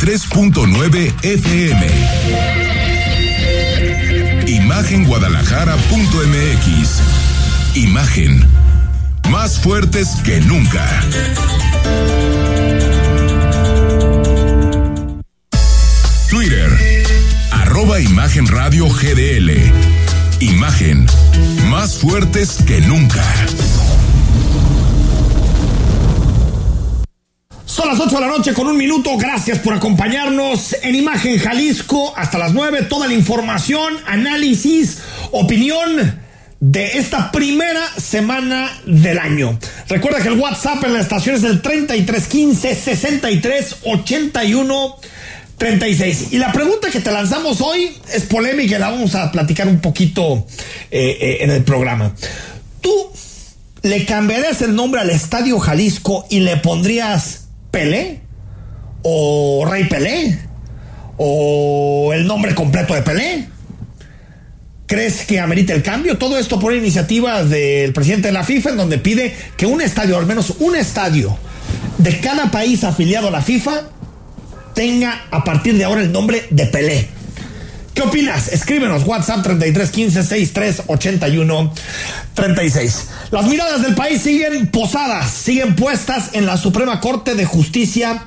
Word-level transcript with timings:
93.9 0.00 1.12
FM. 1.22 1.86
Imagenguadalajara.mx. 4.46 7.00
Imagen. 7.74 8.42
Más 9.28 9.60
fuertes 9.60 10.08
que 10.24 10.40
nunca. 10.40 10.88
Twitter. 16.30 17.04
Arroba 17.50 18.00
Imagen 18.00 18.46
Radio 18.46 18.88
GDL. 18.88 19.52
Imagen. 20.40 21.04
Más 21.68 21.98
fuertes 21.98 22.56
que 22.66 22.80
nunca. 22.80 23.22
Las 27.90 27.98
8 27.98 28.14
de 28.14 28.20
la 28.20 28.28
noche 28.28 28.54
con 28.54 28.68
un 28.68 28.76
minuto. 28.76 29.16
Gracias 29.16 29.58
por 29.58 29.74
acompañarnos 29.74 30.76
en 30.82 30.94
Imagen 30.94 31.38
Jalisco 31.38 32.16
hasta 32.16 32.38
las 32.38 32.52
9. 32.52 32.82
Toda 32.82 33.08
la 33.08 33.14
información, 33.14 33.98
análisis, 34.06 34.98
opinión 35.32 36.20
de 36.60 36.98
esta 36.98 37.32
primera 37.32 37.80
semana 37.96 38.70
del 38.86 39.18
año. 39.18 39.58
Recuerda 39.88 40.22
que 40.22 40.28
el 40.28 40.38
WhatsApp 40.38 40.84
en 40.84 40.92
la 40.92 41.00
estación 41.00 41.34
es 41.34 41.42
del 41.42 41.60
3315 41.60 42.76
63 42.76 43.76
81 43.82 44.96
36. 45.58 46.28
Y 46.30 46.38
la 46.38 46.52
pregunta 46.52 46.90
que 46.92 47.00
te 47.00 47.10
lanzamos 47.10 47.60
hoy 47.60 47.90
es 48.14 48.22
polémica 48.22 48.76
y 48.76 48.78
la 48.78 48.90
vamos 48.90 49.16
a 49.16 49.32
platicar 49.32 49.66
un 49.66 49.80
poquito 49.80 50.46
eh, 50.92 51.18
eh, 51.20 51.38
en 51.40 51.50
el 51.50 51.64
programa. 51.64 52.14
¿Tú 52.80 53.10
le 53.82 54.04
cambiarías 54.04 54.62
el 54.62 54.76
nombre 54.76 55.00
al 55.00 55.10
Estadio 55.10 55.58
Jalisco 55.58 56.24
y 56.30 56.38
le 56.38 56.56
pondrías 56.58 57.39
Pelé? 57.70 58.20
¿O 59.02 59.66
Rey 59.70 59.84
Pelé? 59.84 60.38
¿O 61.16 62.12
el 62.14 62.26
nombre 62.26 62.54
completo 62.54 62.94
de 62.94 63.02
Pelé? 63.02 63.48
¿Crees 64.86 65.24
que 65.24 65.38
amerita 65.38 65.72
el 65.72 65.82
cambio? 65.82 66.18
Todo 66.18 66.36
esto 66.38 66.58
por 66.58 66.74
iniciativa 66.74 67.44
del 67.44 67.92
presidente 67.92 68.28
de 68.28 68.32
la 68.32 68.42
FIFA, 68.42 68.70
en 68.70 68.76
donde 68.76 68.98
pide 68.98 69.34
que 69.56 69.66
un 69.66 69.80
estadio, 69.80 70.18
al 70.18 70.26
menos 70.26 70.54
un 70.58 70.74
estadio 70.74 71.36
de 71.98 72.18
cada 72.20 72.50
país 72.50 72.82
afiliado 72.82 73.28
a 73.28 73.30
la 73.30 73.40
FIFA, 73.40 73.82
tenga 74.74 75.26
a 75.30 75.44
partir 75.44 75.76
de 75.76 75.84
ahora 75.84 76.00
el 76.00 76.10
nombre 76.10 76.46
de 76.50 76.66
Pelé. 76.66 77.19
¿Qué 78.00 78.06
opinas? 78.06 78.48
Escríbenos 78.48 79.04
WhatsApp 79.04 79.42
3315 79.42 80.22
63 80.22 80.84
81 80.86 81.74
36. 82.32 83.06
Las 83.30 83.44
miradas 83.44 83.82
del 83.82 83.94
país 83.94 84.22
siguen 84.22 84.68
posadas, 84.68 85.30
siguen 85.30 85.76
puestas 85.76 86.30
en 86.32 86.46
la 86.46 86.56
Suprema 86.56 86.98
Corte 86.98 87.34
de 87.34 87.44
Justicia 87.44 88.24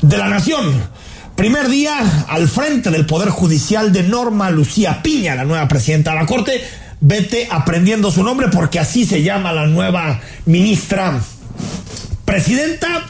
de 0.00 0.16
la 0.16 0.30
Nación. 0.30 0.88
Primer 1.36 1.68
día 1.68 2.24
al 2.26 2.48
frente 2.48 2.90
del 2.90 3.04
Poder 3.04 3.28
Judicial 3.28 3.92
de 3.92 4.02
Norma 4.02 4.48
Lucía 4.48 5.02
Piña, 5.02 5.34
la 5.34 5.44
nueva 5.44 5.68
presidenta 5.68 6.12
de 6.12 6.16
la 6.16 6.24
Corte. 6.24 6.64
Vete 7.02 7.48
aprendiendo 7.50 8.10
su 8.10 8.22
nombre 8.22 8.48
porque 8.48 8.78
así 8.78 9.04
se 9.04 9.22
llama 9.22 9.52
la 9.52 9.66
nueva 9.66 10.22
ministra 10.46 11.20
presidenta. 12.24 13.06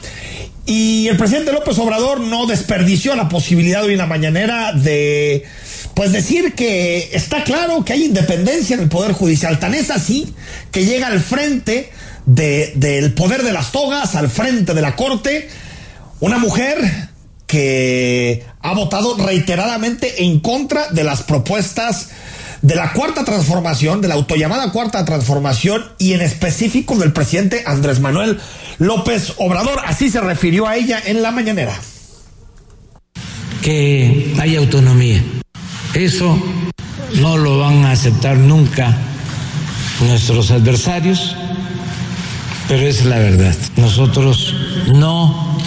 Y 0.66 1.06
el 1.06 1.16
presidente 1.16 1.52
López 1.52 1.78
Obrador 1.78 2.18
no 2.18 2.46
desperdició 2.46 3.14
la 3.14 3.28
posibilidad 3.28 3.84
hoy 3.84 3.92
en 3.92 3.98
la 3.98 4.06
mañanera 4.06 4.72
de 4.72 5.44
pues 5.94 6.12
decir 6.12 6.54
que 6.54 7.10
está 7.12 7.44
claro 7.44 7.84
que 7.84 7.92
hay 7.92 8.04
independencia 8.04 8.74
en 8.74 8.82
el 8.82 8.88
Poder 8.88 9.12
Judicial. 9.12 9.58
Tan 9.58 9.74
es 9.74 9.90
así 9.90 10.34
que 10.70 10.84
llega 10.84 11.08
al 11.08 11.20
frente 11.20 11.90
de, 12.26 12.72
del 12.76 13.12
poder 13.12 13.42
de 13.42 13.52
las 13.52 13.72
togas, 13.72 14.14
al 14.14 14.28
frente 14.28 14.74
de 14.74 14.82
la 14.82 14.96
Corte, 14.96 15.48
una 16.20 16.38
mujer 16.38 16.78
que 17.46 18.44
ha 18.60 18.72
votado 18.74 19.16
reiteradamente 19.16 20.24
en 20.24 20.40
contra 20.40 20.88
de 20.88 21.04
las 21.04 21.22
propuestas 21.22 22.08
de 22.62 22.76
la 22.76 22.92
cuarta 22.92 23.24
transformación, 23.24 24.00
de 24.00 24.08
la 24.08 24.14
autollamada 24.14 24.70
cuarta 24.70 25.04
transformación 25.04 25.84
y 25.98 26.12
en 26.12 26.22
específico 26.22 26.96
del 26.96 27.12
presidente 27.12 27.64
Andrés 27.66 28.00
Manuel 28.00 28.40
López 28.78 29.34
Obrador. 29.36 29.80
Así 29.84 30.10
se 30.10 30.20
refirió 30.20 30.66
a 30.66 30.76
ella 30.76 31.02
en 31.04 31.22
la 31.22 31.32
mañanera. 31.32 31.78
Que 33.62 34.34
hay 34.40 34.56
autonomía. 34.56 35.22
Eso 35.94 36.38
no 37.20 37.36
lo 37.36 37.58
van 37.58 37.84
a 37.84 37.92
aceptar 37.92 38.38
nunca 38.38 38.96
nuestros 40.00 40.50
adversarios, 40.50 41.36
pero 42.66 42.86
es 42.86 43.04
la 43.04 43.18
verdad. 43.18 43.54
Nosotros 43.76 44.54
no 44.94 45.58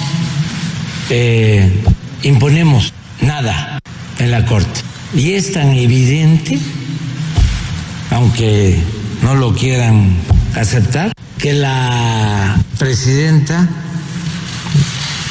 eh, 1.09 1.83
imponemos 2.23 2.91
nada 3.21 3.79
en 4.17 4.31
la 4.31 4.45
Corte. 4.45 4.81
Y 5.13 5.33
es 5.33 5.51
tan 5.53 5.73
evidente, 5.73 6.59
aunque 8.09 8.79
no 9.21 9.35
lo 9.35 9.53
quieran 9.53 10.17
aceptar, 10.55 11.11
que 11.37 11.53
la 11.53 12.59
presidenta 12.79 13.69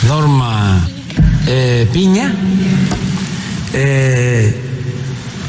Norma 0.06 0.88
eh, 1.47 1.88
Piña 1.93 2.32
eh, 3.72 4.73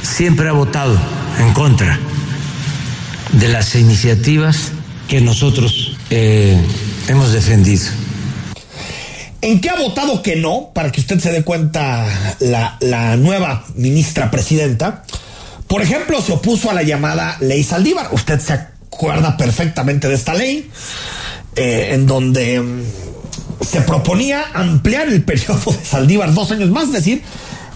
siempre 0.05 0.47
ha 0.47 0.53
votado 0.53 0.97
en 1.39 1.53
contra 1.53 1.99
de 3.33 3.47
las 3.49 3.75
iniciativas 3.75 4.71
que 5.07 5.19
nosotros 5.19 5.97
eh, 6.09 6.57
hemos 7.07 7.33
defendido. 7.33 7.85
¿En 9.41 9.61
qué 9.61 9.69
ha 9.69 9.75
votado 9.75 10.21
que 10.21 10.35
no? 10.35 10.71
Para 10.73 10.91
que 10.91 11.01
usted 11.01 11.19
se 11.19 11.31
dé 11.31 11.43
cuenta 11.43 12.07
la, 12.39 13.17
nueva 13.17 13.65
ministra 13.75 14.31
presidenta. 14.31 15.03
Por 15.67 15.81
ejemplo, 15.81 16.21
se 16.21 16.33
opuso 16.33 16.69
a 16.69 16.73
la 16.73 16.83
llamada 16.83 17.37
ley 17.41 17.63
Saldívar. 17.63 18.09
Usted 18.11 18.39
se 18.39 18.53
acuerda 18.53 19.37
perfectamente 19.37 20.07
de 20.07 20.15
esta 20.15 20.33
ley, 20.33 20.69
eh, 21.55 21.89
en 21.91 22.07
donde 22.07 22.59
um, 22.59 22.81
se 23.61 23.81
proponía 23.81 24.45
ampliar 24.53 25.07
el 25.07 25.23
periodo 25.23 25.71
de 25.71 25.85
Saldívar 25.85 26.33
dos 26.33 26.51
años 26.51 26.69
más, 26.69 26.85
es 26.85 26.93
decir, 26.93 27.21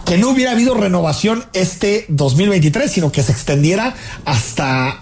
que 0.09 0.17
no 0.17 0.31
hubiera 0.31 0.53
habido 0.53 0.73
renovación 0.73 1.45
este 1.53 2.05
2023, 2.07 2.91
sino 2.91 3.11
que 3.11 3.21
se 3.21 3.31
extendiera 3.31 3.93
hasta 4.25 4.97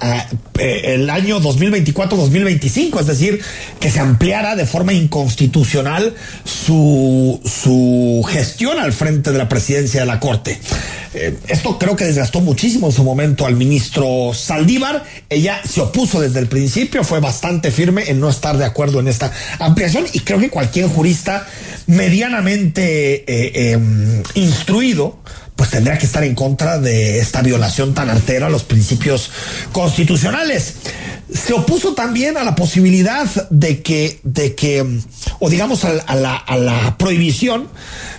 eh, 0.59 0.95
el 0.95 1.09
año 1.09 1.40
2024-2025, 1.40 3.00
es 3.00 3.07
decir, 3.07 3.41
que 3.79 3.90
se 3.90 4.01
ampliara 4.01 4.57
de 4.57 4.66
forma 4.66 4.91
inconstitucional 4.91 6.13
su, 6.44 7.40
su 7.45 8.22
gestión 8.28 8.79
al 8.79 8.91
frente 8.91 9.31
de 9.31 9.38
la 9.38 9.47
presidencia 9.47 10.01
de 10.01 10.07
la 10.07 10.19
Corte. 10.19 10.59
Eh, 11.13 11.38
esto 11.47 11.79
creo 11.79 11.95
que 11.95 12.06
desgastó 12.06 12.41
muchísimo 12.41 12.88
en 12.88 12.94
su 12.94 13.03
momento 13.03 13.45
al 13.45 13.56
ministro 13.56 14.34
Saldívar. 14.34 15.03
Ella 15.29 15.62
se 15.68 15.81
opuso 15.81 16.19
desde 16.19 16.39
el 16.39 16.47
principio, 16.47 17.03
fue 17.03 17.19
bastante 17.19 17.72
firme 17.72 18.09
en 18.09 18.19
no 18.19 18.29
estar 18.29 18.57
de 18.57 18.66
acuerdo 18.66 19.00
en 19.00 19.07
esta 19.07 19.31
ampliación 19.59 20.06
y 20.13 20.19
creo 20.19 20.39
que 20.39 20.50
cualquier 20.50 20.88
jurista 20.88 21.47
medianamente 21.88 23.16
eh, 23.16 23.51
eh, 23.56 23.79
instruido 24.35 24.97
pues 25.57 25.72
tendría 25.72 25.97
que 25.97 26.06
estar 26.06 26.23
en 26.23 26.35
contra 26.35 26.78
de 26.78 27.19
esta 27.19 27.41
violación 27.41 27.94
tan 27.94 28.09
artera 28.09 28.45
a 28.45 28.50
los 28.50 28.63
principios 28.63 29.31
constitucionales. 29.73 30.75
Se 31.34 31.51
opuso 31.51 31.94
también 31.94 32.38
a 32.38 32.45
la 32.45 32.56
posibilidad 32.56 33.28
de 33.50 33.81
que, 33.81 34.22
de 34.23 34.56
que 34.56 34.85
o 35.40 35.50
digamos 35.50 35.84
a, 35.84 35.90
a, 35.90 36.16
la, 36.16 36.35
a 36.35 36.57
la 36.57 36.97
prohibición 36.97 37.68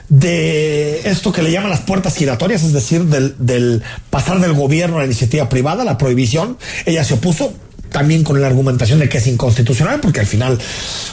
de 0.08 1.08
esto 1.08 1.32
que 1.32 1.42
le 1.42 1.52
llaman 1.52 1.70
las 1.70 1.80
puertas 1.80 2.16
giratorias, 2.16 2.64
es 2.64 2.72
decir, 2.72 3.04
del, 3.04 3.36
del 3.38 3.82
pasar 4.10 4.40
del 4.40 4.54
gobierno 4.54 4.96
a 4.96 5.00
la 5.00 5.06
iniciativa 5.06 5.48
privada, 5.48 5.84
la 5.84 5.96
prohibición. 5.96 6.58
Ella 6.86 7.04
se 7.04 7.14
opuso, 7.14 7.54
también 7.90 8.24
con 8.24 8.40
la 8.40 8.46
argumentación 8.46 8.98
de 8.98 9.08
que 9.08 9.18
es 9.18 9.26
inconstitucional, 9.26 10.00
porque 10.00 10.20
al 10.20 10.26
final, 10.26 10.58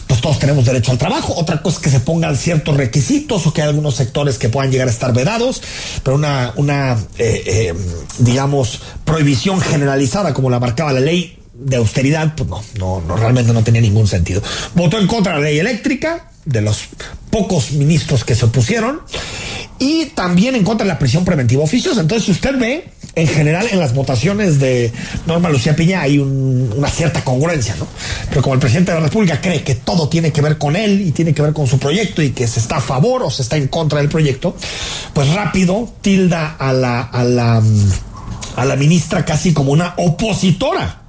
pues 0.07 0.21
todos 0.21 0.39
tenemos 0.39 0.65
derecho 0.65 0.91
al 0.91 0.97
trabajo. 0.97 1.33
Otra 1.35 1.61
cosa 1.61 1.77
es 1.77 1.83
que 1.83 1.89
se 1.89 1.99
pongan 1.99 2.35
ciertos 2.35 2.77
requisitos 2.77 3.45
o 3.47 3.53
que 3.53 3.61
hay 3.61 3.69
algunos 3.69 3.95
sectores 3.95 4.37
que 4.37 4.49
puedan 4.49 4.71
llegar 4.71 4.87
a 4.87 4.91
estar 4.91 5.13
vedados, 5.13 5.61
pero 6.03 6.15
una, 6.15 6.53
una 6.55 6.93
eh, 7.17 7.43
eh, 7.45 7.73
digamos, 8.19 8.81
prohibición 9.03 9.61
generalizada 9.61 10.33
como 10.33 10.49
la 10.49 10.59
marcaba 10.59 10.93
la 10.93 10.99
ley 10.99 11.39
de 11.53 11.77
austeridad, 11.77 12.35
pues 12.35 12.49
no, 12.49 12.61
no, 12.77 13.01
no, 13.01 13.15
realmente 13.15 13.53
no 13.53 13.63
tenía 13.63 13.81
ningún 13.81 14.07
sentido. 14.07 14.41
Votó 14.73 14.99
en 14.99 15.07
contra 15.07 15.33
de 15.33 15.39
la 15.39 15.45
ley 15.45 15.59
eléctrica, 15.59 16.29
de 16.43 16.61
los 16.61 16.83
pocos 17.29 17.71
ministros 17.71 18.23
que 18.23 18.35
se 18.35 18.45
opusieron, 18.45 19.01
y 19.79 20.05
también 20.07 20.55
en 20.55 20.63
contra 20.63 20.85
de 20.85 20.93
la 20.93 20.99
prisión 20.99 21.25
preventiva 21.25 21.63
oficiosa. 21.63 22.01
Entonces, 22.01 22.25
si 22.25 22.31
usted 22.31 22.57
ve, 22.57 22.89
en 23.15 23.27
general 23.27 23.67
en 23.71 23.79
las 23.79 23.93
votaciones 23.93 24.59
de 24.59 24.91
Norma 25.25 25.49
Lucía 25.49 25.75
Piña 25.75 26.01
hay 26.01 26.19
un, 26.19 26.73
una 26.75 26.89
cierta 26.89 27.23
congruencia, 27.23 27.75
¿no? 27.77 27.87
Pero 28.29 28.41
como 28.41 28.55
el 28.55 28.59
presidente 28.59 28.91
de 28.91 28.99
la 28.99 29.05
República 29.05 29.39
cree 29.39 29.63
que 29.63 29.75
todo 29.75 30.09
tiene 30.09 30.31
que 30.31 30.41
ver 30.41 30.57
con 30.57 30.75
él 30.75 31.01
y 31.01 31.11
tiene 31.11 31.33
que 31.33 31.41
ver 31.41 31.53
con 31.53 31.65
su 31.65 31.79
proyecto 31.79 32.21
y 32.21 32.31
que 32.31 32.47
se 32.47 32.59
está 32.59 32.77
a 32.77 32.81
favor 32.81 33.23
o 33.23 33.31
se 33.31 33.41
está 33.41 33.55
en 33.57 33.67
contra 33.67 33.99
del 33.99 34.09
proyecto, 34.09 34.55
pues 35.13 35.33
rápido 35.33 35.89
tilda 36.01 36.55
a 36.59 36.73
la, 36.73 37.01
a 37.01 37.23
la, 37.23 37.63
a 38.55 38.65
la 38.65 38.75
ministra 38.75 39.23
casi 39.23 39.53
como 39.53 39.71
una 39.71 39.93
opositora 39.97 41.04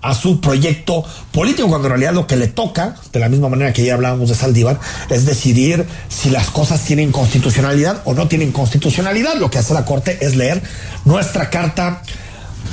a 0.00 0.14
su 0.14 0.40
proyecto 0.40 1.04
político, 1.32 1.68
cuando 1.68 1.88
en 1.88 1.92
realidad 1.92 2.12
lo 2.12 2.26
que 2.26 2.36
le 2.36 2.48
toca, 2.48 2.96
de 3.12 3.20
la 3.20 3.28
misma 3.28 3.48
manera 3.48 3.72
que 3.72 3.84
ya 3.84 3.94
hablábamos 3.94 4.28
de 4.28 4.34
Saldívar, 4.34 4.78
es 5.10 5.26
decidir 5.26 5.86
si 6.08 6.30
las 6.30 6.50
cosas 6.50 6.84
tienen 6.84 7.12
constitucionalidad 7.12 8.02
o 8.04 8.14
no 8.14 8.28
tienen 8.28 8.52
constitucionalidad. 8.52 9.34
Lo 9.36 9.50
que 9.50 9.58
hace 9.58 9.74
la 9.74 9.84
Corte 9.84 10.18
es 10.20 10.36
leer 10.36 10.62
nuestra 11.04 11.50
Carta 11.50 12.02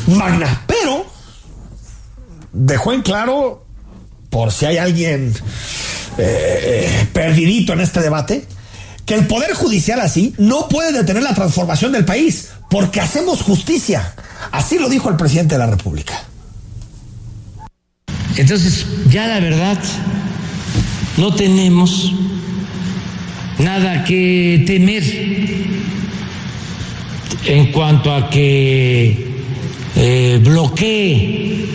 Magna. 0.08 0.64
Pero 0.68 1.06
dejó 2.54 2.94
en 2.94 3.02
claro, 3.02 3.66
por 4.30 4.52
si 4.52 4.66
hay 4.66 4.78
alguien 4.78 5.34
eh, 6.18 7.08
perdidito 7.14 7.74
en 7.74 7.82
este 7.82 8.02
debate, 8.02 8.46
que 9.06 9.16
el 9.16 9.28
Poder 9.28 9.54
Judicial 9.54 10.00
así 10.00 10.34
no 10.38 10.68
puede 10.68 10.92
detener 10.92 11.24
la 11.24 11.36
transformación 11.36 11.92
del 11.92 12.06
país, 12.06 12.50
porque 12.70 13.02
hacemos 13.02 13.42
justicia. 13.42 14.14
Así 14.52 14.80
lo 14.80 14.90
dijo 14.90 15.10
el 15.10 15.16
presidente 15.16 15.56
de 15.56 15.60
la 15.60 15.68
República. 15.68 16.24
Entonces, 18.38 18.86
ya 19.10 19.28
la 19.28 19.40
verdad, 19.40 19.80
no 21.18 21.34
tenemos 21.34 22.14
nada 23.60 24.04
que 24.04 24.64
temer 24.68 25.04
en 27.46 27.72
cuanto 27.72 28.14
a 28.14 28.30
que 28.30 29.26
eh, 29.96 30.40
bloquee 30.44 31.66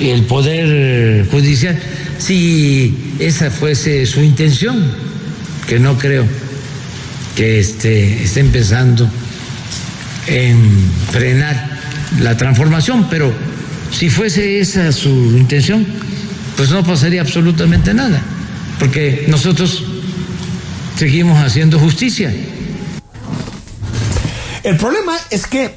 el 0.00 0.24
Poder 0.24 1.28
Judicial, 1.30 1.80
si 2.18 3.14
esa 3.18 3.50
fuese 3.50 4.04
su 4.06 4.20
intención, 4.22 4.92
que 5.68 5.78
no 5.78 5.98
creo 5.98 6.26
que 7.36 7.60
este, 7.60 8.22
esté 8.24 8.40
empezando 8.40 9.08
en 10.26 10.58
frenar 11.12 11.78
la 12.20 12.36
transformación, 12.36 13.06
pero 13.08 13.32
si 13.92 14.10
fuese 14.10 14.60
esa 14.60 14.92
su 14.92 15.08
intención, 15.36 15.86
pues 16.58 16.70
no 16.70 16.84
pasaría 16.84 17.22
absolutamente 17.22 17.94
nada, 17.94 18.20
porque 18.78 19.24
nosotros 19.28 19.82
seguimos 20.96 21.42
haciendo 21.42 21.78
justicia. 21.78 22.34
El 24.62 24.76
problema 24.76 25.16
es 25.30 25.46
que 25.46 25.74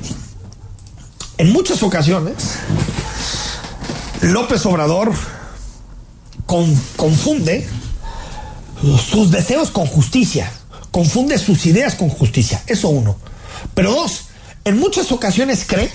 en 1.38 1.54
muchas 1.54 1.82
ocasiones 1.84 2.58
López 4.22 4.66
Obrador 4.66 5.14
confunde 6.98 7.66
sus 9.10 9.32
deseos 9.32 9.72
con 9.72 9.86
justicia 9.86 10.52
confunde 10.92 11.38
sus 11.38 11.66
ideas 11.66 11.96
con 11.96 12.10
justicia. 12.10 12.62
Eso 12.68 12.90
uno. 12.90 13.18
Pero 13.74 13.92
dos, 13.92 14.26
en 14.66 14.78
muchas 14.78 15.12
ocasiones 15.12 15.64
cree 15.66 15.90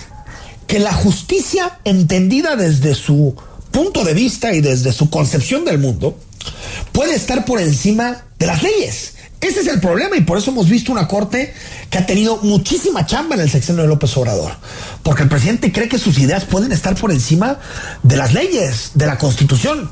que 0.67 0.79
la 0.79 0.93
justicia 0.93 1.79
entendida 1.85 2.57
desde 2.57 2.95
su 2.95 3.37
punto 3.77 4.05
de 4.05 4.15
vista 4.15 4.55
y 4.55 4.63
desde 4.63 4.91
su 4.91 5.11
concepción 5.11 5.67
del 5.67 5.77
mundo 5.77 6.19
puede 6.93 7.15
estar 7.15 7.45
por 7.45 7.61
encima 7.61 8.25
de 8.39 8.47
las 8.47 8.63
leyes. 8.63 9.13
Ese 9.39 9.61
es 9.61 9.67
el 9.67 9.81
problema 9.81 10.17
y 10.17 10.23
por 10.23 10.39
eso 10.39 10.51
hemos 10.51 10.67
visto 10.67 10.93
una 10.93 11.07
corte 11.07 11.53
que 11.91 11.99
ha 11.99 12.07
tenido 12.07 12.39
muchísima 12.39 13.05
chamba 13.05 13.35
en 13.35 13.43
el 13.43 13.51
sexenio 13.51 13.83
de 13.83 13.89
López 13.89 14.17
Obrador. 14.17 14.53
Porque 15.03 15.25
el 15.25 15.29
presidente 15.29 15.73
cree 15.73 15.91
que 15.91 15.99
sus 15.99 16.19
ideas 16.19 16.47
pueden 16.47 16.73
estar 16.73 16.95
por 16.95 17.13
encima 17.13 17.59
de 18.03 18.17
las 18.17 18.33
leyes, 18.33 18.93
de 18.95 19.05
la 19.05 19.19
constitución. 19.19 19.91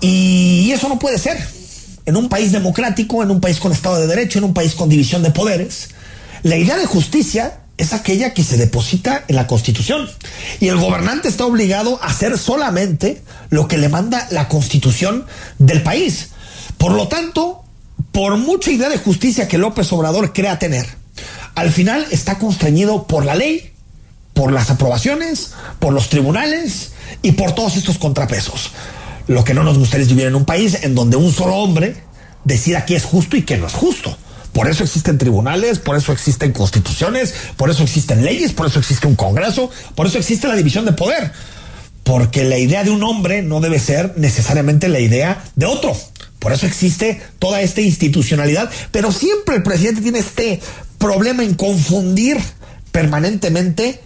Y 0.00 0.70
eso 0.72 0.88
no 0.88 0.98
puede 0.98 1.18
ser 1.18 1.36
en 2.06 2.16
un 2.16 2.30
país 2.30 2.52
democrático, 2.52 3.22
en 3.22 3.30
un 3.30 3.42
país 3.42 3.58
con 3.58 3.70
Estado 3.70 4.00
de 4.00 4.06
Derecho, 4.06 4.38
en 4.38 4.44
un 4.44 4.54
país 4.54 4.74
con 4.74 4.88
división 4.88 5.22
de 5.22 5.30
poderes, 5.30 5.90
la 6.42 6.56
idea 6.56 6.78
de 6.78 6.86
justicia 6.86 7.60
es 7.78 7.92
aquella 7.92 8.34
que 8.34 8.44
se 8.44 8.56
deposita 8.56 9.24
en 9.28 9.36
la 9.36 9.46
Constitución. 9.46 10.10
Y 10.60 10.68
el 10.68 10.76
gobernante 10.76 11.28
está 11.28 11.46
obligado 11.46 11.98
a 12.02 12.08
hacer 12.08 12.36
solamente 12.36 13.22
lo 13.50 13.68
que 13.68 13.78
le 13.78 13.88
manda 13.88 14.26
la 14.30 14.48
Constitución 14.48 15.24
del 15.58 15.82
país. 15.82 16.30
Por 16.76 16.92
lo 16.92 17.08
tanto, 17.08 17.64
por 18.12 18.36
mucha 18.36 18.72
idea 18.72 18.88
de 18.88 18.98
justicia 18.98 19.48
que 19.48 19.58
López 19.58 19.92
Obrador 19.92 20.32
crea 20.32 20.58
tener, 20.58 20.86
al 21.54 21.70
final 21.70 22.06
está 22.10 22.38
constreñido 22.38 23.06
por 23.06 23.24
la 23.24 23.36
ley, 23.36 23.72
por 24.34 24.52
las 24.52 24.70
aprobaciones, 24.70 25.52
por 25.78 25.92
los 25.92 26.08
tribunales 26.08 26.92
y 27.22 27.32
por 27.32 27.54
todos 27.54 27.76
estos 27.76 27.98
contrapesos. 27.98 28.72
Lo 29.28 29.44
que 29.44 29.54
no 29.54 29.62
nos 29.62 29.78
gustaría 29.78 30.04
es 30.04 30.10
vivir 30.10 30.26
en 30.26 30.34
un 30.34 30.44
país 30.44 30.82
en 30.82 30.94
donde 30.94 31.16
un 31.16 31.32
solo 31.32 31.54
hombre 31.56 31.96
decida 32.44 32.84
qué 32.86 32.96
es 32.96 33.04
justo 33.04 33.36
y 33.36 33.42
qué 33.42 33.56
no 33.56 33.66
es 33.66 33.72
justo. 33.72 34.16
Por 34.58 34.68
eso 34.68 34.82
existen 34.82 35.18
tribunales, 35.18 35.78
por 35.78 35.96
eso 35.96 36.10
existen 36.10 36.50
constituciones, 36.50 37.32
por 37.56 37.70
eso 37.70 37.84
existen 37.84 38.24
leyes, 38.24 38.52
por 38.52 38.66
eso 38.66 38.80
existe 38.80 39.06
un 39.06 39.14
Congreso, 39.14 39.70
por 39.94 40.08
eso 40.08 40.18
existe 40.18 40.48
la 40.48 40.56
división 40.56 40.84
de 40.84 40.90
poder. 40.94 41.30
Porque 42.02 42.42
la 42.42 42.58
idea 42.58 42.82
de 42.82 42.90
un 42.90 43.04
hombre 43.04 43.42
no 43.42 43.60
debe 43.60 43.78
ser 43.78 44.14
necesariamente 44.16 44.88
la 44.88 44.98
idea 44.98 45.44
de 45.54 45.66
otro. 45.66 45.96
Por 46.40 46.52
eso 46.52 46.66
existe 46.66 47.22
toda 47.38 47.60
esta 47.60 47.82
institucionalidad. 47.82 48.68
Pero 48.90 49.12
siempre 49.12 49.54
el 49.54 49.62
presidente 49.62 50.02
tiene 50.02 50.18
este 50.18 50.60
problema 50.98 51.44
en 51.44 51.54
confundir 51.54 52.38
permanentemente 52.90 54.00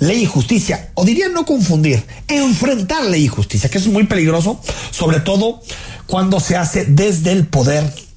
ley 0.00 0.22
y 0.22 0.26
justicia, 0.26 0.90
o 0.94 1.04
diría 1.04 1.28
no 1.28 1.46
confundir, 1.46 2.02
enfrentar 2.26 3.04
ley 3.04 3.26
y 3.26 3.28
justicia, 3.28 3.70
que 3.70 3.78
es 3.78 3.86
muy 3.86 4.08
peligroso, 4.08 4.60
sobre 4.90 5.20
todo 5.20 5.62
cuando 6.08 6.40
se 6.40 6.56
hace 6.56 6.84
desde 6.84 7.30
el 7.30 7.46
poder 7.46 8.07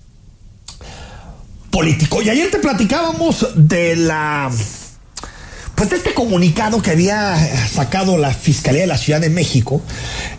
político. 1.71 2.21
Y 2.21 2.29
ayer 2.29 2.51
te 2.51 2.59
platicábamos 2.59 3.47
de 3.55 3.95
la 3.95 4.51
pues 5.75 5.89
de 5.89 5.95
este 5.95 6.13
comunicado 6.13 6.79
que 6.79 6.91
había 6.91 7.35
sacado 7.67 8.15
la 8.15 8.31
Fiscalía 8.31 8.81
de 8.81 8.87
la 8.87 8.99
Ciudad 8.99 9.19
de 9.19 9.31
México, 9.31 9.81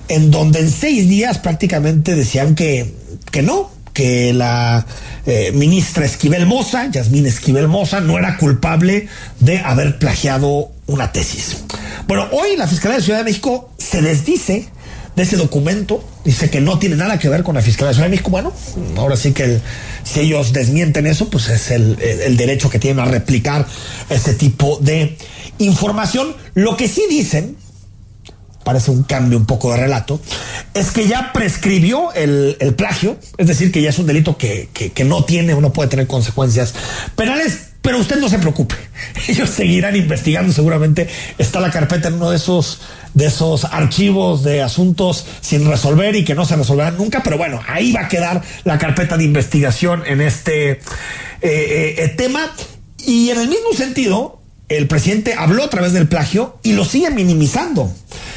en 0.07 0.31
donde 0.31 0.61
en 0.61 0.71
seis 0.71 1.09
días 1.09 1.39
prácticamente 1.39 2.15
decían 2.15 2.55
que, 2.55 2.95
que 3.33 3.43
no, 3.43 3.73
que 3.93 4.33
la 4.33 4.87
eh, 5.27 5.51
ministra 5.53 6.05
Esquivel 6.05 6.47
Moza, 6.47 6.89
Yasmín 6.91 7.27
Esquivel 7.27 7.67
Moza, 7.67 8.01
no 8.01 8.19
era 8.19 8.37
culpable 8.37 9.09
de 9.41 9.59
haber 9.59 9.99
plagiado 9.99 10.71
una 10.87 11.11
tesis. 11.11 11.65
Bueno, 12.07 12.29
hoy 12.31 12.57
la 12.57 12.69
Fiscalía 12.69 12.99
de 12.99 13.03
Ciudad 13.03 13.19
de 13.19 13.25
México 13.25 13.73
se 13.79 14.01
desdice 14.01 14.69
de 15.17 15.23
ese 15.23 15.37
documento, 15.37 16.03
dice 16.25 16.51
que 16.51 16.61
no 16.61 16.79
tiene 16.79 16.97
nada 16.97 17.19
que 17.19 17.29
ver 17.29 17.43
con 17.43 17.55
la 17.55 17.63
Fiscalía 17.63 18.01
de 18.01 18.09
México. 18.09 18.31
Bueno, 18.31 18.53
ahora 18.97 19.17
sí 19.17 19.33
que 19.33 19.61
si 20.05 20.21
ellos 20.21 20.53
desmienten 20.53 21.07
eso, 21.07 21.29
pues 21.29 21.49
es 21.49 21.71
el, 21.71 21.99
el 22.01 22.37
derecho 22.37 22.71
que 22.71 22.79
tienen 22.79 23.01
a 23.01 23.07
replicar 23.07 23.67
ese 24.09 24.35
tipo 24.35 24.79
de 24.81 25.17
información. 25.59 26.35
Lo 26.55 26.77
que 26.77 26.89
sí 26.89 27.03
dicen 27.09 27.57
parece 28.63 28.91
un 28.91 29.03
cambio 29.03 29.39
un 29.39 29.47
poco 29.47 29.71
de 29.73 29.79
relato, 29.79 30.21
es 30.75 30.91
que 30.91 31.07
ya 31.07 31.33
prescribió 31.33 32.13
el, 32.15 32.57
plagio, 32.77 33.17
es 33.37 33.47
decir, 33.47 33.73
que 33.73 33.83
ya 33.83 33.91
es 33.91 33.99
un 33.99 34.07
delito 34.07 34.37
que, 34.37 34.69
no 35.05 35.25
tiene 35.25 35.55
o 35.55 35.61
no 35.61 35.73
puede 35.73 35.89
tener 35.89 36.07
consecuencias 36.07 36.75
penales, 37.17 37.72
pero 37.83 37.99
usted 37.99 38.17
no 38.17 38.29
se 38.29 38.39
preocupe, 38.39 38.77
ellos 39.29 39.51
seguirán 39.51 39.97
investigando, 39.97 40.53
seguramente 40.53 41.09
está 41.37 41.61
la 41.61 41.71
carpeta 41.71 42.09
en 42.09 42.15
uno 42.15 42.31
de 42.31 42.37
esos, 42.37 42.81
de 43.13 43.27
esos 43.27 43.65
archivos 43.65 44.45
de 44.45 44.63
asuntos 44.63 45.27
sin 45.41 45.69
resolver 45.69 46.15
y 46.15 46.25
que 46.25 46.35
no 46.35 46.45
se 46.47 46.57
resolverán 46.57 46.97
nunca, 46.97 47.23
pero 47.23 47.37
bueno, 47.37 47.61
ahí 47.67 47.93
va 47.93 48.03
a 48.03 48.09
quedar 48.09 48.43
la 48.65 48.79
carpeta 48.79 49.17
de 49.17 49.25
investigación 49.25 50.05
en 50.07 50.21
este 50.21 50.71
eh, 50.71 50.81
eh, 51.43 51.95
eh, 51.99 52.09
tema. 52.17 52.55
Y 53.05 53.31
en 53.31 53.41
el 53.41 53.49
mismo 53.49 53.73
sentido, 53.77 54.41
el 54.69 54.87
presidente 54.87 55.35
habló 55.35 55.65
a 55.65 55.71
través 55.71 55.93
del 55.93 56.07
plagio 56.07 56.59
y 56.63 56.75
lo 56.75 56.85
sigue 56.85 57.11
minimizando 57.11 57.93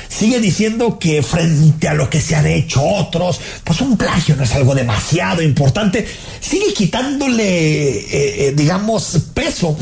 sigue 0.09 0.39
diciendo 0.39 0.97
que 0.99 1.21
frente 1.23 1.87
a 1.87 1.93
lo 1.93 2.09
que 2.09 2.21
se 2.21 2.35
han 2.35 2.45
hecho 2.45 2.83
otros, 2.83 3.39
pues 3.63 3.81
un 3.81 3.97
plagio 3.97 4.35
no 4.35 4.43
es 4.43 4.53
algo 4.53 4.75
demasiado 4.75 5.41
importante, 5.41 6.05
sigue 6.39 6.73
quitándole, 6.73 7.43
eh, 7.43 8.05
eh, 8.47 8.53
digamos, 8.55 9.17
peso 9.33 9.77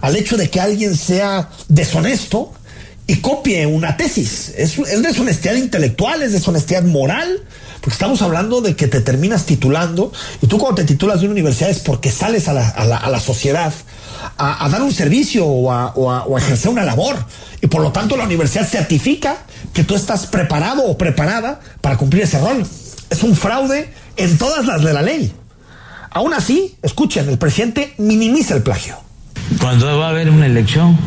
al 0.00 0.16
hecho 0.16 0.36
de 0.36 0.50
que 0.50 0.60
alguien 0.60 0.96
sea 0.96 1.50
deshonesto 1.68 2.52
y 3.06 3.16
copie 3.16 3.66
una 3.66 3.96
tesis. 3.96 4.52
Es, 4.56 4.78
es 4.78 5.02
deshonestidad 5.02 5.54
intelectual, 5.54 6.22
es 6.22 6.32
deshonestidad 6.32 6.82
moral. 6.82 7.40
Porque 7.80 7.94
estamos 7.94 8.22
hablando 8.22 8.60
de 8.60 8.76
que 8.76 8.86
te 8.86 9.00
terminas 9.00 9.44
titulando 9.44 10.12
y 10.40 10.46
tú 10.46 10.56
cuando 10.56 10.76
te 10.76 10.84
titulas 10.84 11.18
de 11.18 11.26
una 11.26 11.32
universidad 11.32 11.68
es 11.68 11.80
porque 11.80 12.12
sales 12.12 12.46
a 12.46 12.52
la, 12.52 12.68
a 12.68 13.10
la 13.10 13.18
sociedad 13.18 13.72
a, 14.38 14.68
dar 14.68 14.82
un 14.82 14.92
servicio 14.92 15.46
o 15.46 15.72
a, 15.72 15.92
o 15.92 16.38
ejercer 16.38 16.70
una 16.70 16.84
labor. 16.84 17.16
Y 17.60 17.66
por 17.66 17.82
lo 17.82 17.92
tanto 17.92 18.16
la 18.16 18.24
universidad 18.24 18.66
certifica 18.68 19.36
que 19.72 19.84
tú 19.84 19.94
estás 19.94 20.26
preparado 20.26 20.84
o 20.84 20.98
preparada 20.98 21.60
para 21.80 21.96
cumplir 21.96 22.24
ese 22.24 22.40
rol. 22.40 22.66
Es 23.10 23.22
un 23.22 23.36
fraude 23.36 23.92
en 24.16 24.38
todas 24.38 24.66
las 24.66 24.82
de 24.82 24.92
la 24.92 25.02
ley. 25.02 25.32
Aún 26.10 26.34
así, 26.34 26.76
escuchen, 26.82 27.28
el 27.28 27.38
presidente 27.38 27.94
minimiza 27.98 28.54
el 28.54 28.62
plagio. 28.62 28.96
Cuando 29.60 29.98
va 29.98 30.06
a 30.06 30.10
haber 30.10 30.30
una 30.30 30.46
elección, 30.46 30.98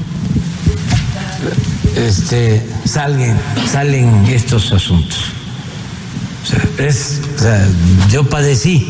este, 1.95 2.61
salen, 2.85 3.37
salen 3.71 4.25
estos 4.25 4.71
asuntos. 4.71 5.31
es, 6.77 7.21
yo 8.09 8.27
padecí 8.27 8.85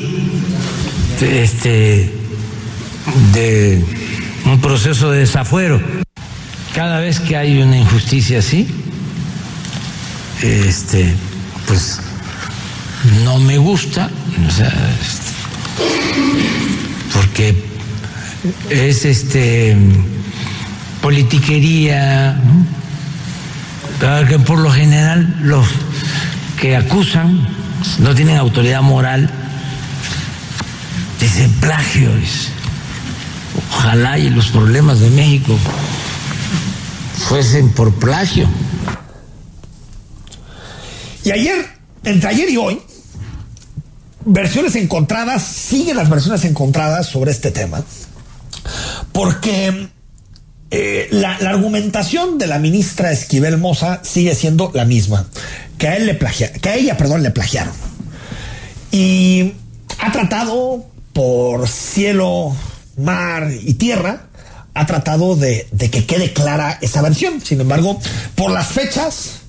este, 1.21 2.11
de 3.33 3.85
un 4.45 4.61
proceso 4.61 5.11
de 5.11 5.19
desafuero. 5.19 5.81
Cada 6.73 6.99
vez 6.99 7.19
que 7.19 7.37
hay 7.37 7.61
una 7.61 7.77
injusticia 7.77 8.39
así, 8.39 8.67
este, 10.41 11.13
pues 11.67 11.99
no 13.23 13.39
me 13.39 13.57
gusta, 13.57 14.09
sea, 14.51 14.73
porque 17.13 17.55
es 18.69 19.05
este 19.05 19.75
politiquería, 21.01 22.37
que 24.27 24.39
por 24.39 24.59
lo 24.59 24.71
general 24.71 25.35
los 25.41 25.65
que 26.59 26.75
acusan 26.75 27.47
no 27.99 28.13
tienen 28.15 28.37
autoridad 28.37 28.81
moral, 28.81 29.29
dicen 31.19 31.51
plagio. 31.53 32.09
Ojalá 33.69 34.17
y 34.17 34.29
los 34.29 34.47
problemas 34.47 34.99
de 34.99 35.09
México 35.09 35.57
fuesen 37.27 37.69
por 37.71 37.93
plagio. 37.95 38.47
Y 41.23 41.31
ayer, 41.31 41.65
entre 42.03 42.29
ayer 42.29 42.49
y 42.49 42.57
hoy, 42.57 42.81
versiones 44.25 44.75
encontradas, 44.75 45.43
siguen 45.43 45.97
las 45.97 46.09
versiones 46.09 46.43
encontradas 46.45 47.07
sobre 47.07 47.31
este 47.31 47.51
tema, 47.51 47.83
porque 49.11 49.89
eh, 50.71 51.07
la, 51.11 51.35
argumentación 51.35 52.37
de 52.37 52.47
la 52.47 52.59
ministra 52.59 53.11
Esquivel 53.11 53.57
Moza 53.57 54.01
sigue 54.03 54.35
siendo 54.35 54.71
la 54.73 54.85
misma, 54.85 55.27
que 55.77 55.87
a 55.87 55.95
él 55.95 56.05
le 56.05 56.17
que 56.17 56.69
a 56.69 56.75
ella, 56.75 56.97
perdón, 56.97 57.23
le 57.23 57.31
plagiaron. 57.31 57.73
Y 58.91 59.53
ha 59.99 60.11
tratado 60.11 60.85
por 61.13 61.67
cielo, 61.67 62.55
mar 62.97 63.49
y 63.51 63.75
tierra, 63.75 64.27
ha 64.73 64.85
tratado 64.85 65.35
de, 65.35 65.67
de 65.71 65.89
que 65.89 66.05
quede 66.05 66.33
clara 66.33 66.77
esa 66.81 67.01
versión. 67.01 67.41
Sin 67.41 67.61
embargo, 67.61 67.99
por 68.35 68.51
las 68.51 68.67
fechas, 68.67 69.41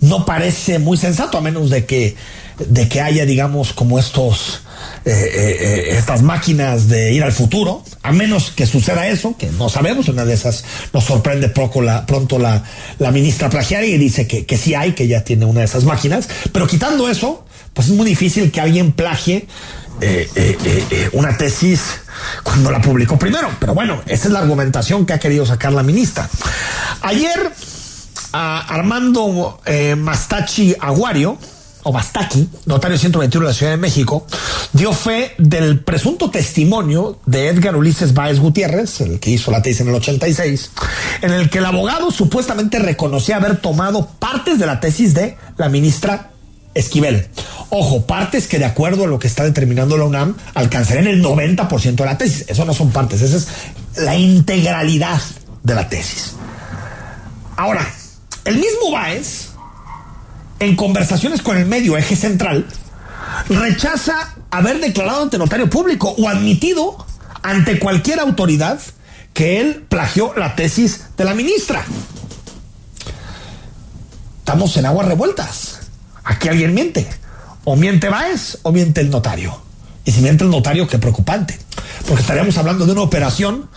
no 0.00 0.24
parece 0.24 0.78
muy 0.78 0.96
sensato, 0.96 1.38
a 1.38 1.40
menos 1.40 1.70
de 1.70 1.86
que 1.86 2.16
de 2.58 2.88
que 2.88 3.00
haya, 3.00 3.24
digamos, 3.24 3.72
como 3.72 3.98
estos, 3.98 4.62
eh, 5.04 5.10
eh, 5.12 5.56
eh, 5.60 5.98
estas 5.98 6.22
máquinas 6.22 6.88
de 6.88 7.12
ir 7.12 7.22
al 7.22 7.32
futuro, 7.32 7.84
a 8.02 8.12
menos 8.12 8.50
que 8.50 8.66
suceda 8.66 9.06
eso, 9.06 9.36
que 9.38 9.46
no 9.46 9.68
sabemos, 9.68 10.08
una 10.08 10.24
de 10.24 10.34
esas 10.34 10.64
nos 10.92 11.04
sorprende 11.04 11.48
poco 11.48 11.82
la, 11.82 12.04
pronto 12.06 12.38
la, 12.38 12.62
ministra 13.12 13.48
Plagiari 13.48 13.92
y 13.92 13.98
dice 13.98 14.26
que, 14.26 14.44
que 14.44 14.56
sí 14.56 14.74
hay, 14.74 14.92
que 14.92 15.06
ya 15.06 15.22
tiene 15.22 15.44
una 15.44 15.60
de 15.60 15.66
esas 15.66 15.84
máquinas, 15.84 16.28
pero 16.52 16.66
quitando 16.66 17.08
eso, 17.08 17.44
pues 17.74 17.88
es 17.88 17.94
muy 17.94 18.06
difícil 18.06 18.50
que 18.50 18.60
alguien 18.60 18.92
plagie 18.92 19.46
una 21.12 21.36
tesis 21.36 21.80
cuando 22.48 22.70
la 22.70 22.80
publicó 22.80 23.18
primero. 23.18 23.50
Pero 23.60 23.74
bueno, 23.74 24.00
esa 24.06 24.28
es 24.28 24.32
la 24.32 24.38
argumentación 24.38 25.04
que 25.04 25.12
ha 25.12 25.18
querido 25.18 25.44
sacar 25.44 25.72
la 25.72 25.82
ministra. 25.82 26.28
Ayer, 27.02 27.52
Armando 28.32 29.60
Mastachi 29.98 30.74
Aguario, 30.80 31.36
o 31.84 31.92
Bastaki, 31.92 32.48
notario 32.66 32.98
121 32.98 33.46
de 33.46 33.50
la 33.50 33.54
Ciudad 33.54 33.72
de 33.72 33.78
México, 33.78 34.26
dio 34.72 34.92
fe 34.92 35.34
del 35.38 35.80
presunto 35.80 36.30
testimonio 36.30 37.18
de 37.26 37.48
Edgar 37.48 37.76
Ulises 37.76 38.14
Báez 38.14 38.40
Gutiérrez, 38.40 39.00
el 39.02 39.20
que 39.20 39.30
hizo 39.30 39.50
la 39.50 39.62
tesis 39.62 39.82
en 39.82 39.88
el 39.88 39.94
86, 39.94 40.70
en 41.22 41.32
el 41.32 41.50
que 41.50 41.58
el 41.58 41.66
abogado 41.66 42.10
supuestamente 42.10 42.78
reconocía 42.78 43.36
haber 43.36 43.60
tomado 43.60 44.08
partes 44.18 44.58
de 44.58 44.66
la 44.66 44.80
tesis 44.80 45.14
de 45.14 45.36
la 45.56 45.68
ministra 45.68 46.32
Esquivel. 46.74 47.28
Ojo, 47.70 48.06
partes 48.06 48.46
que 48.46 48.58
de 48.58 48.64
acuerdo 48.64 49.04
a 49.04 49.06
lo 49.06 49.18
que 49.18 49.26
está 49.26 49.44
determinando 49.44 49.96
la 49.96 50.04
UNAM 50.04 50.36
alcanzarían 50.54 51.06
el 51.06 51.22
90% 51.22 51.94
de 51.94 52.04
la 52.04 52.18
tesis. 52.18 52.44
Eso 52.48 52.64
no 52.64 52.74
son 52.74 52.90
partes, 52.90 53.20
esa 53.22 53.36
es 53.36 53.48
la 53.96 54.16
integralidad 54.16 55.20
de 55.62 55.74
la 55.74 55.88
tesis. 55.88 56.34
Ahora, 57.56 57.86
el 58.44 58.56
mismo 58.56 58.92
Báez 58.92 59.48
en 60.60 60.76
conversaciones 60.76 61.42
con 61.42 61.56
el 61.56 61.66
medio 61.66 61.96
eje 61.96 62.16
central, 62.16 62.66
rechaza 63.48 64.34
haber 64.50 64.80
declarado 64.80 65.22
ante 65.22 65.38
notario 65.38 65.70
público 65.70 66.14
o 66.18 66.28
admitido 66.28 67.06
ante 67.42 67.78
cualquier 67.78 68.20
autoridad 68.20 68.80
que 69.32 69.60
él 69.60 69.84
plagió 69.88 70.34
la 70.36 70.56
tesis 70.56 71.06
de 71.16 71.24
la 71.24 71.34
ministra. 71.34 71.84
Estamos 74.40 74.76
en 74.76 74.86
aguas 74.86 75.06
revueltas. 75.06 75.77
Aquí 76.28 76.48
alguien 76.48 76.74
miente. 76.74 77.08
O 77.64 77.74
miente 77.74 78.10
Baez 78.10 78.58
o 78.62 78.70
miente 78.70 79.00
el 79.00 79.10
notario. 79.10 79.58
Y 80.04 80.12
si 80.12 80.20
miente 80.20 80.44
el 80.44 80.50
notario, 80.50 80.86
qué 80.86 80.98
preocupante. 80.98 81.58
Porque 82.06 82.20
estaríamos 82.20 82.56
hablando 82.58 82.84
de 82.84 82.92
una 82.92 83.00
operación 83.00 83.68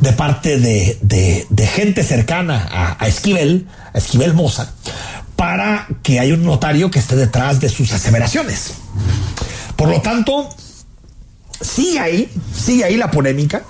de 0.00 0.12
parte 0.12 0.58
de, 0.58 1.68
gente 1.74 2.04
cercana 2.04 2.68
a, 2.70 2.96
a 3.04 3.08
Esquivel, 3.08 3.66
a 3.92 3.98
Esquivel 3.98 4.34
Moza, 4.34 4.72
para 5.34 5.88
que 6.02 6.20
haya 6.20 6.34
un 6.34 6.44
notario 6.44 6.90
que 6.90 7.00
esté 7.00 7.16
detrás 7.16 7.60
de 7.60 7.68
sus 7.68 7.92
aseveraciones. 7.92 8.74
Por 9.74 9.88
lo 9.88 10.00
tanto, 10.00 10.48
sigue 11.60 11.98
ahí, 11.98 12.32
sigue 12.54 12.84
ahí 12.84 12.96
la 12.96 13.10
polémica, 13.10 13.62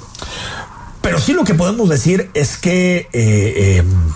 pero 1.01 1.21
sí 1.21 1.33
lo 1.33 1.45
que 1.45 1.55
podemos 1.55 1.89
decir 1.89 2.31
es 2.35 2.57
que 2.57 3.09
eh, 3.13 3.79
em, 3.79 4.13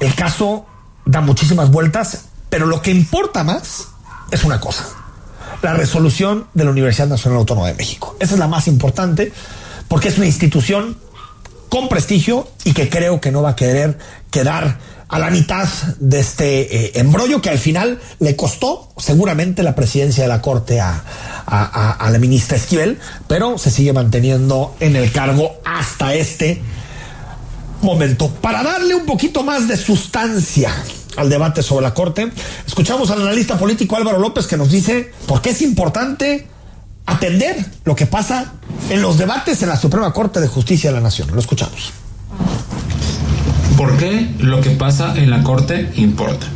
el 0.00 0.14
caso 0.14 0.66
da 1.04 1.20
muchísimas 1.20 1.70
vueltas, 1.70 2.26
pero 2.56 2.64
lo 2.64 2.80
que 2.80 2.90
importa 2.90 3.44
más 3.44 3.88
es 4.30 4.42
una 4.42 4.60
cosa, 4.60 4.88
la 5.60 5.74
resolución 5.74 6.46
de 6.54 6.64
la 6.64 6.70
Universidad 6.70 7.06
Nacional 7.06 7.40
Autónoma 7.40 7.66
de 7.66 7.74
México. 7.74 8.16
Esa 8.18 8.32
es 8.32 8.38
la 8.38 8.48
más 8.48 8.66
importante 8.66 9.30
porque 9.88 10.08
es 10.08 10.16
una 10.16 10.24
institución 10.24 10.96
con 11.68 11.90
prestigio 11.90 12.48
y 12.64 12.72
que 12.72 12.88
creo 12.88 13.20
que 13.20 13.30
no 13.30 13.42
va 13.42 13.50
a 13.50 13.56
querer 13.56 13.98
quedar 14.30 14.78
a 15.06 15.18
la 15.18 15.28
mitad 15.28 15.68
de 15.98 16.18
este 16.18 16.86
eh, 16.86 16.92
embrollo 16.94 17.42
que 17.42 17.50
al 17.50 17.58
final 17.58 18.00
le 18.20 18.36
costó 18.36 18.88
seguramente 18.96 19.62
la 19.62 19.74
presidencia 19.74 20.22
de 20.22 20.28
la 20.28 20.40
Corte 20.40 20.80
a, 20.80 21.04
a, 21.46 22.10
la 22.10 22.18
ministra 22.18 22.56
Esquivel, 22.56 22.98
pero 23.28 23.58
se 23.58 23.70
sigue 23.70 23.92
manteniendo 23.92 24.74
en 24.80 24.96
el 24.96 25.12
cargo 25.12 25.56
hasta 25.62 26.14
este 26.14 26.62
momento. 27.82 28.30
Para 28.30 28.62
darle 28.62 28.94
un 28.94 29.04
poquito 29.04 29.42
más 29.42 29.68
de 29.68 29.76
sustancia 29.76 30.72
al 31.16 31.28
debate 31.30 31.62
sobre 31.62 31.82
la 31.82 31.94
Corte, 31.94 32.30
escuchamos 32.66 33.10
al 33.10 33.22
analista 33.22 33.58
político 33.58 33.96
Álvaro 33.96 34.18
López 34.18 34.46
que 34.46 34.56
nos 34.56 34.70
dice 34.70 35.12
por 35.26 35.42
qué 35.42 35.50
es 35.50 35.62
importante 35.62 36.46
atender 37.06 37.64
lo 37.84 37.94
que 37.94 38.06
pasa 38.06 38.52
en 38.90 39.00
los 39.02 39.18
debates 39.18 39.62
en 39.62 39.68
la 39.68 39.76
Suprema 39.76 40.12
Corte 40.12 40.40
de 40.40 40.48
Justicia 40.48 40.90
de 40.90 40.96
la 40.96 41.02
Nación. 41.02 41.28
Lo 41.32 41.40
escuchamos. 41.40 41.92
¿Por 43.76 43.96
qué 43.98 44.28
lo 44.38 44.60
que 44.60 44.70
pasa 44.70 45.14
en 45.16 45.30
la 45.30 45.42
Corte 45.42 45.90
importa? 45.96 46.46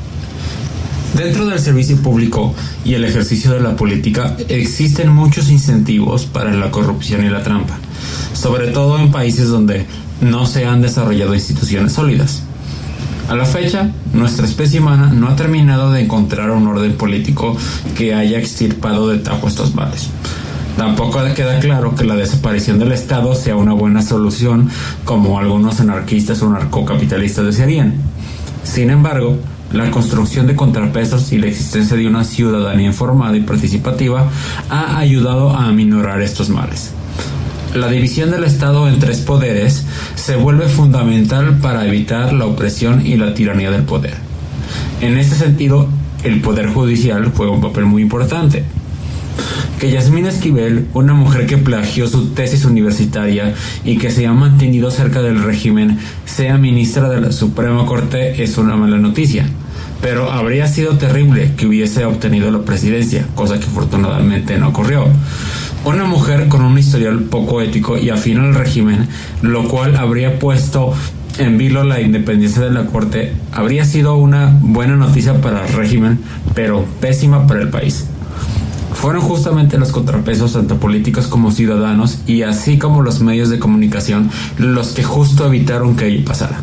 Dentro 1.15 1.47
del 1.47 1.59
servicio 1.59 1.97
público 1.97 2.55
y 2.85 2.95
el 2.95 3.05
ejercicio 3.05 3.51
de 3.53 3.61
la 3.61 3.77
política 3.77 4.37
existen 4.49 5.11
muchos 5.11 5.51
incentivos 5.51 6.25
para 6.25 6.53
la 6.53 6.71
corrupción 6.71 7.25
y 7.25 7.29
la 7.29 7.43
trampa, 7.43 7.79
sobre 8.33 8.69
todo 8.69 8.99
en 8.99 9.11
países 9.11 9.49
donde 9.49 9.87
no 10.21 10.47
se 10.47 10.67
han 10.67 10.83
desarrollado 10.83 11.35
instituciones 11.35 11.93
sólidas. 11.93 12.43
A 13.31 13.37
la 13.37 13.45
fecha, 13.45 13.89
nuestra 14.13 14.45
especie 14.45 14.81
humana 14.81 15.07
no 15.07 15.29
ha 15.29 15.37
terminado 15.37 15.93
de 15.93 16.01
encontrar 16.01 16.51
un 16.51 16.67
orden 16.67 16.95
político 16.95 17.57
que 17.97 18.13
haya 18.13 18.37
extirpado 18.41 19.09
de 19.09 19.19
tajo 19.19 19.47
estos 19.47 19.73
males. 19.73 20.11
Tampoco 20.77 21.21
queda 21.37 21.61
claro 21.61 21.95
que 21.95 22.03
la 22.03 22.17
desaparición 22.17 22.81
del 22.81 22.91
Estado 22.91 23.37
sea 23.37 23.55
una 23.55 23.73
buena 23.73 24.03
solución 24.03 24.69
como 25.05 25.39
algunos 25.39 25.79
anarquistas 25.79 26.43
o 26.43 26.51
narcocapitalistas 26.51 27.45
desearían. 27.45 27.95
Sin 28.65 28.91
embargo, 28.91 29.39
la 29.73 29.93
construcción 29.93 30.49
de 30.49 30.57
contrapesos 30.57 31.31
y 31.31 31.39
la 31.39 31.47
existencia 31.47 31.97
de 31.97 32.09
una 32.09 32.25
ciudadanía 32.25 32.89
informada 32.89 33.37
y 33.37 33.43
participativa 33.43 34.29
ha 34.71 34.99
ayudado 34.99 35.51
a 35.51 35.69
aminorar 35.69 36.21
estos 36.21 36.49
males. 36.49 36.95
La 37.75 37.89
división 37.89 38.31
del 38.31 38.45
Estado 38.45 38.89
en 38.89 38.99
tres 38.99 39.19
poderes 39.21 39.85
se 40.17 40.37
vuelve 40.37 40.69
fundamental 40.69 41.59
para 41.59 41.87
evitar 41.87 42.33
la 42.33 42.47
opresión 42.47 43.07
y 43.07 43.17
la 43.17 43.33
tiranía 43.35 43.71
del 43.71 43.83
poder. 43.83 44.15
En 45.01 45.17
este 45.17 45.37
sentido, 45.37 45.89
el 46.25 46.41
Poder 46.41 46.69
Judicial 46.69 47.33
juega 47.35 47.53
un 47.53 47.61
papel 47.61 47.87
muy 47.87 48.03
importante 48.03 48.65
que 49.81 49.91
Yasmina 49.91 50.29
Esquivel, 50.29 50.89
una 50.93 51.15
mujer 51.15 51.47
que 51.47 51.57
plagió 51.57 52.07
su 52.07 52.35
tesis 52.35 52.67
universitaria 52.67 53.55
y 53.83 53.97
que 53.97 54.11
se 54.11 54.27
ha 54.27 54.33
mantenido 54.35 54.91
cerca 54.91 55.23
del 55.23 55.43
régimen, 55.43 55.99
sea 56.27 56.59
ministra 56.59 57.09
de 57.09 57.23
la 57.23 57.33
Suprema 57.33 57.87
Corte 57.87 58.43
es 58.43 58.59
una 58.59 58.77
mala 58.77 58.99
noticia. 58.99 59.47
Pero 60.03 60.31
habría 60.31 60.69
sido 60.69 60.99
terrible 60.99 61.53
que 61.57 61.67
hubiese 61.67 62.05
obtenido 62.05 62.51
la 62.51 62.61
presidencia, 62.61 63.27
cosa 63.35 63.59
que 63.59 63.65
afortunadamente 63.65 64.59
no 64.59 64.69
ocurrió. 64.69 65.07
Una 65.85 66.05
mujer 66.05 66.49
con 66.49 66.63
un 66.63 66.79
historial 66.79 67.21
poco 67.25 67.63
ético 67.63 67.97
y 67.97 68.11
afín 68.11 68.39
al 68.39 68.55
régimen, 68.55 69.09
lo 69.41 69.67
cual 69.67 69.97
habría 69.97 70.39
puesto 70.39 70.93
en 71.39 71.57
vilo 71.57 71.85
la 71.85 72.01
independencia 72.01 72.63
de 72.63 72.71
la 72.71 72.87
Corte, 72.87 73.33
habría 73.53 73.85
sido 73.87 74.17
una 74.17 74.59
buena 74.61 74.97
noticia 74.97 75.41
para 75.41 75.67
el 75.67 75.73
régimen, 75.73 76.21
pero 76.55 76.85
pésima 77.01 77.47
para 77.47 77.63
el 77.63 77.71
país. 77.71 78.07
Fueron 78.93 79.23
justamente 79.23 79.79
los 79.79 79.91
contrapesos, 79.91 80.53
tanto 80.53 80.77
políticos 80.77 81.27
como 81.27 81.51
ciudadanos, 81.51 82.19
y 82.27 82.43
así 82.43 82.77
como 82.77 83.01
los 83.01 83.21
medios 83.21 83.49
de 83.49 83.59
comunicación, 83.59 84.31
los 84.59 84.89
que 84.89 85.03
justo 85.03 85.47
evitaron 85.47 85.97
que 85.97 86.09
ello 86.09 86.25
pasara. 86.27 86.61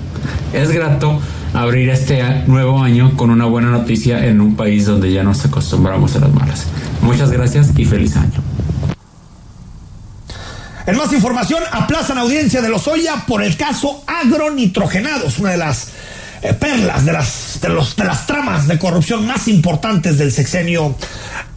Es 0.53 0.71
grato 0.71 1.19
abrir 1.53 1.89
este 1.89 2.21
nuevo 2.45 2.83
año 2.83 3.13
con 3.15 3.31
una 3.31 3.45
buena 3.45 3.71
noticia 3.71 4.27
en 4.27 4.41
un 4.41 4.55
país 4.55 4.85
donde 4.85 5.11
ya 5.11 5.23
nos 5.23 5.43
acostumbramos 5.43 6.15
a 6.15 6.19
las 6.19 6.33
malas. 6.33 6.67
Muchas 7.01 7.31
gracias 7.31 7.71
y 7.75 7.85
feliz 7.85 8.15
año. 8.15 8.46
En 10.87 10.95
más 10.95 11.11
información, 11.11 11.61
aplazan 11.69 12.17
audiencia 12.17 12.61
de 12.61 12.69
Lozoya 12.69 13.25
por 13.27 13.43
el 13.43 13.57
caso 13.57 14.05
agronitrogenados, 14.07 15.37
una 15.37 15.51
de 15.51 15.57
las 15.57 15.89
eh, 16.41 16.53
perlas 16.53 17.03
de 17.03 17.11
las, 17.11 17.59
de, 17.59 18.05
las 18.05 18.25
tramas 18.25 18.69
de 18.69 18.79
corrupción 18.79 19.27
más 19.27 19.49
importantes 19.49 20.17
del 20.17 20.31
sexenio 20.31 20.95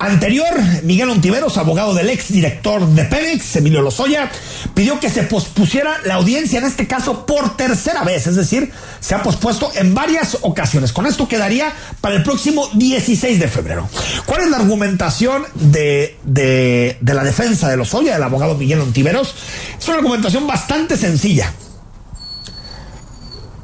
anterior. 0.00 0.48
Miguel 0.82 1.10
Ontiveros, 1.10 1.58
abogado 1.58 1.94
del 1.94 2.08
ex 2.08 2.32
director 2.32 2.84
de 2.86 3.04
Pemex, 3.04 3.56
Emilio 3.56 3.82
Lozoya, 3.82 4.30
pidió 4.74 4.98
que 4.98 5.10
se 5.10 5.22
pospusiera 5.24 5.98
la 6.04 6.14
audiencia 6.14 6.58
en 6.58 6.64
este 6.64 6.88
caso 6.88 7.26
por 7.26 7.56
tercera 7.56 8.02
vez, 8.02 8.26
es 8.26 8.34
decir, 8.34 8.72
se 8.98 9.14
ha 9.14 9.22
pospuesto 9.22 9.70
en 9.74 9.94
varias 9.94 10.38
ocasiones. 10.40 10.92
Con 10.92 11.06
esto 11.06 11.28
quedaría 11.28 11.72
para 12.00 12.16
el 12.16 12.22
próximo 12.22 12.68
16 12.72 13.38
de 13.38 13.46
febrero. 13.46 13.88
¿Cuál 14.24 14.42
es 14.42 14.50
la 14.50 14.56
argumentación 14.56 15.44
de, 15.54 16.18
de, 16.24 16.96
la 17.02 17.22
defensa 17.22 17.68
de 17.68 17.76
Lozoya, 17.76 18.14
del 18.14 18.22
abogado 18.22 18.54
Miguel 18.54 18.80
Ontiveros? 18.80 19.34
Es 19.78 19.86
una 19.86 19.98
argumentación 19.98 20.46
bastante 20.46 20.96
sencilla. 20.96 21.52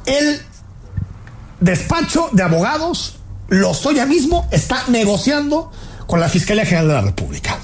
El 0.04 0.42
despacho 1.60 2.28
de 2.32 2.42
abogados, 2.42 3.16
Lozoya 3.48 4.04
mismo, 4.04 4.46
está 4.52 4.84
negociando 4.88 5.72
con 6.06 6.20
la 6.20 6.28
Fiscalía 6.28 6.64
General 6.64 6.88
de 6.88 6.94
la 6.94 7.00
República. 7.02 7.58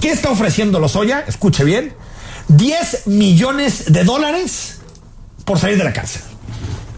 ¿Qué 0.00 0.10
está 0.10 0.30
ofreciendo 0.30 0.80
Lozoya? 0.80 1.24
Escuche 1.26 1.64
bien. 1.64 1.94
10 2.48 3.06
millones 3.06 3.92
de 3.92 4.04
dólares 4.04 4.78
por 5.44 5.58
salir 5.58 5.78
de 5.78 5.84
la 5.84 5.92
cárcel. 5.92 6.22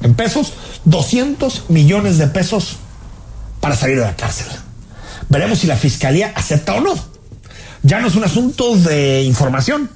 En 0.03 0.15
pesos, 0.15 0.55
200 0.85 1.71
millones 1.71 2.19
de 2.19 2.27
pesos 2.27 2.77
para 3.61 3.77
salir 3.77 3.99
de 3.99 4.05
la 4.05 4.17
cárcel. 4.17 4.47
Veremos 5.29 5.61
si 5.61 5.67
la 5.67 5.77
Fiscalía 5.77 6.33
acepta 6.35 6.75
o 6.75 6.81
no. 6.81 6.95
Ya 7.83 8.01
no 8.01 8.09
es 8.09 8.17
un 8.17 8.25
asunto 8.25 8.77
de 8.77 9.23
información, 9.23 9.91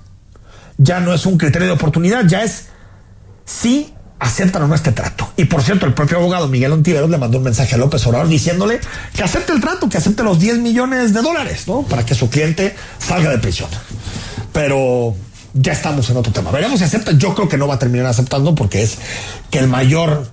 ya 0.79 1.01
no 1.01 1.13
es 1.13 1.27
un 1.27 1.37
criterio 1.37 1.69
de 1.69 1.75
oportunidad, 1.75 2.25
ya 2.27 2.43
es 2.43 2.67
si 3.45 3.93
aceptan 4.21 4.63
o 4.63 4.69
no 4.69 4.75
este 4.75 4.93
trato. 4.93 5.33
Y 5.37 5.47
por 5.47 5.63
cierto, 5.63 5.87
el 5.87 5.95
propio 5.95 6.19
abogado 6.19 6.47
Miguel 6.47 6.73
Ontiveros 6.73 7.11
le 7.11 7.19
mandó 7.19 7.39
un 7.39 7.45
mensaje 7.45 7.75
a 7.75 7.79
López 7.79 8.07
Obrador 8.07 8.29
diciéndole 8.29 8.79
que 9.15 9.23
acepte 9.23 9.53
el 9.53 9.61
trato, 9.61 9.89
que 9.89 9.97
acepte 9.97 10.23
los 10.23 10.39
10 10.39 10.59
millones 10.59 11.13
de 11.15 11.23
dólares, 11.23 11.67
¿no? 11.67 11.83
Para 11.83 12.05
que 12.05 12.15
su 12.15 12.29
cliente 12.29 12.77
salga 12.99 13.31
de 13.31 13.39
prisión. 13.39 13.71
Pero 14.53 15.17
ya 15.55 15.73
estamos 15.73 16.09
en 16.11 16.19
otro 16.19 16.33
tema. 16.33 16.51
Veremos 16.51 16.79
si 16.79 16.85
acepta. 16.85 17.13
Yo 17.13 17.35
creo 17.35 17.49
que 17.49 17.57
no 17.57 17.67
va 17.67 17.75
a 17.75 17.79
terminar 17.79 18.07
aceptando 18.07 18.55
porque 18.55 18.83
es 18.83 18.99
que 19.51 19.59
el 19.59 19.69
mayor 19.69 20.31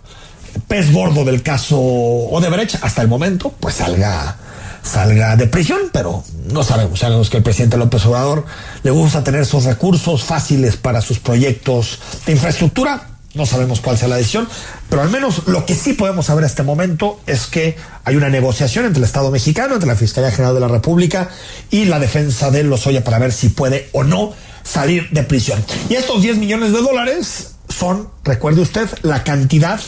pez 0.68 0.92
gordo 0.92 1.24
del 1.24 1.42
caso 1.42 1.78
Odebrecht 1.80 2.84
hasta 2.84 3.02
el 3.02 3.08
momento, 3.08 3.54
pues 3.60 3.76
salga 3.76 4.38
salga 4.84 5.36
de 5.36 5.48
prisión, 5.48 5.80
pero 5.92 6.24
no 6.52 6.64
sabemos. 6.64 7.00
Sabemos 7.00 7.30
que 7.30 7.38
el 7.38 7.44
presidente 7.44 7.78
López 7.78 8.06
Obrador 8.06 8.46
le 8.84 8.92
gusta 8.92 9.24
tener 9.24 9.42
esos 9.42 9.66
recursos 9.66 10.24
fáciles 10.24 10.78
para 10.78 11.02
sus 11.02 11.20
proyectos 11.20 12.00
de 12.26 12.34
infraestructura 12.34 13.17
no 13.38 13.46
sabemos 13.46 13.80
cuál 13.80 13.98
sea 13.98 14.08
la 14.08 14.18
decisión, 14.18 14.48
pero 14.90 15.02
al 15.02 15.10
menos 15.10 15.48
lo 15.48 15.66
que 15.66 15.76
sí 15.76 15.94
podemos 15.94 16.26
saber 16.26 16.44
a 16.44 16.48
este 16.48 16.64
momento 16.64 17.20
es 17.26 17.46
que 17.46 17.78
hay 18.04 18.16
una 18.16 18.30
negociación 18.30 18.86
entre 18.86 19.00
el 19.00 19.06
Estado 19.06 19.32
mexicano, 19.32 19.76
entre 19.76 19.88
la 19.88 19.96
Fiscalía 19.96 20.32
General 20.32 20.54
de 20.54 20.62
la 20.62 20.68
República 20.68 21.30
y 21.70 21.86
la 21.86 22.00
defensa 22.00 22.52
de 22.52 22.64
Lozoya 22.64 23.04
para 23.04 23.20
ver 23.20 23.32
si 23.32 23.50
puede 23.50 23.90
o 23.94 24.04
no 24.04 24.34
salir 24.64 25.10
de 25.12 25.24
prisión. 25.24 25.64
Y 25.90 25.96
estos 25.96 26.22
10 26.22 26.38
millones 26.38 26.74
de 26.74 26.82
dólares 26.82 27.56
son, 27.70 28.10
recuerde 28.24 28.62
usted, 28.62 28.90
la 29.04 29.24
cantidad, 29.24 29.80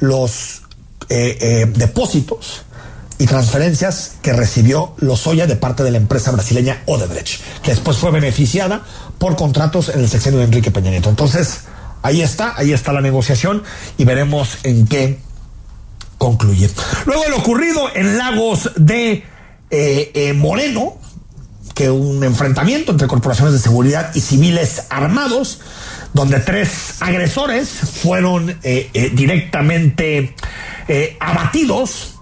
los 0.00 0.62
eh, 1.08 1.38
eh, 1.40 1.72
depósitos 1.74 2.62
y 3.18 3.26
transferencias 3.26 4.12
que 4.22 4.32
recibió 4.32 4.94
Lozoya 4.98 5.46
de 5.46 5.56
parte 5.56 5.82
de 5.82 5.90
la 5.90 5.98
empresa 5.98 6.30
brasileña 6.30 6.82
Odebrecht, 6.86 7.40
que 7.62 7.72
después 7.72 7.96
fue 7.96 8.10
beneficiada 8.10 8.82
por 9.18 9.36
contratos 9.36 9.88
en 9.88 10.00
el 10.00 10.08
sexenio 10.08 10.38
de 10.38 10.46
Enrique 10.46 10.70
Peña 10.70 10.90
Nieto. 10.90 11.10
Entonces, 11.10 11.62
Ahí 12.02 12.22
está, 12.22 12.54
ahí 12.56 12.72
está 12.72 12.92
la 12.92 13.00
negociación 13.00 13.62
y 13.96 14.04
veremos 14.04 14.58
en 14.62 14.86
qué 14.86 15.18
concluye. 16.18 16.70
Luego 17.06 17.24
lo 17.28 17.38
ocurrido 17.38 17.88
en 17.94 18.18
Lagos 18.18 18.70
de 18.76 19.24
eh, 19.70 20.10
eh, 20.14 20.32
Moreno, 20.32 20.98
que 21.74 21.90
un 21.90 22.24
enfrentamiento 22.24 22.92
entre 22.92 23.06
corporaciones 23.06 23.54
de 23.54 23.60
seguridad 23.60 24.10
y 24.14 24.20
civiles 24.20 24.84
armados, 24.90 25.60
donde 26.12 26.40
tres 26.40 27.00
agresores 27.00 27.68
fueron 27.68 28.58
eh, 28.62 29.10
directamente 29.14 30.34
abatidos 31.20 32.17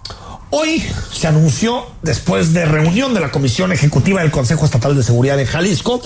Hoy 0.51 0.81
se 1.13 1.27
anunció, 1.27 1.87
después 2.03 2.53
de 2.53 2.67
reunión 2.67 3.13
de 3.15 3.19
la 3.21 3.33
Comisión 3.33 3.73
Ejecutiva 3.73 4.23
del 4.23 4.31
Consejo 4.31 4.65
Estatal 4.65 4.95
de 4.95 5.03
Seguridad 5.03 5.37
de 5.37 5.45
Jalisco, 5.45 6.01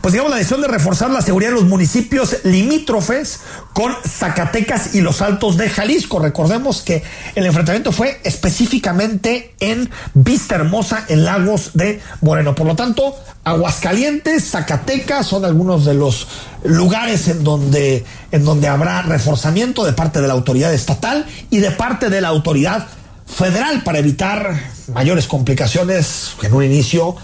pues 0.00 0.12
digamos 0.12 0.30
la 0.30 0.38
decisión 0.38 0.62
de 0.62 0.68
reforzar 0.68 1.10
la 1.10 1.20
seguridad 1.20 1.50
de 1.50 1.56
los 1.56 1.66
municipios 1.66 2.38
limítrofes 2.42 3.40
con 3.74 3.92
Zacatecas 4.08 4.94
y 4.94 5.02
los 5.02 5.20
Altos 5.20 5.58
de 5.58 5.68
Jalisco. 5.68 6.20
Recordemos 6.20 6.80
que 6.80 7.02
el 7.34 7.44
enfrentamiento 7.44 7.92
fue 7.92 8.18
específicamente 8.24 9.54
en 9.60 9.90
Vista 10.14 10.54
Hermosa, 10.54 11.04
en 11.08 11.26
Lagos 11.26 11.72
de 11.74 12.00
Moreno. 12.22 12.54
Por 12.54 12.66
lo 12.66 12.74
tanto, 12.74 13.14
Aguascalientes, 13.44 14.52
Zacatecas 14.52 15.26
son 15.26 15.44
algunos 15.44 15.84
de 15.84 15.92
los 15.92 16.28
lugares 16.64 17.28
en 17.28 17.44
donde, 17.44 18.06
en 18.30 18.44
donde 18.46 18.68
habrá 18.68 19.02
reforzamiento 19.02 19.84
de 19.84 19.92
parte 19.92 20.22
de 20.22 20.28
la 20.28 20.32
autoridad 20.32 20.72
estatal 20.72 21.26
y 21.50 21.58
de 21.58 21.72
parte 21.72 22.08
de 22.08 22.22
la 22.22 22.28
autoridad 22.28 22.88
federal 23.34 23.82
para 23.82 23.98
evitar 23.98 24.58
mayores 24.92 25.26
complicaciones 25.26 26.32
en 26.42 26.52
un 26.52 26.64
inicio 26.64 27.16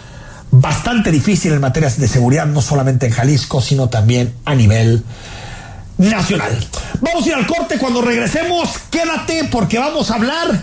bastante 0.51 1.11
difícil 1.11 1.53
en 1.53 1.61
materia 1.61 1.91
de 1.91 2.09
seguridad, 2.09 2.47
no 2.47 2.63
solamente 2.63 3.07
en 3.07 3.13
Jalisco, 3.13 3.61
sino 3.61 3.89
también 3.89 4.35
a 4.45 4.55
nivel 4.55 5.05
nacional. 5.99 6.67
Vamos 7.01 7.25
a 7.25 7.29
ir 7.29 7.35
al 7.35 7.47
corte 7.47 7.79
cuando 7.79 8.01
regresemos. 8.01 8.71
Quédate 8.91 9.45
porque 9.51 9.79
vamos 9.79 10.11
a 10.11 10.15
hablar 10.15 10.63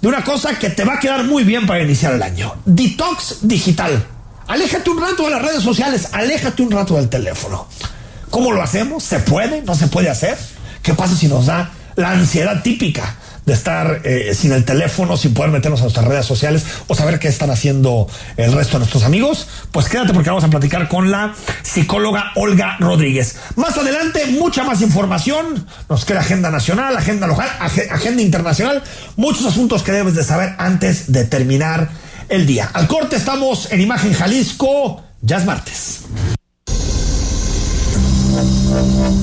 de 0.00 0.08
una 0.08 0.24
cosa 0.24 0.58
que 0.58 0.70
te 0.70 0.84
va 0.84 0.94
a 0.94 0.98
quedar 0.98 1.24
muy 1.24 1.44
bien 1.44 1.66
para 1.66 1.82
iniciar 1.82 2.14
el 2.14 2.22
año. 2.22 2.54
Detox 2.64 3.38
digital. 3.42 4.04
Aléjate 4.48 4.90
un 4.90 5.00
rato 5.00 5.24
de 5.24 5.30
las 5.30 5.42
redes 5.42 5.62
sociales, 5.62 6.08
aléjate 6.12 6.62
un 6.62 6.72
rato 6.72 6.96
del 6.96 7.08
teléfono. 7.08 7.68
¿Cómo 8.28 8.50
lo 8.50 8.62
hacemos? 8.62 9.04
¿Se 9.04 9.20
puede? 9.20 9.62
¿No 9.62 9.74
se 9.74 9.86
puede 9.86 10.10
hacer? 10.10 10.36
¿Qué 10.82 10.94
pasa 10.94 11.14
si 11.14 11.28
nos 11.28 11.46
da 11.46 11.70
la 11.94 12.10
ansiedad 12.10 12.62
típica? 12.62 13.14
De 13.44 13.52
estar 13.52 14.02
eh, 14.04 14.34
sin 14.34 14.52
el 14.52 14.64
teléfono, 14.64 15.16
sin 15.16 15.34
poder 15.34 15.50
meternos 15.50 15.80
a 15.80 15.84
nuestras 15.84 16.06
redes 16.06 16.26
sociales 16.26 16.64
o 16.86 16.94
saber 16.94 17.18
qué 17.18 17.28
están 17.28 17.50
haciendo 17.50 18.08
el 18.36 18.52
resto 18.52 18.74
de 18.74 18.80
nuestros 18.80 19.02
amigos, 19.02 19.48
pues 19.72 19.88
quédate 19.88 20.12
porque 20.12 20.30
vamos 20.30 20.44
a 20.44 20.48
platicar 20.48 20.88
con 20.88 21.10
la 21.10 21.34
psicóloga 21.62 22.32
Olga 22.36 22.76
Rodríguez. 22.78 23.36
Más 23.56 23.76
adelante, 23.76 24.26
mucha 24.26 24.64
más 24.64 24.80
información. 24.80 25.66
Nos 25.88 26.04
queda 26.04 26.20
agenda 26.20 26.50
nacional, 26.50 26.96
agenda 26.96 27.26
local, 27.26 27.48
agenda 27.60 28.22
internacional, 28.22 28.82
muchos 29.16 29.44
asuntos 29.44 29.82
que 29.82 29.92
debes 29.92 30.14
de 30.14 30.24
saber 30.24 30.54
antes 30.58 31.12
de 31.12 31.24
terminar 31.24 31.90
el 32.28 32.46
día. 32.46 32.70
Al 32.72 32.86
corte 32.86 33.16
estamos 33.16 33.70
en 33.72 33.80
Imagen 33.80 34.12
Jalisco, 34.12 35.02
ya 35.20 35.38
es 35.38 35.44
martes. 35.44 36.00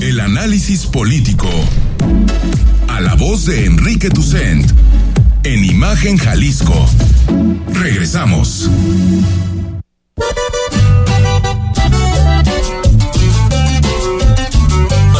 El 0.00 0.20
análisis 0.20 0.86
político 0.86 1.48
la 3.00 3.14
voz 3.14 3.46
de 3.46 3.64
Enrique 3.64 4.10
Tucent 4.10 4.70
en 5.42 5.64
Imagen 5.64 6.18
Jalisco. 6.18 6.86
Regresamos. 7.72 8.70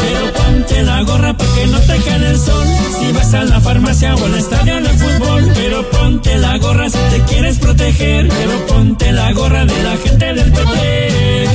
Pero 0.00 0.32
ponte 0.34 0.82
la 0.82 1.02
gorra 1.02 1.36
para 1.36 1.54
que 1.54 1.66
no 1.68 1.80
te 1.80 1.98
quede 1.98 2.30
el 2.30 2.38
sol. 2.38 2.66
Si 2.98 3.12
vas 3.12 3.34
a 3.34 3.44
la 3.44 3.60
farmacia 3.60 4.14
o 4.14 4.24
al 4.24 4.34
estadio 4.34 4.82
de 4.82 4.88
fútbol, 4.90 5.50
pero 5.54 5.90
ponte 5.90 6.36
la 6.38 6.58
gorra 6.58 6.90
si 6.90 6.98
te 7.10 7.22
quieres 7.22 7.58
proteger. 7.58 8.28
Pero 8.28 8.66
ponte 8.66 9.10
la 9.12 9.32
gorra 9.32 9.64
de 9.64 9.82
la 9.82 9.96
gente 9.96 10.34
del 10.34 10.52
PT. 10.52 11.48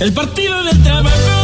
El 0.00 0.12
partido 0.12 0.64
del 0.64 0.82
trabajo 0.82 1.43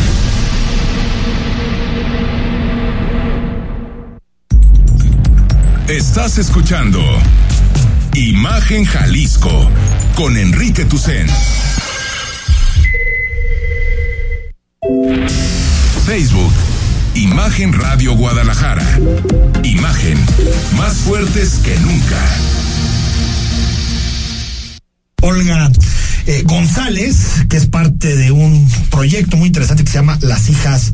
Estás 5.91 6.37
escuchando 6.37 7.01
Imagen 8.15 8.85
Jalisco 8.85 9.69
con 10.15 10.37
Enrique 10.37 10.85
Tucen. 10.85 11.27
Facebook, 16.05 16.53
Imagen 17.15 17.73
Radio 17.73 18.13
Guadalajara. 18.13 18.85
Imagen, 19.63 20.17
más 20.77 20.95
fuertes 20.99 21.59
que 21.61 21.77
nunca. 21.79 22.25
Olga 25.23 25.69
eh, 26.31 26.43
González, 26.45 27.43
que 27.49 27.57
es 27.57 27.65
parte 27.65 28.15
de 28.15 28.31
un 28.31 28.65
proyecto 28.89 29.35
muy 29.35 29.47
interesante 29.47 29.83
que 29.83 29.91
se 29.91 29.97
llama 29.97 30.17
Las 30.21 30.47
Hijas 30.47 30.93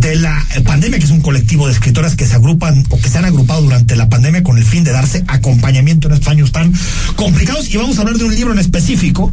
de 0.00 0.16
la 0.16 0.44
Pandemia, 0.64 0.98
que 0.98 1.04
es 1.04 1.12
un 1.12 1.20
colectivo 1.20 1.68
de 1.68 1.72
escritoras 1.72 2.16
que 2.16 2.26
se 2.26 2.34
agrupan 2.34 2.84
o 2.88 2.98
que 2.98 3.08
se 3.08 3.18
han 3.18 3.24
agrupado 3.24 3.62
durante 3.62 3.94
la 3.94 4.08
pandemia 4.08 4.42
con 4.42 4.58
el 4.58 4.64
fin 4.64 4.82
de 4.82 4.90
darse 4.90 5.22
acompañamiento 5.28 6.08
en 6.08 6.14
estos 6.14 6.28
años 6.28 6.50
tan 6.50 6.72
complicados. 7.14 7.72
Y 7.72 7.76
vamos 7.76 7.96
a 7.98 8.00
hablar 8.00 8.16
de 8.16 8.24
un 8.24 8.34
libro 8.34 8.52
en 8.52 8.58
específico 8.58 9.32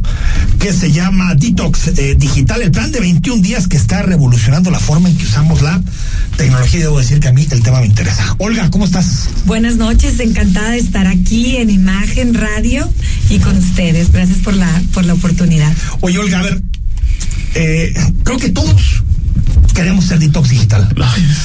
que 0.60 0.72
se 0.72 0.92
llama 0.92 1.34
Detox 1.34 1.98
eh, 1.98 2.14
Digital, 2.16 2.62
el 2.62 2.70
plan 2.70 2.92
de 2.92 3.00
21 3.00 3.42
días 3.42 3.66
que 3.66 3.76
está 3.76 4.02
revolucionando 4.02 4.70
la 4.70 4.78
forma 4.78 5.08
en 5.08 5.16
que 5.16 5.24
usamos 5.24 5.62
la 5.62 5.82
tecnología. 6.36 6.80
Debo 6.80 7.00
decir 7.00 7.18
que 7.18 7.26
a 7.26 7.32
mí 7.32 7.44
el 7.50 7.62
tema 7.64 7.80
me 7.80 7.86
interesa. 7.86 8.36
Olga, 8.38 8.70
¿cómo 8.70 8.84
estás? 8.84 9.28
Buenas 9.46 9.74
noches, 9.74 10.20
encantada 10.20 10.70
de 10.70 10.78
estar 10.78 11.08
aquí 11.08 11.56
en 11.56 11.70
Imagen 11.70 12.34
Radio 12.34 12.88
y 13.28 13.40
con 13.40 13.56
ustedes. 13.56 14.12
Gracias 14.12 14.38
por 14.38 14.54
la, 14.54 14.68
por 14.94 15.04
la 15.04 15.14
oportunidad. 15.14 15.39
Oye, 16.00 16.18
Olga, 16.18 16.40
a 16.40 16.42
ver, 16.42 16.62
eh, 17.54 17.92
creo 18.24 18.38
que 18.38 18.50
todos 18.50 19.02
queremos 19.74 20.04
ser 20.04 20.18
detox 20.18 20.50
digital. 20.50 20.88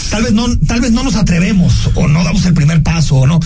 Tal 0.10 0.23
vez 0.23 0.34
no, 0.34 0.45
tal 0.67 0.81
vez 0.81 0.91
no 0.91 1.03
nos 1.03 1.15
atrevemos 1.15 1.89
o 1.95 2.08
no 2.08 2.23
damos 2.23 2.45
el 2.45 2.53
primer 2.53 2.81
paso 2.84 3.15
o 3.15 3.27
no. 3.27 3.39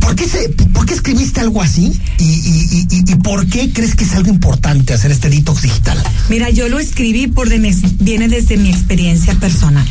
¿Por 0.00 0.14
qué, 0.14 0.26
se, 0.28 0.48
por 0.72 0.84
qué 0.86 0.94
escribiste 0.94 1.40
algo 1.40 1.62
así? 1.62 1.98
¿Y, 2.18 2.24
y, 2.24 2.86
y, 2.90 3.12
y 3.12 3.14
por 3.16 3.46
qué 3.46 3.72
crees 3.72 3.94
que 3.94 4.04
es 4.04 4.12
algo 4.14 4.28
importante 4.30 4.92
hacer 4.92 5.10
este 5.10 5.30
detox 5.30 5.62
digital? 5.62 6.02
Mira, 6.28 6.50
yo 6.50 6.68
lo 6.68 6.78
escribí 6.78 7.28
por 7.28 7.48
de 7.48 7.58
mi- 7.58 7.74
viene 8.00 8.28
desde 8.28 8.56
mi 8.56 8.70
experiencia 8.70 9.34
personal. 9.36 9.86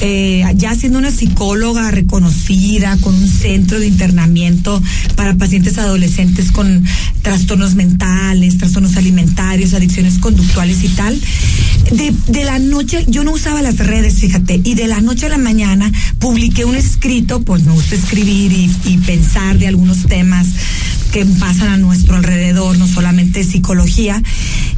Eh, 0.00 0.44
ya 0.54 0.74
siendo 0.76 0.98
una 0.98 1.10
psicóloga 1.10 1.90
reconocida 1.90 2.96
con 2.98 3.14
un 3.14 3.26
centro 3.26 3.80
de 3.80 3.88
internamiento 3.88 4.80
para 5.16 5.34
pacientes 5.34 5.76
adolescentes 5.78 6.52
con 6.52 6.84
trastornos 7.22 7.74
mentales, 7.74 8.58
trastornos 8.58 8.96
alimentarios, 8.96 9.74
adicciones 9.74 10.18
conductuales 10.18 10.84
y 10.84 10.88
tal, 10.90 11.20
de, 11.90 12.44
la 12.44 12.58
noche, 12.58 13.04
yo 13.08 13.24
no 13.24 13.32
usaba 13.32 13.60
las 13.60 13.78
redes, 13.78 14.20
fíjate, 14.20 14.60
y 14.62 14.74
de 14.74 14.86
la 14.86 15.00
noche 15.00 15.26
a 15.26 15.30
la 15.30 15.38
mañana 15.38 15.90
publiqué 16.18 16.64
un 16.64 16.76
escrito, 16.76 17.40
pues 17.42 17.64
me 17.64 17.72
gusta 17.72 17.96
escribir 17.96 18.52
y 18.52 18.98
pensar 18.98 19.58
de 19.58 19.66
algunos 19.66 20.04
temas 20.04 20.46
que 21.12 21.24
pasan 21.24 21.68
a 21.68 21.76
nuestro 21.76 22.16
alrededor, 22.16 22.76
no 22.78 22.86
solamente 22.86 23.44
psicología, 23.44 24.22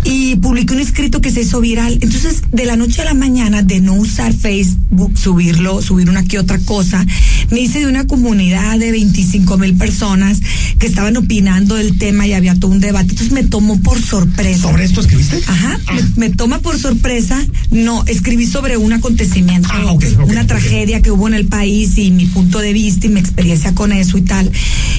y 0.04 0.36
publiqué 0.36 0.74
un 0.74 0.80
escrito 0.80 1.20
que 1.20 1.30
se 1.30 1.42
hizo 1.42 1.60
viral. 1.60 1.98
Entonces, 2.00 2.42
de 2.52 2.64
la 2.64 2.76
noche 2.76 3.02
a 3.02 3.04
la 3.04 3.14
mañana, 3.14 3.62
de 3.62 3.80
no 3.80 3.94
usar 3.94 4.32
Facebook, 4.32 5.18
subirlo, 5.18 5.82
subir 5.82 6.08
una 6.08 6.24
que 6.24 6.38
otra 6.38 6.58
cosa, 6.60 7.04
me 7.50 7.60
hice 7.60 7.80
de 7.80 7.86
una 7.86 8.06
comunidad 8.06 8.78
de 8.78 8.90
25 8.92 9.58
mil 9.58 9.74
personas 9.74 10.40
que 10.78 10.86
estaban 10.86 11.16
opinando 11.16 11.74
del 11.74 11.98
tema 11.98 12.26
y 12.26 12.32
había 12.32 12.54
todo 12.54 12.70
un 12.70 12.80
debate. 12.80 13.10
Entonces 13.10 13.32
me 13.32 13.42
tomó 13.44 13.80
por 13.80 14.00
sorpresa. 14.00 14.62
¿Sobre 14.62 14.84
esto 14.84 15.00
escribiste? 15.00 15.40
Ajá, 15.46 15.78
Ah. 15.86 15.94
me, 16.16 16.28
me 16.28 16.34
toma 16.34 16.60
por 16.60 16.78
sorpresa. 16.78 17.44
No, 17.70 18.04
escribí 18.06 18.46
sobre 18.46 18.76
un 18.76 18.92
acontecimiento, 18.92 19.68
Ah, 19.72 19.84
ok, 19.92 20.04
ok, 20.18 20.28
una 20.30 20.46
tragedia 20.46 21.02
que 21.02 21.10
hubo 21.10 21.28
en 21.28 21.34
el 21.34 21.46
país 21.46 21.98
y 21.98 22.10
mi 22.10 22.26
punto 22.26 22.58
de 22.60 22.72
vista 22.72 23.06
y 23.06 23.10
mi 23.10 23.20
experiencia 23.20 23.74
con 23.74 23.92
eso 23.92 24.16
y 24.18 24.22
tal. 24.22 24.50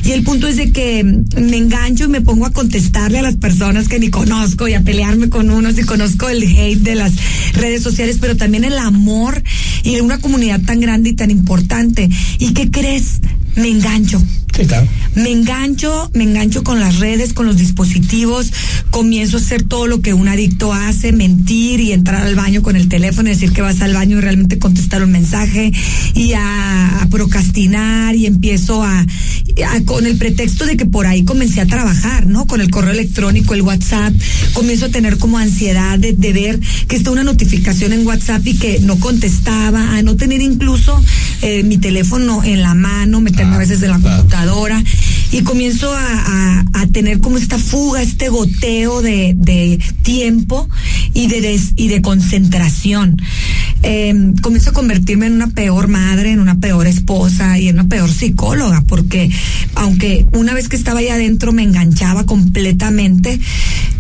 Y 0.04 0.12
el 0.12 0.24
punto 0.24 0.48
es 0.48 0.58
de 0.58 0.72
que 0.72 1.21
me 1.38 1.58
engancho 1.58 2.06
y 2.06 2.08
me 2.08 2.22
pongo 2.22 2.46
a 2.46 2.52
contestarle 2.52 3.20
a 3.20 3.22
las 3.22 3.36
personas 3.36 3.88
que 3.88 4.00
ni 4.00 4.10
conozco 4.10 4.68
y 4.68 4.74
a 4.74 4.82
pelearme 4.82 5.30
con 5.30 5.50
unos 5.50 5.78
y 5.78 5.84
conozco 5.84 6.30
el 6.30 6.44
hate 6.44 6.80
de 6.80 6.96
las 6.96 7.14
redes 7.54 7.84
sociales, 7.84 8.18
pero 8.20 8.36
también 8.36 8.64
el 8.64 8.78
amor 8.78 9.42
y 9.84 10.00
una 10.00 10.20
comunidad 10.20 10.62
tan 10.62 10.80
grande 10.80 11.10
y 11.10 11.14
tan 11.14 11.32
importante. 11.32 12.10
¿Y 12.40 12.54
qué 12.54 12.70
crees? 12.70 13.22
Me 13.56 13.70
engancho. 13.70 14.22
Sí, 14.56 14.66
claro. 14.66 14.88
Me 15.16 15.32
engancho, 15.32 16.10
me 16.14 16.24
engancho 16.24 16.64
con 16.64 16.80
las 16.80 17.00
redes, 17.00 17.34
con 17.34 17.46
los 17.46 17.58
dispositivos, 17.58 18.52
comienzo 18.90 19.38
a 19.38 19.40
hacer 19.40 19.64
todo 19.64 19.88
lo 19.88 20.02
que 20.02 20.14
un 20.14 20.28
adicto 20.28 20.74
hace, 20.74 21.12
mentir 21.14 21.80
y 21.80 21.92
entrar 21.94 22.24
al 22.26 22.36
baño 22.36 22.62
con 22.62 22.76
el 22.76 22.88
teléfono 22.90 23.30
y 23.30 23.34
decir 23.34 23.52
que 23.54 23.62
vas 23.62 23.82
al 23.82 23.94
baño 23.94 24.18
y 24.18 24.22
realmente 24.22 24.60
contestar 24.60 25.04
un 25.04 25.12
mensaje 25.12 25.72
y 26.16 26.34
a, 26.34 27.02
a 27.02 27.08
procrastinar 27.08 28.16
y 28.16 28.26
empiezo 28.26 28.84
a, 28.84 29.00
a- 29.02 29.82
con 29.86 30.06
el 30.06 30.18
pretexto 30.18 30.66
de 30.66 30.76
que 30.78 30.86
por 30.86 31.08
ahí 31.08 31.24
comencé 31.24 31.62
a 31.62 31.66
trabajar, 31.66 32.28
¿no? 32.28 32.46
Con 32.46 32.60
el 32.62 32.70
correo 32.70 32.92
electrónico, 32.92 33.54
el 33.54 33.62
WhatsApp, 33.62 34.14
comienzo 34.54 34.86
a 34.88 34.90
tener 34.90 35.18
como 35.18 35.38
ansiedad 35.38 35.98
de, 35.98 36.14
de 36.14 36.34
ver 36.34 36.60
que 36.88 36.98
está 36.98 37.12
una 37.12 37.24
notificación 37.24 37.94
en 37.94 38.06
WhatsApp 38.06 38.46
y 38.46 38.56
que 38.58 38.80
no 38.82 38.98
contestaba, 39.00 39.96
a 39.96 40.02
no 40.02 40.16
tener 40.18 40.42
incluso 40.42 41.02
eh, 41.42 41.64
mi 41.64 41.78
teléfono 41.78 42.44
en 42.44 42.62
la 42.62 42.74
mano, 42.74 43.22
meterme 43.22 43.56
a 43.56 43.60
veces 43.60 43.82
en 43.82 43.90
la 43.92 44.00
computadora 44.00 44.41
y 45.32 45.42
comienzo 45.44 45.94
a, 45.94 46.66
tener 46.92 47.20
como 47.20 47.38
esta 47.38 47.58
fuga, 47.58 48.02
este 48.02 48.28
goteo 48.28 49.02
de, 49.02 49.80
tiempo 50.02 50.68
y 51.14 51.28
de, 51.28 51.60
y 51.76 51.88
de 51.88 52.02
concentración. 52.02 53.22
Eh, 53.84 54.34
comienzo 54.42 54.72
a 54.72 54.74
convertirme 54.74 55.28
en 55.28 55.34
una 55.34 55.48
peor 55.48 55.88
madre, 55.88 56.32
en 56.32 56.40
una 56.40 56.56
peor 56.56 56.86
esposa 56.86 57.58
y 57.60 57.70
en 57.70 57.76
una 57.76 57.88
peor 57.88 58.12
psicóloga, 58.12 58.84
porque 58.88 59.30
aunque 59.76 60.26
una 60.34 60.54
vez 60.54 60.68
que 60.68 60.76
estaba 60.76 61.00
ahí 61.00 61.08
adentro 61.08 61.54
me 61.54 61.64
enganchaba 61.64 62.26
completamente, 62.26 63.40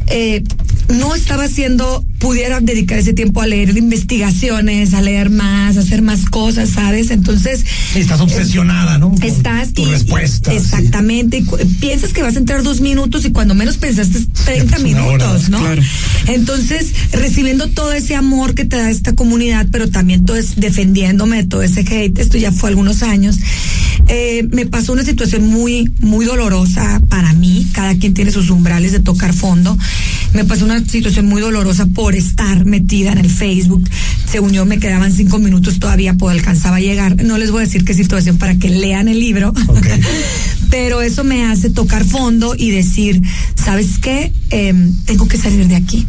eh, 0.07 0.43
no 0.89 1.15
estaba 1.15 1.45
haciendo, 1.45 2.03
pudiera 2.19 2.59
dedicar 2.59 2.97
ese 2.99 3.13
tiempo 3.13 3.41
a 3.41 3.47
leer 3.47 3.75
investigaciones, 3.77 4.93
a 4.93 5.01
leer 5.01 5.29
más, 5.29 5.77
a 5.77 5.79
hacer 5.81 6.01
más 6.01 6.25
cosas, 6.25 6.69
¿sabes? 6.69 7.11
Entonces, 7.11 7.65
Estás 7.95 8.19
obsesionada, 8.21 8.97
¿no? 8.97 9.09
Con 9.11 9.23
Estás 9.23 9.73
tu 9.73 9.83
y- 9.83 9.85
respuesta. 9.91 10.53
exactamente. 10.53 11.37
y 11.37 11.65
piensas 11.79 12.13
que 12.13 12.21
vas 12.23 12.35
a 12.35 12.39
entrar 12.39 12.63
dos 12.63 12.81
minutos 12.81 13.25
y 13.25 13.31
cuando 13.31 13.55
menos 13.55 13.77
pensaste 13.77 14.17
es 14.17 14.27
30 14.29 14.75
Es 14.75 14.83
una 14.83 15.05
hora, 15.05 15.25
minutos, 15.27 15.49
¿no? 15.49 15.59
claro. 15.59 15.81
Entonces, 16.27 16.93
recibiendo 17.13 17.67
todo 17.69 17.93
ese 17.93 18.15
amor 18.15 18.53
que 18.53 18.65
te 18.65 18.77
da 18.77 18.89
esta 18.89 19.13
comunidad, 19.15 19.67
pero 19.71 19.89
también 19.89 20.25
todo 20.25 20.37
es 20.37 20.55
defendiéndome 20.57 21.37
de 21.37 21.43
todo 21.45 21.63
ese 21.63 21.81
hate, 21.81 22.19
esto 22.19 22.37
ya 22.37 22.51
fue 22.51 22.69
algunos 22.69 23.01
años. 23.03 23.37
eh, 24.07 24.47
me 24.51 24.65
pasó 24.65 24.93
una 24.93 25.03
situación 25.05 25.45
muy, 25.47 25.91
muy 26.01 26.25
dolorosa 26.25 27.01
para 27.09 27.33
mí. 27.33 27.67
Cada 27.71 27.95
quien 27.95 28.13
tiene 28.13 28.31
sus 28.31 28.49
umbrales 28.49 28.91
de 28.91 28.99
tocar 28.99 29.31
fondo. 29.33 29.77
Me 30.33 30.43
pasó 30.43 30.65
una 30.65 30.70
situación 30.79 31.25
muy 31.25 31.41
dolorosa 31.41 31.85
por 31.87 32.15
estar 32.15 32.65
metida 32.65 33.11
en 33.11 33.17
el 33.17 33.29
Facebook. 33.29 33.83
Según 34.29 34.51
yo, 34.51 34.65
me 34.65 34.79
quedaban 34.79 35.11
cinco 35.11 35.39
minutos 35.39 35.79
todavía, 35.79 36.13
pues 36.13 36.35
alcanzaba 36.35 36.77
a 36.77 36.79
llegar. 36.79 37.23
No 37.23 37.37
les 37.37 37.51
voy 37.51 37.63
a 37.63 37.65
decir 37.65 37.83
qué 37.83 37.93
situación 37.93 38.37
para 38.37 38.55
que 38.55 38.69
lean 38.69 39.07
el 39.07 39.19
libro. 39.19 39.53
Pero 40.69 41.01
eso 41.01 41.23
me 41.25 41.45
hace 41.45 41.69
tocar 41.69 42.05
fondo 42.05 42.55
y 42.57 42.71
decir, 42.71 43.21
¿sabes 43.55 43.97
qué? 43.99 44.31
Em, 44.49 44.93
tengo 45.05 45.27
que 45.27 45.37
salir 45.37 45.67
de 45.67 45.75
aquí. 45.75 46.07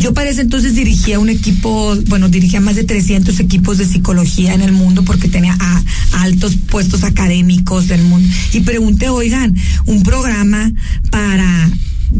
Yo 0.00 0.14
para 0.14 0.30
ese 0.30 0.40
entonces 0.40 0.74
dirigía 0.74 1.18
un 1.18 1.28
equipo, 1.28 1.94
bueno, 2.08 2.28
dirigía 2.28 2.60
más 2.60 2.74
de 2.74 2.84
300 2.84 3.38
equipos 3.38 3.78
de 3.78 3.84
psicología 3.84 4.54
en 4.54 4.62
el 4.62 4.72
mundo 4.72 5.04
porque 5.04 5.28
tenía 5.28 5.56
a, 5.60 5.82
altos 6.22 6.56
puestos 6.56 7.04
académicos 7.04 7.86
del 7.86 8.02
mundo. 8.02 8.28
Y 8.52 8.60
pregunté, 8.60 9.08
oigan, 9.10 9.54
un 9.86 10.02
programa 10.02 10.72
para 11.10 11.70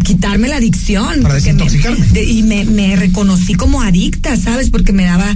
quitarme 0.04 0.48
la 0.48 0.56
adicción. 0.56 1.22
Para 1.22 1.34
desintoxicarme. 1.34 2.06
y 2.22 2.42
me, 2.42 2.64
me, 2.64 2.96
reconocí 2.96 3.54
como 3.54 3.82
adicta, 3.82 4.36
¿sabes? 4.36 4.70
Porque 4.70 4.92
me 4.92 5.04
daba 5.04 5.34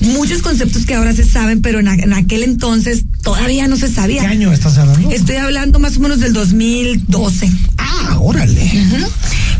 muchos 0.00 0.42
conceptos 0.42 0.86
que 0.86 0.94
ahora 0.94 1.12
se 1.12 1.24
saben, 1.24 1.62
pero 1.62 1.80
en, 1.80 1.88
en, 1.88 2.12
aquel 2.12 2.42
entonces 2.42 3.04
todavía 3.22 3.66
no 3.68 3.76
se 3.76 3.88
sabía. 3.88 4.22
¿Qué 4.22 4.28
año 4.28 4.52
estás 4.52 4.78
hablando? 4.78 5.10
Estoy 5.10 5.36
hablando 5.36 5.78
más 5.78 5.96
o 5.96 6.00
menos 6.00 6.20
del 6.20 6.32
2012. 6.32 7.50
Ah, 7.78 8.18
órale. 8.20 8.62
Uh 8.62 8.96
-huh. 8.96 9.08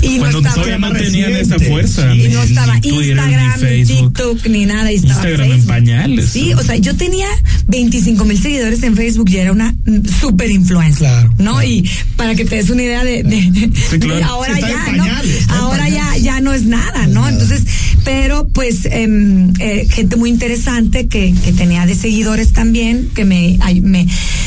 Y 0.00 0.18
Cuando 0.18 0.40
no 0.40 0.48
estaba, 0.48 0.54
todavía 0.66 0.78
no 0.88 0.92
tenían 0.96 1.32
esa 1.36 1.58
fuerza. 1.58 2.14
y 2.14 2.28
no 2.28 2.42
estaba 2.42 2.78
ni 2.78 2.88
Instagram, 2.88 3.30
ni 3.30 3.46
ni 3.46 3.84
Facebook. 3.84 4.12
TikTok, 4.14 4.46
ni 4.46 4.66
nada. 4.66 4.92
Instagram 4.92 5.52
en 5.52 5.62
pañales. 5.66 6.28
Sí, 6.30 6.52
o 6.54 6.62
sea, 6.62 6.76
yo 6.76 6.94
tenía 6.96 7.26
25 7.66 8.24
mil 8.24 8.40
seguidores 8.40 8.82
en 8.82 8.94
Facebook 8.96 9.28
y 9.30 9.36
era 9.38 9.52
una 9.52 9.74
super 10.20 10.50
influencer. 10.50 10.98
Claro, 11.08 11.30
¿No? 11.38 11.52
claro. 11.54 11.68
Y 11.68 11.88
para 12.16 12.34
que 12.34 12.44
te 12.44 12.56
des 12.56 12.70
una 12.70 12.82
idea 12.82 13.04
de, 13.04 13.22
de- 13.22 13.70
Sí, 13.90 13.98
claro. 13.98 14.24
ahora 14.24 14.54
Sí, 14.54 14.60
ya, 14.62 14.68
¿no? 14.68 14.84
pañales, 14.84 15.42
en 15.44 15.50
Ahora 15.50 15.88
ya, 15.88 16.16
ya 16.18 16.40
no 16.40 16.52
es 16.52 16.64
nada, 16.64 17.06
¿no? 17.06 17.22
nada. 17.22 17.30
Entonces, 17.32 17.62
pero 18.04 18.48
pues 18.48 18.84
em, 18.90 19.52
eh, 19.58 19.86
gente 19.90 20.16
muy 20.16 20.30
interesante 20.30 21.06
que, 21.08 21.34
que 21.44 21.52
tenía 21.52 21.84
de 21.86 21.94
seguidores 21.94 22.52
también, 22.52 23.10
que 23.14 23.24
me, 23.24 23.58
ay, 23.60 23.80
me 23.80 24.06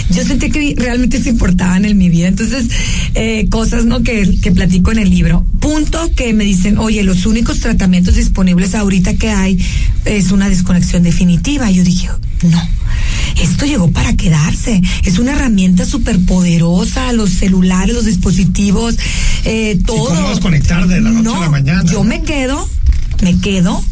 yo 0.10 0.24
sentí 0.26 0.50
que 0.50 0.74
realmente 0.78 1.22
se 1.22 1.30
importaban 1.30 1.86
en 1.86 1.98
mi 1.98 2.10
vida. 2.10 2.28
Entonces, 2.28 2.66
eh, 3.16 3.48
cosas, 3.50 3.86
¿no? 3.86 4.04
Que, 4.04 4.38
que 4.42 4.52
platico 4.52 4.92
en 4.92 5.00
el 5.00 5.10
libro. 5.10 5.41
Punto 5.60 6.12
que 6.16 6.34
me 6.34 6.44
dicen, 6.44 6.78
oye, 6.78 7.04
los 7.04 7.26
únicos 7.26 7.60
tratamientos 7.60 8.16
disponibles 8.16 8.74
ahorita 8.74 9.16
que 9.16 9.30
hay 9.30 9.64
es 10.06 10.32
una 10.32 10.50
desconexión 10.50 11.04
definitiva. 11.04 11.70
Y 11.70 11.76
yo 11.76 11.84
dije, 11.84 12.10
no. 12.44 12.70
Esto 13.42 13.66
llegó 13.66 13.92
para 13.92 14.16
quedarse. 14.16 14.82
Es 15.04 15.20
una 15.20 15.34
herramienta 15.34 15.86
súper 15.86 16.20
poderosa. 16.26 17.14
Los 17.14 17.30
celulares, 17.30 17.94
los 17.94 18.06
dispositivos, 18.06 18.98
eh, 19.46 19.80
todo. 19.86 20.10
¿cómo 20.10 20.30
desconectar 20.30 20.88
de 20.88 21.02
la 21.02 21.10
noche 21.12 21.24
no, 21.24 21.38
a 21.38 21.42
la 21.42 21.50
mañana, 21.50 21.84
Yo 21.92 22.04
me 22.04 22.22
quedo, 22.24 22.68
me 23.22 23.40
quedo 23.40 23.84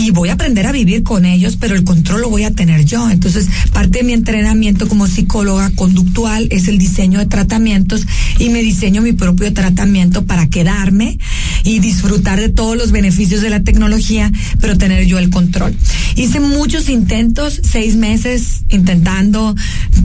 y 0.00 0.12
voy 0.12 0.30
a 0.30 0.32
aprender 0.32 0.66
a 0.66 0.72
vivir 0.72 1.02
con 1.02 1.26
ellos, 1.26 1.58
pero 1.60 1.74
el 1.74 1.84
control 1.84 2.22
lo 2.22 2.30
voy 2.30 2.44
a 2.44 2.50
tener 2.50 2.86
yo. 2.86 3.10
Entonces, 3.10 3.48
parte 3.70 3.98
de 3.98 4.04
mi 4.04 4.14
entrenamiento 4.14 4.88
como 4.88 5.06
psicóloga 5.06 5.70
conductual 5.74 6.48
es 6.50 6.68
el 6.68 6.78
diseño 6.78 7.18
de 7.18 7.26
tratamientos 7.26 8.06
y 8.38 8.48
me 8.48 8.62
diseño 8.62 9.02
mi 9.02 9.12
propio 9.12 9.52
tratamiento 9.52 10.24
para 10.24 10.48
quedarme 10.48 11.18
y 11.64 11.80
disfrutar 11.80 12.40
de 12.40 12.48
todos 12.48 12.78
los 12.78 12.92
beneficios 12.92 13.42
de 13.42 13.50
la 13.50 13.62
tecnología, 13.62 14.32
pero 14.58 14.78
tener 14.78 15.04
yo 15.04 15.18
el 15.18 15.28
control. 15.28 15.76
Hice 16.16 16.40
muchos 16.40 16.88
intentos, 16.88 17.60
seis 17.62 17.96
meses 17.96 18.62
intentando 18.70 19.54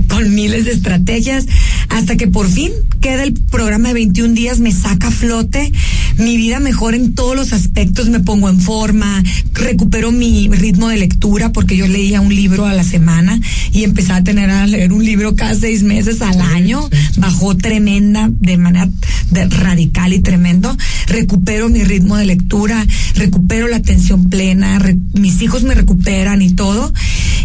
con 0.10 0.36
miles 0.36 0.66
de 0.66 0.72
estrategias, 0.72 1.46
hasta 1.88 2.18
que 2.18 2.28
por 2.28 2.50
fin 2.50 2.72
queda 3.06 3.22
el 3.22 3.34
programa 3.34 3.90
de 3.90 3.94
21 3.94 4.34
días, 4.34 4.58
me 4.60 4.72
saca 4.72 5.10
a 5.10 5.12
flote, 5.12 5.72
mi 6.18 6.38
vida 6.38 6.60
mejora 6.60 6.98
en 6.98 7.14
todos 7.14 7.36
los 7.36 7.54
aspectos, 7.54 8.10
me 8.10 8.20
pongo 8.20 8.50
en 8.50 8.60
forma, 8.60 9.22
recupero 9.54 10.12
mi 10.12 10.48
ritmo 10.48 10.88
de 10.90 10.98
lectura 10.98 11.52
porque 11.52 11.78
yo 11.78 11.86
leía 11.86 12.20
un 12.20 12.34
libro 12.34 12.66
a 12.66 12.74
la 12.74 12.84
semana 12.84 13.40
y 13.72 13.84
empecé 13.84 14.12
a 14.12 14.24
tener 14.24 14.50
a 14.50 14.66
leer 14.66 14.92
un 14.92 15.06
libro 15.06 15.36
cada 15.36 15.54
seis 15.54 15.84
meses 15.84 16.24
al 16.24 16.42
año, 16.42 16.90
bajó 17.18 17.56
tremenda, 17.56 18.32
de 18.40 18.58
manera 18.58 18.90
de- 19.30 19.46
radical 19.50 20.12
y 20.12 20.22
tremendo, 20.22 20.76
recupero 21.06 21.70
mi 21.70 21.84
ritmo 21.84 22.18
de 22.18 22.26
lectura, 22.26 22.84
recupero 23.14 23.68
la 23.68 23.76
atención 23.78 24.32
plena, 24.32 24.80
re- 24.80 24.98
mis 25.14 25.44
hijos 25.44 25.62
me 25.62 25.76
recuperan 25.76 26.42
y 26.42 26.54
todo 26.56 26.92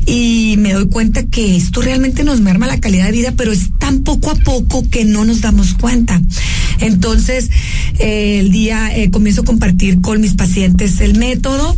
y 0.07 0.57
me 0.59 0.73
doy 0.73 0.87
cuenta 0.89 1.25
que 1.27 1.57
esto 1.57 1.83
realmente 1.83 2.25
nos 2.25 2.41
merma 2.41 2.67
la 2.67 2.81
calidad 2.81 3.07
de 3.07 3.13
vida, 3.13 3.33
pero 3.37 3.53
es 3.53 3.71
tan 3.79 4.01
poco 4.03 4.31
a 4.31 4.35
poco 4.37 4.89
que 4.89 5.05
no 5.05 5.25
nos 5.25 5.41
damos 5.41 5.75
cuenta. 5.75 6.21
Entonces, 6.81 7.51
eh, 7.99 8.39
el 8.41 8.51
día 8.51 8.97
eh, 8.97 9.11
comienzo 9.11 9.43
a 9.43 9.45
compartir 9.45 10.01
con 10.01 10.21
mis 10.21 10.35
pacientes 10.35 11.01
el 11.01 11.17
método. 11.19 11.77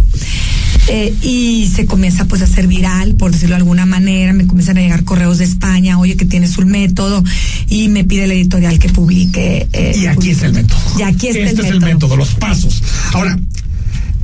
eh, 0.89 1.15
y 1.23 1.71
se 1.73 1.87
comienza 1.87 2.25
pues 2.25 2.41
a 2.43 2.45
hacer 2.45 2.67
viral, 2.67 3.15
por 3.15 3.31
decirlo 3.31 3.55
de 3.55 3.59
alguna 3.61 3.87
manera, 3.87 4.33
me 4.33 4.47
comienzan 4.49 4.79
a 4.79 4.81
llegar 4.81 5.05
correos 5.05 5.39
de 5.39 5.45
España, 5.45 5.97
oye 5.99 6.17
que 6.17 6.25
tienes 6.25 6.59
un 6.59 6.69
método, 6.71 7.23
y 7.69 7.89
me 7.89 8.03
pide 8.05 8.27
la 8.27 8.35
editorial 8.35 8.79
que 8.81 8.89
publique. 8.89 9.69
eh, 9.73 9.93
Y 9.97 10.07
aquí 10.07 10.31
está 10.31 10.47
el 10.47 10.55
método. 10.55 10.81
Y 10.99 11.03
aquí 11.03 11.29
está 11.29 11.41
este 11.45 11.61
el 11.61 11.67
es 11.67 11.73
método. 11.75 11.87
el 11.89 11.95
método, 11.95 12.17
los 12.17 12.35
pasos. 12.35 12.83
Ahora, 13.13 13.39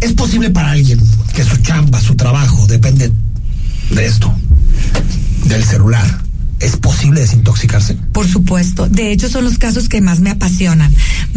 ¿es 0.01 0.13
posible 0.15 0.51
para 0.51 0.73
alguien 0.73 0.99
que 1.35 1.45
su 1.45 1.57
chamba, 1.59 2.01
su 2.01 2.17
trabajo 2.17 2.67
depende 2.67 3.13
de 3.91 4.07
esto, 4.07 4.35
del 5.45 5.65
celular? 5.65 6.28
¿Es 6.61 6.77
posible 6.77 7.21
desintoxicarse? 7.21 7.97
Por 8.13 8.27
supuesto. 8.27 8.89
De 8.89 9.13
hecho, 9.13 9.29
son 9.29 9.45
los 9.45 9.59
casos 9.59 9.89
que 9.89 10.01
más 10.01 10.19
me 10.21 10.31
apasionan. 10.31 10.93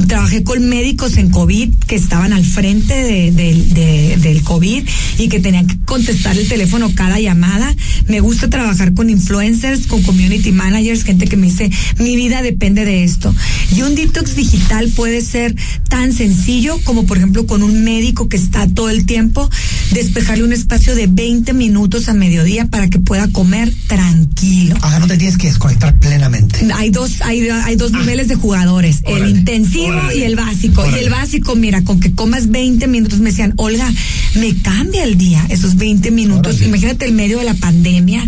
Trabajé 0.08 0.44
con 0.44 0.68
médicos 0.68 1.18
en 1.18 1.30
COVID 1.30 1.70
que 1.88 1.96
estaban 1.96 2.34
al 2.34 2.44
frente 2.44 2.94
de, 2.96 3.32
de- 3.32 3.64
de- 3.70 4.18
del 4.18 4.42
COVID 4.44 4.84
y 5.20 5.28
que 5.28 5.40
tenían 5.40 5.68
que 5.68 5.78
contestar 5.86 6.38
el 6.38 6.48
teléfono 6.48 6.92
cada 6.96 7.20
llamada. 7.20 7.74
Me 8.08 8.20
gusta 8.20 8.50
trabajar 8.50 8.94
con 8.96 9.10
influencers, 9.12 9.86
con 9.86 10.02
community 10.02 10.52
managers, 10.52 11.04
gente 11.04 11.28
que 11.28 11.38
me 11.38 11.48
dice, 11.48 11.70
mi 12.00 12.16
vida 12.16 12.42
depende 12.42 12.84
de 12.86 13.04
esto. 13.04 13.34
Y 13.76 13.84
un 13.84 13.94
detox 13.96 14.36
digital 14.36 14.90
puede 14.96 15.22
ser 15.22 15.56
tan 15.88 16.14
sencillo 16.14 16.80
como, 16.84 17.06
por 17.06 17.18
ejemplo, 17.18 17.46
con 17.46 17.62
un 17.62 17.84
médico 17.84 18.28
que 18.28 18.38
está 18.38 18.68
todo 18.68 18.90
el 18.90 19.06
tiempo, 19.06 19.50
despejarle 19.94 20.44
un 20.44 20.54
espacio 20.54 20.96
de 20.96 21.06
20 21.08 21.54
minutos 21.54 22.10
a 22.10 22.14
mediodía 22.16 22.66
para 22.66 22.90
que 22.90 22.98
pueda 23.00 23.28
comer 23.28 23.72
tranquilo. 23.88 24.76
No 25.00 25.08
te 25.12 25.18
tienes 25.18 25.38
que 25.38 25.48
desconectar 25.48 25.98
plenamente. 26.00 26.68
Hay 26.74 26.90
dos, 26.90 27.22
hay, 27.22 27.48
hay 27.50 27.76
dos 27.76 27.92
niveles 27.92 28.28
de 28.30 28.36
jugadores, 28.36 29.02
Ah. 29.06 29.12
Órale, 29.12 29.26
el 29.32 29.38
intensivo 29.40 29.88
órale, 29.88 30.18
y 30.18 30.24
el 30.24 30.36
básico. 30.36 30.82
órale. 30.82 30.98
Y 31.02 31.04
el 31.04 31.10
básico, 31.10 31.56
mira, 31.56 31.84
con 31.84 32.00
que 32.00 32.12
comas 32.14 32.50
20 32.50 32.88
minutos, 32.88 33.20
me 33.20 33.32
decían, 33.32 33.54
Olga, 33.58 33.92
me 34.36 34.56
cambia 34.58 35.04
el 35.04 35.18
día, 35.18 35.46
esos 35.50 35.76
20 35.76 36.12
minutos. 36.12 36.62
Imagínate 36.62 37.06
el 37.06 37.14
medio 37.14 37.40
de 37.40 37.46
la 37.46 37.54
pandemia, 37.56 38.24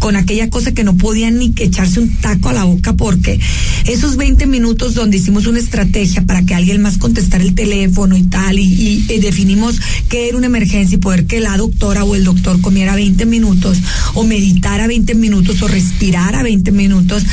con 0.00 0.16
aquella 0.16 0.50
cosa 0.50 0.72
que 0.72 0.82
no 0.82 0.96
podían 0.96 1.38
ni 1.38 1.52
que 1.52 1.64
echarse 1.64 2.00
un 2.00 2.10
taco 2.16 2.48
a 2.48 2.52
la 2.52 2.64
boca, 2.64 2.94
porque 2.94 3.38
esos 3.86 4.16
20 4.16 4.46
minutos 4.46 4.94
donde 4.94 5.18
hicimos 5.18 5.46
una 5.46 5.60
estrategia 5.60 6.26
para 6.26 6.42
que 6.44 6.54
alguien 6.54 6.82
más 6.82 6.98
contestara 6.98 7.44
el 7.44 7.54
teléfono 7.54 8.16
y 8.16 8.24
tal, 8.24 8.58
y, 8.58 8.64
y, 8.64 9.06
y 9.12 9.20
definimos 9.20 9.76
qué 10.08 10.28
era 10.28 10.36
una 10.36 10.46
emergencia 10.46 10.96
y 10.96 10.98
poder 10.98 11.26
que 11.26 11.38
la 11.40 11.56
doctora 11.56 12.02
o 12.04 12.14
el 12.16 12.24
doctor 12.24 12.60
comiera 12.60 12.96
20 12.96 13.24
minutos, 13.26 13.78
o 14.14 14.24
meditara 14.24 14.86
20 14.88 15.14
minutos, 15.14 15.62
o 15.62 15.68
respirara 15.68 16.23
20 16.32 16.72
minutos, 16.72 17.24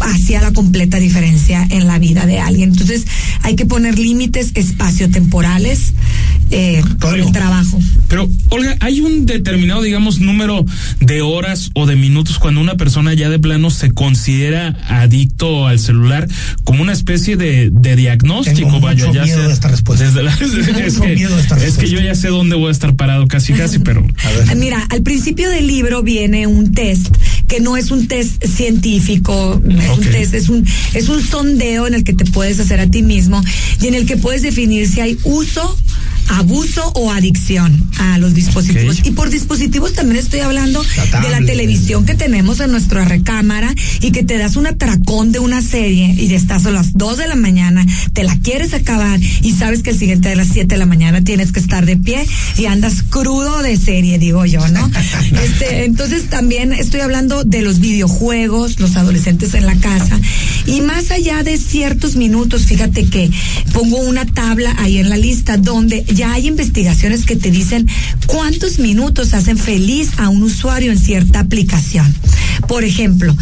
hacía 0.00 0.40
la 0.40 0.52
completa 0.52 0.98
diferencia 0.98 1.66
en 1.70 1.86
la 1.86 1.98
vida 1.98 2.26
de 2.26 2.38
alguien. 2.40 2.70
Entonces, 2.70 3.04
hay 3.42 3.54
que 3.56 3.66
poner 3.66 3.98
límites 3.98 4.52
espaciotemporales 4.54 5.92
eh, 6.50 6.82
Rodrigo. 6.98 7.26
el 7.26 7.32
trabajo. 7.32 7.78
Pero, 8.08 8.28
Olga, 8.50 8.76
¿hay 8.80 9.00
un 9.00 9.26
determinado, 9.26 9.82
digamos, 9.82 10.20
número 10.20 10.64
de 11.00 11.20
horas 11.22 11.70
o 11.74 11.86
de 11.86 11.96
minutos 11.96 12.38
cuando 12.38 12.60
una 12.60 12.76
persona 12.76 13.12
ya 13.14 13.28
de 13.28 13.38
plano 13.38 13.70
se 13.70 13.90
considera 13.90 14.76
adicto 14.88 15.66
al 15.66 15.78
celular 15.78 16.26
como 16.64 16.82
una 16.82 16.92
especie 16.92 17.36
de, 17.36 17.70
de 17.72 17.96
diagnóstico? 17.96 18.56
Tengo 18.70 18.80
Vaya, 18.80 19.06
mucho 19.06 19.14
ya 19.14 19.24
miedo 19.24 19.38
sea 19.38 19.48
de 19.48 19.52
esta 19.54 19.68
respuesta. 19.68 20.04
desde 20.06 20.22
la- 20.22 20.32
es, 20.86 20.98
que, 20.98 21.14
miedo 21.14 21.34
de 21.36 21.42
esta 21.42 21.56
es 21.56 21.60
que 21.60 21.66
respuesta. 21.66 21.84
yo 21.96 22.00
ya 22.00 22.14
sé 22.14 22.28
dónde 22.28 22.56
voy 22.56 22.68
a 22.68 22.72
estar 22.72 22.94
parado 22.96 23.26
casi, 23.26 23.52
casi, 23.52 23.78
pero... 23.78 24.06
A 24.24 24.30
ver. 24.46 24.56
Mira, 24.56 24.84
al 24.90 25.02
principio 25.02 25.50
del 25.50 25.66
libro 25.66 26.02
viene 26.02 26.46
un 26.46 26.72
test 26.72 27.08
que 27.46 27.60
no 27.60 27.76
es 27.76 27.90
un 27.90 28.08
test 28.08 28.42
científico, 28.44 29.60
no 29.64 29.87
es 29.92 29.98
un 29.98 30.04
test, 30.04 30.34
es 30.34 30.48
un 30.48 30.66
es 30.94 31.08
un 31.08 31.22
sondeo 31.22 31.86
en 31.86 31.94
el 31.94 32.04
que 32.04 32.12
te 32.12 32.24
puedes 32.24 32.60
hacer 32.60 32.80
a 32.80 32.86
ti 32.86 33.02
mismo 33.02 33.42
y 33.80 33.86
en 33.86 33.94
el 33.94 34.06
que 34.06 34.16
puedes 34.16 34.42
definir 34.42 34.88
si 34.88 35.00
hay 35.00 35.18
uso 35.24 35.76
abuso 36.28 36.92
o 36.94 37.10
adicción 37.10 37.88
a 37.98 38.18
los 38.18 38.34
dispositivos. 38.34 39.00
Y 39.04 39.12
por 39.12 39.30
dispositivos 39.30 39.94
también 39.94 40.18
estoy 40.18 40.40
hablando 40.40 40.84
La 41.12 41.20
de 41.20 41.30
la 41.30 41.40
televisión 41.40 42.04
que 42.04 42.14
tenemos 42.14 42.60
en 42.60 42.70
nuestra 42.70 43.04
recámara 43.04 43.74
y 44.00 44.12
que 44.12 44.22
te 44.22 44.36
das 44.38 44.56
un 44.56 44.66
atracón 44.66 45.32
de 45.32 45.38
una 45.38 45.62
serie 45.62 46.14
y 46.16 46.28
ya 46.28 46.36
estás 46.36 46.66
a 46.66 46.70
las 46.70 46.92
2 46.94 47.18
de 47.18 47.28
la 47.28 47.34
mañana, 47.34 47.84
te 48.12 48.24
la 48.24 48.36
quieres 48.36 48.74
acabar 48.74 49.18
y 49.20 49.52
sabes 49.52 49.82
que 49.82 49.90
el 49.90 49.98
siguiente 49.98 50.28
de 50.28 50.36
las 50.36 50.48
7 50.48 50.66
de 50.66 50.78
la 50.78 50.86
mañana 50.86 51.22
tienes 51.24 51.52
que 51.52 51.60
estar 51.60 51.86
de 51.86 51.96
pie 51.96 52.26
y 52.56 52.66
andas 52.66 53.02
crudo 53.02 53.62
de 53.62 53.76
serie, 53.76 54.18
digo 54.18 54.44
yo, 54.44 54.66
¿no? 54.68 54.90
este, 55.42 55.84
entonces 55.84 56.28
también 56.28 56.72
estoy 56.72 57.00
hablando 57.00 57.44
de 57.44 57.62
los 57.62 57.80
videojuegos, 57.80 58.80
los 58.80 58.96
adolescentes 58.96 59.54
en 59.54 59.66
la 59.66 59.76
casa 59.80 60.18
y 60.66 60.80
más 60.82 61.10
allá 61.10 61.42
de 61.42 61.56
ciertos 61.58 62.16
minutos, 62.16 62.66
fíjate 62.66 63.04
que 63.06 63.30
pongo 63.72 63.98
una 63.98 64.26
tabla 64.26 64.74
ahí 64.78 64.98
en 64.98 65.08
la 65.08 65.16
lista 65.16 65.56
donde 65.56 66.04
ya 66.04 66.32
hay 66.32 66.46
investigaciones 66.46 67.24
que 67.24 67.36
te 67.36 67.50
dicen 67.50 67.86
cuántos 68.26 68.78
minutos 68.78 69.34
hacen 69.34 69.56
feliz 69.58 70.10
a 70.18 70.28
un 70.28 70.42
usuario 70.42 70.92
en 70.92 70.98
cierta 70.98 71.40
aplicación. 71.40 72.12
Por 72.66 72.84
ejemplo, 72.84 73.34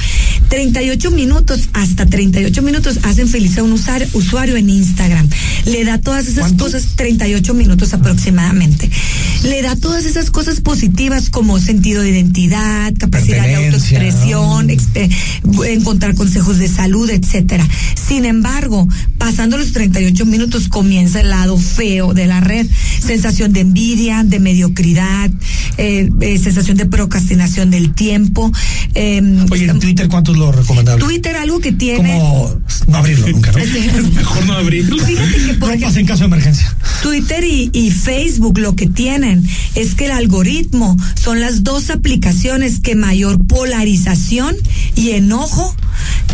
38 0.48 1.10
minutos, 1.10 1.68
hasta 1.72 2.06
38 2.06 2.62
minutos 2.62 2.98
hacen 3.02 3.28
feliz 3.28 3.58
a 3.58 3.62
un 3.62 3.72
usuario, 3.72 4.06
usuario 4.12 4.56
en 4.56 4.68
Instagram. 4.70 5.28
Le 5.64 5.84
da 5.84 5.98
todas 5.98 6.26
esas 6.28 6.52
cosas, 6.52 6.84
38 6.96 7.54
minutos 7.54 7.92
aproximadamente. 7.94 8.90
Le 9.44 9.62
da 9.62 9.74
todas 9.76 10.04
esas 10.04 10.30
cosas 10.30 10.60
positivas 10.60 11.30
como 11.30 11.58
sentido 11.58 12.02
de 12.02 12.10
identidad, 12.10 12.92
capacidad 12.98 13.44
de 13.44 13.54
autoexpresión, 13.56 14.68
expe- 14.68 15.10
encontrar 15.68 16.14
consejos 16.26 16.58
de 16.58 16.66
salud, 16.66 17.08
etcétera. 17.08 17.64
Sin 17.94 18.24
embargo, 18.24 18.88
pasando 19.16 19.56
los 19.58 19.70
38 19.70 20.26
minutos 20.26 20.68
comienza 20.68 21.20
el 21.20 21.30
lado 21.30 21.56
feo 21.56 22.14
de 22.14 22.26
la 22.26 22.40
red. 22.40 22.66
Sensación 22.98 23.52
de 23.52 23.60
envidia, 23.60 24.24
de 24.24 24.40
mediocridad, 24.40 25.30
eh, 25.78 26.10
eh, 26.20 26.38
sensación 26.38 26.78
de 26.78 26.86
procrastinación 26.86 27.70
del 27.70 27.94
tiempo. 27.94 28.50
eh, 28.96 29.22
Oye, 29.50 29.66
en 29.66 29.78
Twitter, 29.78 30.08
¿cuánto 30.08 30.32
es 30.32 30.38
lo 30.38 30.50
recomendable? 30.50 31.04
Twitter 31.04 31.36
algo 31.36 31.60
que 31.60 31.70
tiene. 31.70 32.18
Como 32.18 32.60
no 32.88 32.96
abrirlo 32.96 33.28
nunca, 33.28 33.52
¿no? 33.52 33.58
Mejor 34.12 34.46
no 34.46 34.52
abrirlo. 34.54 34.98
Fíjate 34.98 35.36
que 35.46 35.54
por 35.54 35.72
ejemplo, 35.72 36.00
en 36.00 36.06
caso 36.06 36.20
de 36.20 36.26
emergencia. 36.26 36.76
Twitter 37.04 37.44
y, 37.44 37.70
y 37.72 37.92
Facebook 37.92 38.58
lo 38.58 38.74
que 38.74 38.88
tienen 38.88 39.46
es 39.76 39.94
que 39.94 40.06
el 40.06 40.10
algoritmo 40.10 40.96
son 41.14 41.38
las 41.40 41.62
dos 41.62 41.90
aplicaciones 41.90 42.80
que 42.80 42.96
mayor 42.96 43.46
polarización 43.46 44.56
y 44.96 45.10
enojo 45.10 45.76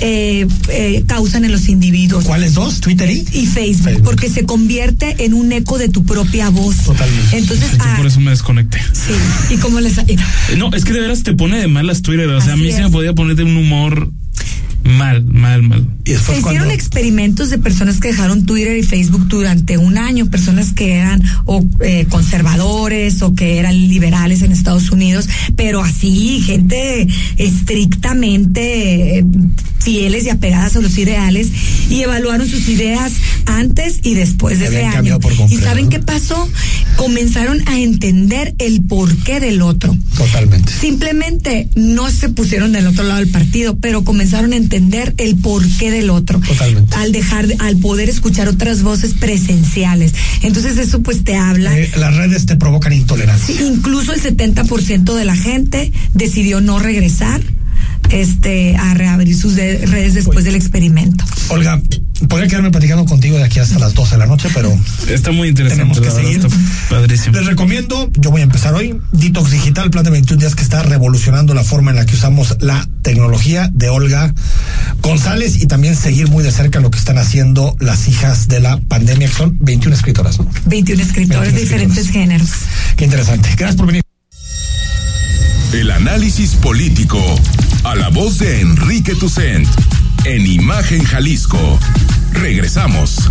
eh, 0.00 0.46
eh, 0.68 1.04
causan 1.06 1.44
en 1.44 1.52
los 1.52 1.68
individuos. 1.68 2.24
¿Cuáles 2.24 2.54
dos? 2.54 2.80
¿Twitter 2.80 3.10
y? 3.10 3.24
Y 3.32 3.46
Facebook, 3.46 3.84
Facebook. 3.84 4.04
porque 4.04 4.28
se 4.28 4.44
convierte 4.44 5.24
en 5.24 5.34
un 5.34 5.52
eco 5.52 5.78
de 5.78 5.88
tu 5.88 6.04
propia 6.04 6.48
voz. 6.50 6.76
Totalmente. 6.84 7.36
Entonces, 7.36 7.70
Yo 7.72 7.78
ah, 7.80 7.94
por 7.96 8.06
eso 8.06 8.20
me 8.20 8.30
desconecté. 8.30 8.78
sí. 8.92 9.54
¿Y 9.54 9.56
cómo 9.58 9.80
les 9.80 9.98
ha 9.98 10.04
ido? 10.10 10.22
No, 10.56 10.72
es 10.74 10.84
que 10.84 10.92
de 10.92 11.00
veras 11.00 11.22
te 11.22 11.34
pone 11.34 11.58
de 11.58 11.68
malas 11.68 12.02
Twitter. 12.02 12.28
O 12.28 12.40
sea, 12.40 12.54
a 12.54 12.56
mí 12.56 12.70
se 12.72 12.82
me 12.82 12.90
podía 12.90 13.12
poner 13.14 13.36
de 13.36 13.44
un 13.44 13.56
humor 13.56 14.10
mal, 14.84 15.24
mal, 15.24 15.62
mal. 15.62 15.86
Y 16.04 16.10
Se 16.10 16.16
hicieron 16.16 16.42
cuando... 16.42 16.70
experimentos 16.70 17.50
de 17.50 17.58
personas 17.58 18.00
que 18.00 18.08
dejaron 18.08 18.44
Twitter 18.44 18.76
y 18.76 18.82
Facebook 18.82 19.28
durante 19.28 19.78
un 19.78 19.98
año, 19.98 20.30
personas 20.30 20.72
que 20.72 20.94
eran 20.96 21.22
o 21.44 21.64
eh, 21.80 22.06
conservadores 22.08 23.22
o 23.22 23.34
que 23.34 23.58
eran 23.58 23.76
liberales 23.88 24.42
en 24.42 24.52
Estados 24.52 24.90
Unidos, 24.90 25.28
pero 25.56 25.82
así, 25.82 26.42
gente 26.44 27.06
estrictamente 27.38 29.18
eh, 29.18 29.24
fieles 29.78 30.24
y 30.26 30.30
apegadas 30.30 30.76
a 30.76 30.80
los 30.80 30.96
ideales 30.98 31.48
y 31.88 32.02
evaluaron 32.02 32.48
sus 32.48 32.68
ideas 32.68 33.12
antes 33.46 34.00
y 34.02 34.14
después 34.14 34.58
de 34.58 34.66
ese 34.66 34.84
año. 34.84 34.92
cambiado 34.92 35.20
por 35.20 35.32
¿Y 35.32 35.36
completo, 35.36 35.64
saben 35.64 35.84
¿no? 35.84 35.90
qué 35.90 35.98
pasó? 36.00 36.48
Comenzaron 36.96 37.62
a 37.68 37.78
entender 37.80 38.54
el 38.58 38.82
porqué 38.82 39.40
del 39.40 39.62
otro. 39.62 39.96
Totalmente. 40.16 40.72
Simplemente 40.72 41.68
no 41.74 42.10
se 42.10 42.28
pusieron 42.28 42.72
del 42.72 42.86
otro 42.86 43.04
lado 43.04 43.20
del 43.20 43.28
partido, 43.30 43.78
pero 43.78 44.04
comenzaron 44.04 44.52
a 44.52 44.56
entender 44.56 44.71
el 44.76 45.36
porqué 45.36 45.90
del 45.90 46.10
otro. 46.10 46.40
Totalmente. 46.40 46.94
Al 46.96 47.12
dejar, 47.12 47.46
al 47.58 47.76
poder 47.78 48.08
escuchar 48.08 48.48
otras 48.48 48.82
voces 48.82 49.14
presenciales. 49.14 50.14
Entonces 50.42 50.78
eso 50.78 51.02
pues 51.02 51.24
te 51.24 51.36
habla. 51.36 51.76
Eh, 51.78 51.90
las 51.96 52.14
redes 52.16 52.46
te 52.46 52.56
provocan 52.56 52.92
intolerancia. 52.92 53.54
Sí, 53.56 53.62
incluso 53.64 54.12
el 54.12 54.20
70% 54.22 55.14
de 55.14 55.24
la 55.24 55.36
gente 55.36 55.92
decidió 56.14 56.60
no 56.60 56.78
regresar 56.78 57.40
este 58.10 58.76
a 58.76 58.94
reabrir 58.94 59.36
sus 59.36 59.54
de- 59.54 59.86
redes 59.86 60.14
después 60.14 60.44
del 60.44 60.54
experimento. 60.54 61.24
Olga, 61.48 61.80
podría 62.28 62.48
quedarme 62.48 62.70
platicando 62.70 63.04
contigo 63.04 63.36
de 63.36 63.44
aquí 63.44 63.58
hasta 63.58 63.78
las 63.78 63.94
12 63.94 64.12
de 64.12 64.18
la 64.18 64.26
noche, 64.26 64.48
pero 64.54 64.76
Está 65.08 65.32
muy 65.32 65.48
interesante. 65.48 65.84
tenemos 65.84 66.00
que 66.00 66.10
seguir. 66.22 66.40
Está 66.44 66.56
padrísimo. 66.90 67.36
Les 67.36 67.46
recomiendo, 67.46 68.10
yo 68.14 68.30
voy 68.30 68.40
a 68.40 68.44
empezar 68.44 68.74
hoy, 68.74 68.98
Detox 69.12 69.50
Digital, 69.50 69.90
plan 69.90 70.04
de 70.04 70.10
21 70.10 70.40
días 70.40 70.54
que 70.54 70.62
está 70.62 70.82
revolucionando 70.82 71.54
la 71.54 71.64
forma 71.64 71.90
en 71.90 71.96
la 71.96 72.06
que 72.06 72.14
usamos 72.14 72.56
la 72.60 72.86
tecnología 73.02 73.68
de 73.72 73.88
Olga 73.88 74.34
González 75.02 75.56
y 75.62 75.66
también 75.66 75.96
seguir 75.96 76.28
muy 76.28 76.44
de 76.44 76.52
cerca 76.52 76.80
lo 76.80 76.90
que 76.90 76.98
están 76.98 77.18
haciendo 77.18 77.76
las 77.80 78.08
hijas 78.08 78.48
de 78.48 78.60
la 78.60 78.80
pandemia, 78.80 79.28
que 79.28 79.34
son 79.34 79.56
21 79.60 79.94
escritoras. 79.96 80.38
¿no? 80.38 80.48
21 80.66 81.02
escritores 81.02 81.52
21 81.52 81.56
de 81.56 81.60
diferentes 81.60 82.10
géneros. 82.10 82.48
Qué 82.96 83.04
interesante. 83.04 83.48
Gracias 83.56 83.76
por 83.76 83.86
venir. 83.86 84.02
El 85.72 85.90
análisis 85.90 86.50
político. 86.56 87.18
A 87.84 87.94
la 87.94 88.08
voz 88.10 88.38
de 88.38 88.60
Enrique 88.60 89.14
Tucent. 89.14 89.66
En 90.24 90.46
Imagen 90.46 91.02
Jalisco. 91.02 91.78
Regresamos. 92.42 93.30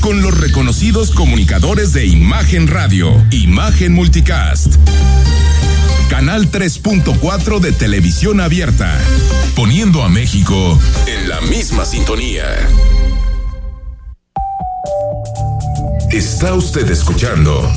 Con 0.00 0.22
los 0.22 0.38
reconocidos 0.38 1.10
comunicadores 1.10 1.92
de 1.92 2.06
Imagen 2.06 2.68
Radio, 2.68 3.12
Imagen 3.30 3.92
Multicast. 3.92 4.76
Canal 6.08 6.50
3.4 6.50 7.60
de 7.60 7.72
televisión 7.72 8.40
abierta, 8.40 8.96
poniendo 9.54 10.02
a 10.02 10.08
México 10.08 10.78
en 11.06 11.28
la 11.28 11.40
misma 11.42 11.84
sintonía. 11.84 12.44
Está 16.12 16.54
usted 16.54 16.90
escuchando 16.90 17.70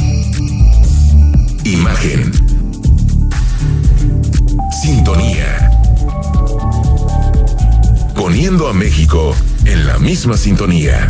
Imagen. 1.63 2.31
Sintonía. 4.81 5.71
Poniendo 8.15 8.67
a 8.67 8.73
México 8.73 9.35
en 9.65 9.85
la 9.85 9.97
misma 9.99 10.37
sintonía. 10.37 11.09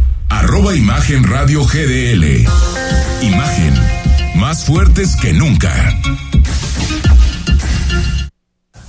arroba 0.31 0.73
Imagen 0.73 1.23
Radio 1.25 1.65
GDL. 1.65 2.47
Imagen, 3.21 3.73
más 4.35 4.63
fuertes 4.63 5.15
que 5.17 5.33
nunca. 5.33 5.73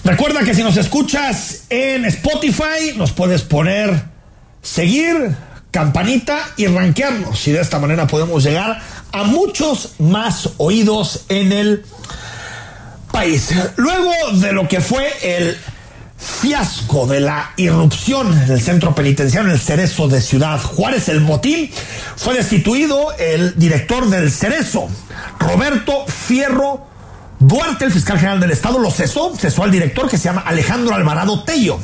Recuerda 0.04 0.44
que 0.44 0.54
si 0.54 0.62
nos 0.62 0.76
escuchas 0.76 1.64
en 1.68 2.04
Spotify, 2.04 2.94
nos 2.96 3.12
puedes 3.12 3.42
poner 3.42 4.04
seguir, 4.62 5.34
campanita 5.70 6.48
y 6.56 6.66
rankearnos. 6.68 7.46
Y 7.48 7.52
de 7.52 7.60
esta 7.60 7.78
manera 7.80 8.06
podemos 8.06 8.44
llegar 8.44 8.80
a 9.10 9.24
muchos 9.24 9.94
más 9.98 10.50
oídos 10.58 11.24
en 11.28 11.52
el 11.52 11.84
país. 13.10 13.50
Luego 13.76 14.12
de 14.34 14.52
lo 14.52 14.68
que 14.68 14.80
fue 14.80 15.12
el 15.22 15.58
fiasco 16.22 17.06
de 17.06 17.20
la 17.20 17.52
irrupción 17.56 18.32
en 18.40 18.50
el 18.50 18.60
centro 18.60 18.94
penitenciario 18.94 19.48
en 19.48 19.54
el 19.54 19.60
Cerezo 19.60 20.06
de 20.08 20.20
Ciudad 20.20 20.60
Juárez, 20.60 21.08
el 21.08 21.20
motín, 21.20 21.70
fue 22.16 22.34
destituido 22.34 23.12
el 23.18 23.58
director 23.58 24.08
del 24.08 24.30
Cerezo, 24.30 24.88
Roberto 25.38 26.06
Fierro 26.06 26.86
Duarte, 27.40 27.86
el 27.86 27.92
fiscal 27.92 28.18
general 28.18 28.38
del 28.38 28.52
Estado, 28.52 28.78
lo 28.78 28.92
cesó, 28.92 29.34
cesó 29.36 29.64
al 29.64 29.72
director 29.72 30.08
que 30.08 30.16
se 30.16 30.24
llama 30.24 30.44
Alejandro 30.46 30.94
Alvarado 30.94 31.42
Tello, 31.42 31.80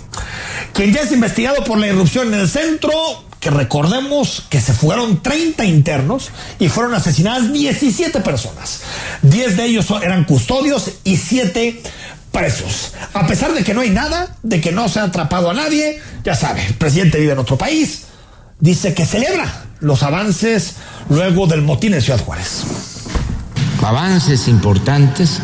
quien 0.73 0.93
ya 0.93 1.01
es 1.01 1.11
investigado 1.11 1.65
por 1.65 1.79
la 1.79 1.89
irrupción 1.89 2.33
en 2.33 2.39
el 2.39 2.49
centro, 2.49 2.93
que 3.41 3.51
recordemos 3.51 4.47
que 4.51 4.61
se 4.61 4.73
fueron 4.73 5.21
30 5.21 5.65
internos 5.65 6.31
y 6.61 6.69
fueron 6.69 6.95
asesinadas 6.95 7.53
17 7.53 8.21
personas. 8.21 8.83
10 9.23 9.57
de 9.57 9.65
ellos 9.65 9.87
eran 10.01 10.25
custodios 10.25 10.93
y 11.03 11.17
7 11.17 11.83
presos. 12.33 12.93
A 13.15 13.27
pesar 13.27 13.53
de 13.53 13.65
que 13.65 13.75
no 13.75 13.81
hay 13.81 13.91
nada, 13.91 14.37
de 14.43 14.61
que 14.61 14.73
no 14.73 14.89
se 14.89 15.01
ha 15.01 15.05
atrapado 15.05 15.51
a 15.51 15.55
nadie, 15.55 16.01
ya 16.25 16.35
sabe, 16.35 16.65
el 16.67 16.75
presidente 16.75 17.19
vive 17.19 17.33
en 17.33 17.39
otro 17.39 17.59
país, 17.59 18.05
dice 18.61 18.95
que 18.95 19.07
celebra 19.07 19.65
los 19.81 20.03
avances 20.03 20.77
luego 21.09 21.47
del 21.47 21.63
motín 21.63 21.95
en 21.95 22.03
Ciudad 22.03 22.21
Juárez. 22.21 22.65
Avances 23.83 24.49
importantes 24.49 25.39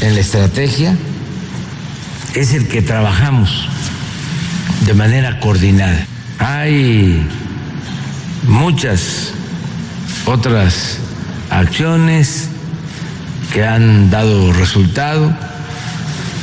en 0.00 0.14
la 0.14 0.20
estrategia 0.20 0.96
es 2.34 2.52
el 2.52 2.68
que 2.68 2.82
trabajamos 2.82 3.66
de 4.84 4.94
manera 4.94 5.40
coordinada. 5.40 6.06
Hay 6.38 7.26
muchas 8.46 9.32
otras 10.26 10.98
acciones 11.50 12.48
que 13.52 13.64
han 13.64 14.10
dado 14.10 14.52
resultado 14.52 15.34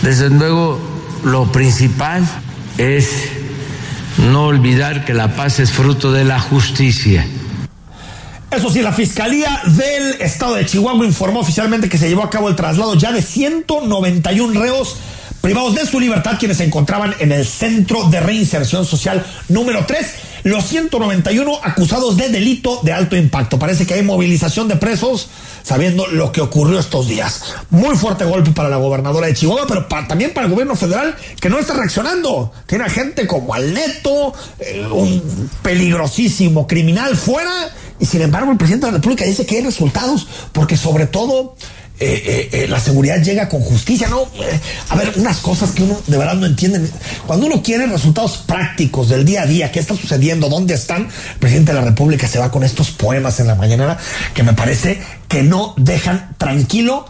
desde 0.04 0.30
luego, 0.30 0.80
lo 1.24 1.52
principal 1.52 2.28
es 2.78 3.08
no 4.18 4.48
olvidar 4.48 5.06
que 5.06 5.14
la 5.14 5.36
paz 5.36 5.60
es 5.60 5.72
fruto 5.72 6.12
de 6.12 6.26
la 6.26 6.40
justicia. 6.40 7.26
Eso 8.52 8.70
sí, 8.70 8.82
la 8.82 8.92
Fiscalía 8.92 9.62
del 9.66 10.22
Estado 10.22 10.56
de 10.56 10.66
Chihuahua 10.66 11.06
informó 11.06 11.40
oficialmente 11.40 11.88
que 11.88 11.98
se 11.98 12.10
llevó 12.10 12.24
a 12.24 12.30
cabo 12.30 12.50
el 12.50 12.56
traslado 12.56 12.96
ya 12.96 13.14
de 13.14 13.22
191 13.22 14.60
reos 14.60 14.98
privados 15.42 15.76
de 15.76 15.86
su 15.86 16.00
libertad 16.00 16.36
quienes 16.38 16.58
se 16.58 16.66
encontraban 16.66 17.16
en 17.20 17.32
el 17.32 17.46
Centro 17.46 18.10
de 18.10 18.20
Reinserción 18.20 18.86
Social 18.86 19.26
número 19.48 19.86
3 19.86 20.06
los 20.44 20.66
191 20.66 21.60
acusados 21.64 22.18
de 22.18 22.30
delito 22.30 22.80
de 22.84 22.94
alto 22.94 23.16
impacto. 23.16 23.60
Parece 23.60 23.86
que 23.86 23.96
hay 23.96 24.04
movilización 24.04 24.68
de 24.68 24.76
presos 24.76 25.30
sabiendo 25.64 26.08
lo 26.08 26.32
que 26.32 26.42
ocurrió 26.42 26.80
estos 26.80 27.08
días. 27.08 27.56
Muy 27.70 27.96
fuerte 27.96 28.26
golpe 28.26 28.52
para 28.52 28.70
la 28.70 28.78
gobernadora 28.78 29.28
de 29.28 29.34
Chihuahua, 29.34 29.66
pero 29.68 29.86
también 30.08 30.34
para 30.34 30.46
el 30.48 30.52
gobierno 30.52 30.76
federal 30.76 31.16
que 31.40 31.50
no 31.50 31.60
está 31.60 31.74
reaccionando. 31.74 32.52
Tiene 32.66 32.86
a 32.86 32.90
gente 32.90 33.26
como 33.28 33.54
al 33.54 33.74
neto, 33.74 34.34
eh, 34.60 34.86
un 34.92 35.50
peligrosísimo 35.62 36.68
criminal 36.68 37.16
fuera, 37.16 37.70
y 38.00 38.06
sin 38.06 38.22
embargo 38.22 38.52
el 38.52 38.58
presidente 38.58 38.88
de 38.88 38.92
la 38.92 38.98
República 38.98 39.26
dice 39.26 39.46
que 39.46 39.58
hay 39.58 39.64
resultados, 39.64 40.28
porque 40.52 40.76
sobre 40.76 41.08
todo 41.08 41.56
eh, 42.00 42.50
eh, 42.52 42.68
la 42.68 42.80
seguridad 42.80 43.22
llega 43.22 43.48
con 43.48 43.62
justicia, 43.62 44.10
¿no? 44.10 44.28
a 44.90 44.96
ver, 44.96 45.14
unas 45.16 45.38
cosas 45.38 45.72
que 45.72 45.84
uno 45.84 46.00
de 46.08 46.18
verdad 46.18 46.36
no 46.36 46.46
entiende. 46.46 46.90
Cuando 47.28 47.46
uno 47.46 47.62
quiere 47.62 47.86
resultados 47.88 48.38
prácticos 48.46 49.10
del 49.10 49.24
día 49.26 49.44
a 49.44 49.46
día, 49.46 49.72
qué 49.72 49.80
está 49.80 49.96
sucediendo, 49.96 50.50
dónde 50.50 50.74
están, 50.74 51.04
el 51.04 51.40
presidente 51.40 51.72
de 51.72 51.80
la 51.80 51.86
República 51.86 52.28
se 52.28 52.40
va 52.40 52.52
con 52.52 52.64
estos 52.64 52.92
poemas 52.92 53.40
en 53.40 53.48
la 53.48 53.56
mañanera 53.56 53.98
que 54.34 54.44
me 54.44 54.54
parece 54.54 55.02
que 55.28 55.44
no 55.44 55.76
dejan 55.78 56.36
tranquilo, 56.38 57.06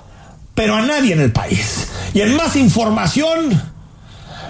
pero 0.53 0.75
a 0.75 0.81
nadie 0.81 1.13
en 1.13 1.21
el 1.21 1.31
país. 1.31 1.87
Y 2.13 2.21
en 2.21 2.35
más 2.35 2.55
información, 2.55 3.72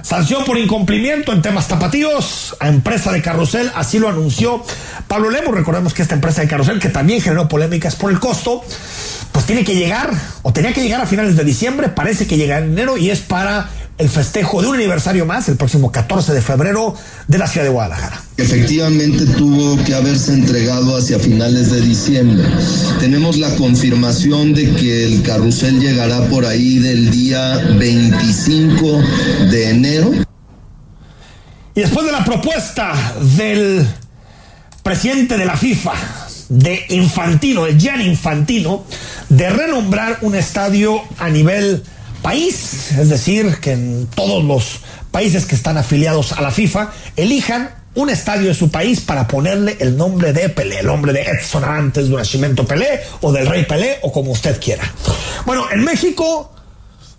Sanción 0.04 0.44
por 0.44 0.58
incumplimiento 0.58 1.32
en 1.32 1.42
temas 1.42 1.70
tapatíos 1.70 2.58
a 2.60 2.68
empresa 2.68 3.14
de 3.14 3.22
carrusel, 3.22 3.72
así 3.74 4.00
lo 4.00 4.10
anunció 4.10 4.62
Pablo 5.08 5.30
Lemos. 5.30 5.56
Recordemos 5.56 5.94
que 5.94 6.02
esta 6.02 6.14
empresa 6.14 6.42
de 6.42 6.50
carrusel, 6.50 6.78
que 6.78 6.90
también 6.90 7.22
generó 7.22 7.48
polémicas 7.48 7.96
por 7.96 8.12
el 8.12 8.20
costo, 8.20 8.66
pues 9.32 9.46
tiene 9.46 9.64
que 9.64 9.76
llegar, 9.76 10.12
o 10.42 10.52
tenía 10.52 10.74
que 10.74 10.84
llegar 10.84 11.00
a 11.00 11.06
finales 11.06 11.38
de 11.38 11.46
diciembre, 11.46 11.88
parece 11.88 12.28
que 12.28 12.36
llega 12.36 12.58
en 12.58 12.74
enero 12.74 12.98
y 12.98 13.12
es 13.12 13.22
para 13.22 13.70
el 13.98 14.10
festejo 14.10 14.62
de 14.62 14.68
un 14.68 14.76
aniversario 14.76 15.26
más, 15.26 15.48
el 15.50 15.56
próximo 15.56 15.92
14 15.92 16.34
de 16.34 16.42
febrero, 16.42 16.96
de 17.28 17.38
la 17.38 17.48
ciudad 17.48 17.66
de 17.66 17.72
Guadalajara. 17.72 18.22
Efectivamente 18.38 19.26
tuvo 19.26 19.82
que 19.84 19.94
haberse 19.94 20.34
entregado 20.34 20.98
hacia 20.98 21.20
finales 21.20 21.72
de 21.72 21.82
diciembre. 21.82 22.44
Tenemos 23.00 23.38
la 23.38 23.56
confirmación 23.56 24.54
de 24.54 24.74
que 24.74 25.06
el 25.06 25.22
carrusel 25.22 25.80
llegará 25.80 26.28
por 26.28 26.46
ahí 26.46 26.80
del 26.80 27.12
día 27.12 27.58
25 27.78 29.02
de 29.52 29.70
enero. 29.70 30.12
Y 31.76 31.82
después 31.82 32.06
de 32.06 32.12
la 32.12 32.26
propuesta 32.26 32.94
del 33.38 33.88
presidente 34.82 35.38
de 35.38 35.46
la 35.46 35.56
FIFA, 35.56 35.94
de 36.50 36.86
Infantino, 36.90 37.66
de 37.66 37.80
Gianni 37.80 38.06
Infantino, 38.06 38.86
de 39.30 39.50
renombrar 39.50 40.20
un 40.22 40.36
estadio 40.36 41.02
a 41.18 41.30
nivel 41.30 41.84
país, 42.24 42.92
es 42.98 43.10
decir, 43.10 43.58
que 43.58 43.74
en 43.74 44.08
todos 44.08 44.44
los 44.44 44.80
países 45.12 45.46
que 45.46 45.54
están 45.54 45.78
afiliados 45.78 46.32
a 46.32 46.42
la 46.42 46.50
FIFA 46.50 46.92
elijan 47.16 47.70
un 47.96 48.10
estadio 48.10 48.48
de 48.48 48.56
su 48.56 48.72
país 48.72 49.02
para 49.02 49.28
ponerle 49.28 49.78
el 49.80 49.96
nombre 49.96 50.34
de 50.34 50.50
Pelé, 50.50 50.80
el 50.80 50.88
nombre 50.88 51.14
de 51.14 51.22
Edson 51.22 51.64
antes 51.64 52.10
de 52.10 52.16
Nacimiento 52.16 52.66
Pelé 52.66 53.02
o 53.22 53.32
del 53.32 53.46
Rey 53.46 53.66
Pelé 53.66 54.00
o 54.02 54.12
como 54.12 54.32
usted 54.32 54.60
quiera. 54.60 54.92
Bueno, 55.46 55.66
en 55.72 55.84
México 55.84 56.52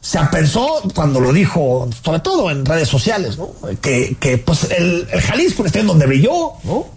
se 0.00 0.18
pensó 0.32 0.82
cuando 0.94 1.20
lo 1.20 1.32
dijo, 1.32 1.88
sobre 2.04 2.18
todo 2.20 2.50
en 2.50 2.66
redes 2.66 2.88
sociales, 2.88 3.38
¿no? 3.38 3.52
que, 3.80 4.42
pues 4.44 4.70
el, 4.70 5.06
Jalisco, 5.06 5.64
el 5.64 5.86
donde 5.86 6.06
brilló, 6.06 6.54
¿no? 6.64 6.88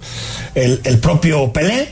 el, 0.55 0.81
el 0.83 0.99
propio 0.99 1.53
Pelé, 1.53 1.87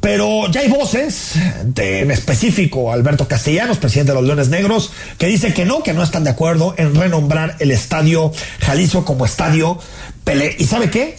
pero 0.00 0.50
ya 0.50 0.62
hay 0.62 0.68
voces, 0.68 1.34
de, 1.64 2.00
en 2.00 2.10
específico 2.10 2.90
Alberto 2.90 3.28
Castellanos, 3.28 3.78
presidente 3.78 4.12
de 4.12 4.16
los 4.16 4.24
Leones 4.24 4.48
Negros, 4.48 4.92
que 5.18 5.26
dice 5.26 5.52
que 5.52 5.66
no, 5.66 5.82
que 5.82 5.92
no 5.92 6.02
están 6.02 6.24
de 6.24 6.30
acuerdo 6.30 6.74
en 6.78 6.94
renombrar 6.94 7.56
el 7.60 7.70
estadio 7.70 8.32
Jalisco 8.60 9.04
como 9.04 9.26
estadio 9.26 9.78
Pelé. 10.24 10.56
¿Y 10.58 10.64
sabe 10.64 10.88
qué? 10.90 11.18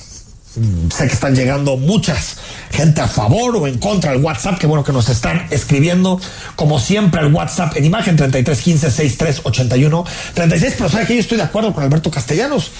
Mm, 0.55 0.89
sé 0.89 1.07
que 1.07 1.13
están 1.13 1.35
llegando 1.35 1.77
muchas 1.77 2.37
gente 2.71 3.01
a 3.01 3.07
favor 3.07 3.55
o 3.55 3.67
en 3.67 3.77
contra 3.77 4.11
del 4.11 4.23
WhatsApp, 4.23 4.57
que 4.57 4.65
bueno 4.67 4.83
que 4.83 4.91
nos 4.91 5.07
están 5.09 5.45
escribiendo, 5.51 6.19
como 6.55 6.79
siempre, 6.79 7.21
al 7.21 7.31
WhatsApp 7.33 7.77
en 7.77 7.85
imagen 7.85 8.17
3315-6381-36, 8.17 10.73
pero 10.77 10.89
sabe 10.89 11.05
que 11.05 11.13
yo 11.13 11.21
estoy 11.21 11.37
de 11.37 11.43
acuerdo 11.43 11.71
con 11.73 11.83
Alberto 11.83 12.09
Castellanos. 12.09 12.71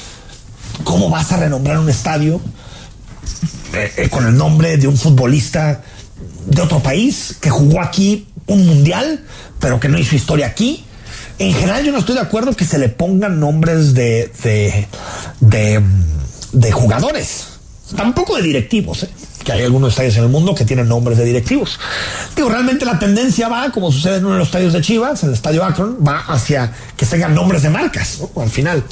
¿Cómo 0.84 1.10
vas 1.10 1.32
a 1.32 1.38
renombrar 1.38 1.78
un 1.78 1.90
estadio 1.90 2.42
con 4.10 4.28
el 4.28 4.36
nombre 4.36 4.78
de 4.78 4.88
un 4.88 4.98
futbolista 4.98 5.82
de 6.46 6.62
otro 6.62 6.82
país 6.82 7.36
que 7.40 7.50
jugó 7.50 7.82
aquí 7.82 8.28
un 8.48 8.66
mundial, 8.66 9.24
pero 9.60 9.80
que 9.80 9.88
no 9.88 9.98
hizo 9.98 10.16
historia 10.16 10.48
aquí? 10.48 10.84
En 11.40 11.54
general 11.54 11.84
yo 11.84 11.92
no 11.92 12.00
estoy 12.00 12.16
de 12.16 12.22
acuerdo 12.22 12.56
que 12.56 12.66
se 12.66 12.78
le 12.78 12.90
pongan 12.90 13.40
nombres 13.40 13.94
de, 13.94 14.32
de, 14.44 14.88
de, 15.40 15.82
de 16.52 16.72
jugadores, 16.72 17.48
tampoco 17.96 18.36
de 18.36 18.44
directivos. 18.44 19.04
¿eh? 19.04 19.10
Que 19.44 19.52
hay 19.52 19.64
algunos 19.64 19.90
estadios 19.90 20.16
en 20.18 20.24
el 20.24 20.30
mundo 20.30 20.56
que 20.56 20.66
tienen 20.66 20.88
nombres 20.88 21.18
de 21.18 21.26
directivos. 21.26 21.80
Digo, 22.36 22.50
realmente 22.50 22.86
la 22.86 23.00
tendencia 23.00 23.48
va, 23.48 23.72
como 23.72 23.92
sucede 23.92 24.18
en 24.18 24.26
uno 24.26 24.34
de 24.34 24.40
los 24.40 24.48
estadios 24.48 24.74
de 24.74 24.82
Chivas, 24.82 25.24
el 25.24 25.34
estadio 25.34 25.64
Akron, 25.64 25.98
va 26.06 26.20
hacia 26.20 26.72
que 26.96 27.06
tengan 27.06 27.34
nombres 27.34 27.64
de 27.64 27.70
marcas, 27.70 28.20
¿no? 28.20 28.42
al 28.42 28.50
final. 28.50 28.84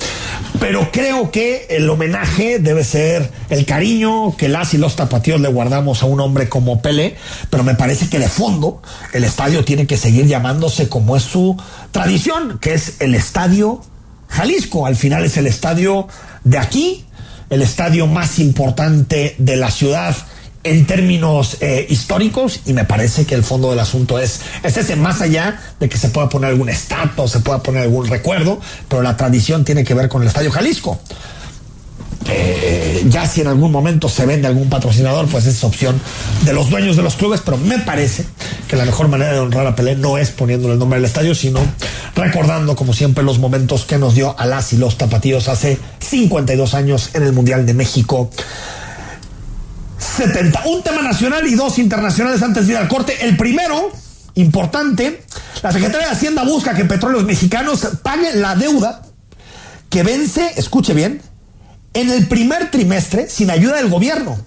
Pero 0.60 0.92
creo 0.92 1.32
que 1.32 1.68
el 1.70 1.90
homenaje 1.90 2.60
debe 2.60 2.84
ser 2.84 3.32
el 3.50 3.66
cariño 3.66 4.36
que 4.38 4.50
las 4.50 4.74
y 4.74 4.78
los 4.78 4.96
tapatíos 4.96 5.40
le 5.40 5.48
guardamos 5.48 6.04
a 6.04 6.06
un 6.06 6.20
hombre 6.20 6.50
como 6.50 6.82
Pele, 6.82 7.16
pero 7.50 7.64
me 7.64 7.76
parece 7.76 8.10
que 8.10 8.20
de 8.20 8.30
fondo 8.30 8.82
el 9.14 9.24
estadio 9.24 9.64
tiene 9.64 9.88
que 9.88 9.98
seguir 9.98 10.28
llamándose 10.28 10.90
como 10.90 11.16
es 11.16 11.24
su 11.24 11.58
tradición, 11.92 12.60
que 12.60 12.74
es 12.74 13.00
el 13.00 13.16
estadio 13.16 13.82
Jalisco. 14.30 14.86
Al 14.86 14.96
final 14.96 15.26
es 15.26 15.38
el 15.38 15.48
estadio 15.48 16.08
de 16.44 16.58
aquí, 16.58 17.06
el 17.50 17.62
estadio 17.62 18.08
más 18.08 18.40
importante 18.40 19.36
de 19.38 19.56
la 19.56 19.72
ciudad 19.72 20.16
en 20.64 20.86
términos 20.86 21.58
eh, 21.62 21.86
históricos 21.90 22.62
y 22.66 22.74
me 22.74 22.84
parece 22.84 23.26
que 23.26 23.36
el 23.36 23.44
fondo 23.44 23.70
del 23.70 23.80
asunto 23.80 24.20
es, 24.20 24.42
es 24.64 24.78
ese, 24.78 24.96
más 24.96 25.22
allá 25.22 25.60
de 25.80 25.88
que 25.88 25.98
se 25.98 26.10
pueda 26.10 26.28
poner 26.28 26.50
algún 26.50 26.70
estatua, 26.70 27.28
se 27.28 27.40
pueda 27.40 27.64
poner 27.64 27.84
algún 27.84 28.08
recuerdo, 28.08 28.60
pero 28.88 29.02
la 29.02 29.16
tradición 29.16 29.64
tiene 29.64 29.84
que 29.84 29.94
ver 29.94 30.10
con 30.10 30.22
el 30.22 30.28
Estadio 30.28 30.52
Jalisco. 30.52 31.00
Eh, 32.28 33.06
ya 33.08 33.26
si 33.26 33.42
en 33.42 33.48
algún 33.48 33.72
momento 33.72 34.10
se 34.10 34.26
vende 34.26 34.48
algún 34.48 34.70
patrocinador, 34.70 35.28
pues 35.28 35.46
es 35.46 35.64
opción 35.64 36.00
de 36.44 36.54
los 36.54 36.70
dueños 36.70 36.98
de 36.98 37.02
los 37.02 37.16
clubes, 37.16 37.42
pero 37.44 37.58
me 37.58 37.80
parece 37.80 38.26
que 38.68 38.76
la 38.76 38.86
mejor 38.86 39.08
manera 39.08 39.32
de 39.32 39.40
honrar 39.40 39.66
a 39.66 39.76
Pelé 39.76 39.96
no 39.96 40.18
es 40.18 40.30
poniéndole 40.30 40.74
el 40.74 40.80
nombre 40.80 41.00
del 41.00 41.06
estadio, 41.06 41.34
sino 41.34 41.62
recordando, 42.16 42.76
como 42.76 42.94
siempre, 42.94 43.24
los 43.24 43.40
momentos 43.40 43.86
que 43.86 43.98
nos 43.98 44.14
dio 44.14 44.38
a 44.38 44.46
las 44.46 44.74
y 44.74 44.78
los 44.78 44.98
tapatíos 44.98 45.48
hace 45.48 45.80
52 46.00 46.74
años 46.74 47.12
en 47.14 47.24
el 47.24 47.32
Mundial 47.32 47.66
de 47.66 47.74
México 47.74 48.30
70. 50.20 50.64
Un 50.66 50.84
tema 50.84 51.02
nacional 51.02 51.48
y 51.48 51.56
dos 51.56 51.80
internacionales 51.80 52.42
antes 52.42 52.68
de 52.68 52.74
ir 52.74 52.78
al 52.78 52.90
corte. 52.90 53.26
El 53.26 53.38
primero, 53.38 53.92
importante, 54.36 55.24
La 55.64 55.72
Secretaría 55.72 56.08
de 56.08 56.14
Hacienda 56.14 56.44
busca 56.44 56.74
que 56.74 56.84
Petróleos 56.84 57.24
Mexicanos 57.24 57.88
pague 58.04 58.34
la 58.36 58.56
deuda 58.56 59.02
que 59.90 60.04
vence, 60.04 60.54
escuche 60.58 60.94
bien, 60.94 61.22
en 61.94 62.10
el 62.10 62.28
primer 62.28 62.70
trimestre 62.70 63.30
sin 63.30 63.50
ayuda 63.50 63.78
del 63.78 63.90
gobierno 63.90 64.38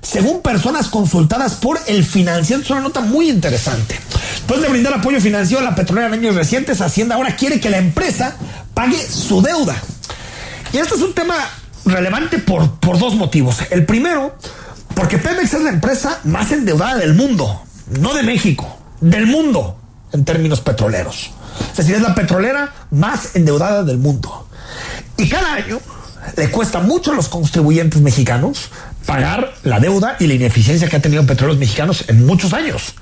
según 0.00 0.42
personas 0.42 0.88
consultadas 0.88 1.54
por 1.56 1.78
el 1.86 2.04
financiero. 2.04 2.62
Es 2.62 2.70
una 2.70 2.80
nota 2.80 3.00
muy 3.00 3.28
interesante. 3.28 3.98
Después 4.32 4.62
de 4.62 4.68
brindar 4.68 4.94
apoyo 4.94 5.20
financiero 5.20 5.60
a 5.60 5.64
la 5.64 5.74
petrolera 5.74 6.06
en 6.06 6.14
años 6.14 6.34
recientes, 6.34 6.80
Hacienda 6.80 7.16
ahora 7.16 7.36
quiere 7.36 7.60
que 7.60 7.68
la 7.68 7.78
empresa 7.78 8.36
pague 8.72 8.96
su 8.96 9.42
deuda. 9.42 9.76
Y 10.72 10.78
esto 10.78 10.94
es 10.94 11.02
un 11.02 11.14
tema 11.14 11.34
relevante 11.84 12.38
por, 12.38 12.78
por 12.80 12.98
dos 12.98 13.16
motivos. 13.16 13.58
El 13.70 13.84
primero, 13.84 14.36
porque 14.98 15.16
Pemex 15.16 15.54
es 15.54 15.62
la 15.62 15.70
empresa 15.70 16.18
más 16.24 16.50
endeudada 16.50 16.96
del 16.96 17.14
mundo, 17.14 17.62
no 18.00 18.14
de 18.14 18.24
México, 18.24 18.78
del 19.00 19.26
mundo 19.26 19.78
en 20.12 20.24
términos 20.24 20.60
petroleros. 20.60 21.30
Es 21.70 21.76
decir, 21.76 21.94
es 21.94 22.02
la 22.02 22.16
petrolera 22.16 22.72
más 22.90 23.36
endeudada 23.36 23.84
del 23.84 23.98
mundo. 23.98 24.48
Y 25.16 25.28
cada 25.28 25.54
año 25.54 25.78
le 26.36 26.50
cuesta 26.50 26.80
mucho 26.80 27.12
a 27.12 27.14
los 27.14 27.28
contribuyentes 27.28 28.00
mexicanos 28.00 28.70
pagar 29.06 29.54
la 29.62 29.78
deuda 29.78 30.16
y 30.18 30.26
la 30.26 30.34
ineficiencia 30.34 30.88
que 30.88 30.96
ha 30.96 31.00
tenido 31.00 31.24
Petróleos 31.24 31.60
Mexicanos 31.60 32.04
en 32.08 32.26
muchos 32.26 32.52
años. 32.52 32.96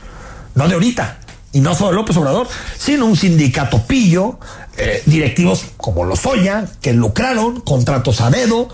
No 0.55 0.69
de 0.69 0.75
ahorita. 0.75 1.21
Y 1.53 1.61
no 1.61 1.75
solo 1.75 1.93
López 1.93 2.19
Obrador, 2.19 2.47
sino 2.79 3.07
un 3.07 3.17
sindicato 3.17 3.83
pillo, 3.87 4.39
eh, 4.77 5.03
directivos 5.07 5.65
como 5.79 6.05
los 6.05 6.27
Oya, 6.27 6.67
que 6.83 6.93
lucraron, 6.93 7.63
contratos 7.63 8.21
a 8.21 8.29
dedo, 8.29 8.69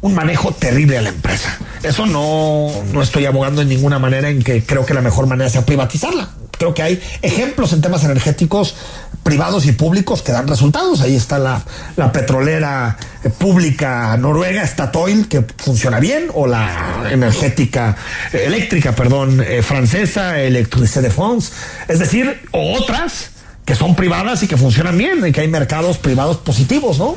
un 0.00 0.14
manejo 0.14 0.52
terrible 0.52 0.98
a 0.98 1.02
la 1.02 1.08
empresa. 1.08 1.58
Eso 1.82 2.06
no, 2.06 2.70
no 2.92 3.02
estoy 3.02 3.26
abogando 3.26 3.62
en 3.62 3.68
ninguna 3.68 3.98
manera 3.98 4.28
en 4.28 4.42
que 4.42 4.64
creo 4.64 4.84
que 4.84 4.94
la 4.94 5.00
mejor 5.00 5.26
manera 5.26 5.50
sea 5.50 5.64
privatizarla. 5.64 6.30
Creo 6.58 6.72
que 6.72 6.82
hay 6.82 7.02
ejemplos 7.22 7.72
en 7.72 7.82
temas 7.82 8.02
energéticos 8.04 8.76
privados 9.22 9.66
y 9.66 9.72
públicos 9.72 10.22
que 10.22 10.32
dan 10.32 10.46
resultados. 10.48 11.00
Ahí 11.00 11.16
está 11.16 11.38
la, 11.38 11.60
la 11.96 12.12
petrolera 12.12 12.96
eh, 13.24 13.28
pública 13.28 14.16
noruega, 14.16 14.66
Statoil, 14.66 15.28
que 15.28 15.44
funciona 15.58 16.00
bien, 16.00 16.28
o 16.32 16.46
la 16.46 17.08
energética 17.10 17.96
eh, 18.32 18.44
eléctrica, 18.46 18.92
perdón, 18.92 19.42
eh, 19.46 19.62
francesa, 19.62 20.40
Electricité 20.40 21.02
de 21.02 21.10
France. 21.10 21.52
Es 21.88 21.98
decir, 21.98 22.40
o 22.52 22.74
otras 22.74 23.30
que 23.66 23.74
son 23.74 23.96
privadas 23.96 24.42
y 24.44 24.46
que 24.46 24.56
funcionan 24.56 24.96
bien, 24.96 25.26
y 25.26 25.32
que 25.32 25.40
hay 25.40 25.48
mercados 25.48 25.98
privados 25.98 26.38
positivos, 26.38 26.98
¿no? 26.98 27.16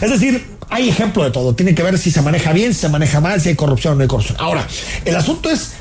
Es 0.00 0.10
decir, 0.10 0.46
hay 0.70 0.88
ejemplo 0.88 1.24
de 1.24 1.32
todo. 1.32 1.54
Tiene 1.54 1.74
que 1.74 1.82
ver 1.82 1.98
si 1.98 2.12
se 2.12 2.22
maneja 2.22 2.52
bien, 2.52 2.72
si 2.72 2.80
se 2.80 2.88
maneja 2.88 3.20
mal, 3.20 3.40
si 3.40 3.48
hay 3.48 3.56
corrupción 3.56 3.94
o 3.94 3.96
no 3.96 4.02
hay 4.02 4.08
corrupción. 4.08 4.38
Ahora, 4.40 4.66
el 5.04 5.16
asunto 5.16 5.50
es, 5.50 5.72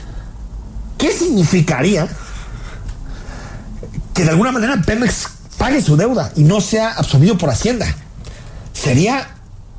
¿qué 0.97 1.11
significaría 1.11 2.07
que 4.15 4.23
de 4.23 4.31
alguna 4.31 4.51
manera 4.51 4.81
Pemex 4.83 5.27
pague 5.59 5.81
su 5.83 5.95
deuda 5.95 6.33
y 6.35 6.41
no 6.41 6.61
sea 6.61 6.93
absorbido 6.93 7.37
por 7.37 7.51
Hacienda? 7.51 7.95
Sería 8.73 9.35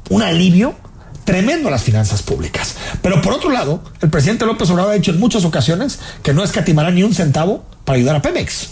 un 0.09 0.23
alivio 0.23 0.77
tremendo 1.25 1.67
a 1.67 1.73
las 1.73 1.83
finanzas 1.83 2.23
públicas. 2.23 2.77
Pero 3.03 3.21
por 3.23 3.33
otro 3.33 3.51
lado, 3.51 3.83
el 4.01 4.09
presidente 4.09 4.47
López 4.47 4.71
Obrador 4.71 4.93
ha 4.93 4.95
dicho 4.95 5.11
en 5.11 5.19
muchas 5.19 5.45
ocasiones 5.45 5.99
que 6.23 6.33
no 6.33 6.45
escatimará 6.45 6.93
ni 6.93 7.03
un 7.03 7.13
centavo 7.13 7.65
para 7.85 7.97
ayudar 7.97 8.17
a 8.17 8.23
Pemex. 8.23 8.69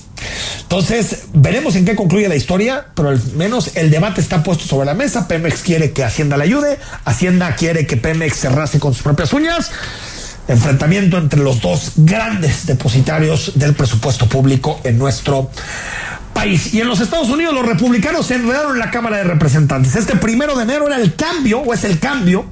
Entonces, 0.62 1.24
veremos 1.32 1.76
en 1.76 1.84
qué 1.84 1.94
concluye 1.94 2.28
la 2.28 2.36
historia, 2.36 2.86
pero 2.94 3.10
al 3.10 3.22
menos 3.34 3.76
el 3.76 3.90
debate 3.90 4.20
está 4.20 4.42
puesto 4.42 4.64
sobre 4.64 4.86
la 4.86 4.94
mesa. 4.94 5.28
Pemex 5.28 5.62
quiere 5.62 5.92
que 5.92 6.04
Hacienda 6.04 6.36
le 6.36 6.44
ayude, 6.44 6.78
Hacienda 7.04 7.54
quiere 7.56 7.86
que 7.86 7.96
Pemex 7.96 8.36
se 8.36 8.48
con 8.78 8.94
sus 8.94 9.02
propias 9.02 9.32
uñas. 9.32 9.70
Enfrentamiento 10.48 11.18
entre 11.18 11.40
los 11.40 11.60
dos 11.60 11.92
grandes 11.96 12.66
depositarios 12.66 13.52
del 13.54 13.74
presupuesto 13.74 14.26
público 14.26 14.80
en 14.84 14.98
nuestro 14.98 15.50
país. 16.32 16.72
Y 16.74 16.80
en 16.80 16.88
los 16.88 17.00
Estados 17.00 17.28
Unidos 17.28 17.54
los 17.54 17.66
republicanos 17.66 18.26
se 18.26 18.34
enredaron 18.34 18.72
en 18.72 18.78
la 18.78 18.90
Cámara 18.90 19.18
de 19.18 19.24
Representantes. 19.24 19.96
Este 19.96 20.16
primero 20.16 20.56
de 20.56 20.64
enero 20.64 20.86
era 20.86 20.96
el 20.96 21.14
cambio, 21.14 21.60
o 21.60 21.74
es 21.74 21.84
el 21.84 21.98
cambio, 21.98 22.46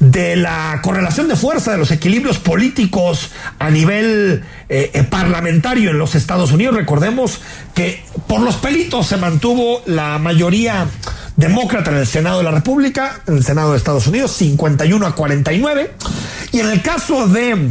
de 0.00 0.36
la 0.36 0.80
correlación 0.82 1.28
de 1.28 1.36
fuerza 1.36 1.72
de 1.72 1.78
los 1.78 1.90
equilibrios 1.90 2.38
políticos 2.38 3.30
a 3.58 3.70
nivel 3.70 4.44
eh, 4.68 4.90
eh, 4.92 5.02
parlamentario 5.04 5.90
en 5.90 5.98
los 5.98 6.14
Estados 6.14 6.52
Unidos. 6.52 6.74
Recordemos 6.76 7.40
que 7.74 8.04
por 8.26 8.40
los 8.40 8.56
pelitos 8.56 9.06
se 9.06 9.16
mantuvo 9.16 9.82
la 9.86 10.18
mayoría 10.18 10.86
demócrata 11.36 11.90
en 11.90 11.98
el 11.98 12.06
Senado 12.06 12.38
de 12.38 12.44
la 12.44 12.50
República, 12.50 13.20
en 13.26 13.36
el 13.36 13.44
Senado 13.44 13.72
de 13.72 13.78
Estados 13.78 14.06
Unidos, 14.06 14.32
51 14.32 15.06
a 15.06 15.14
49. 15.14 15.92
Y 16.52 16.60
en 16.60 16.70
el 16.70 16.82
caso 16.82 17.28
de 17.28 17.70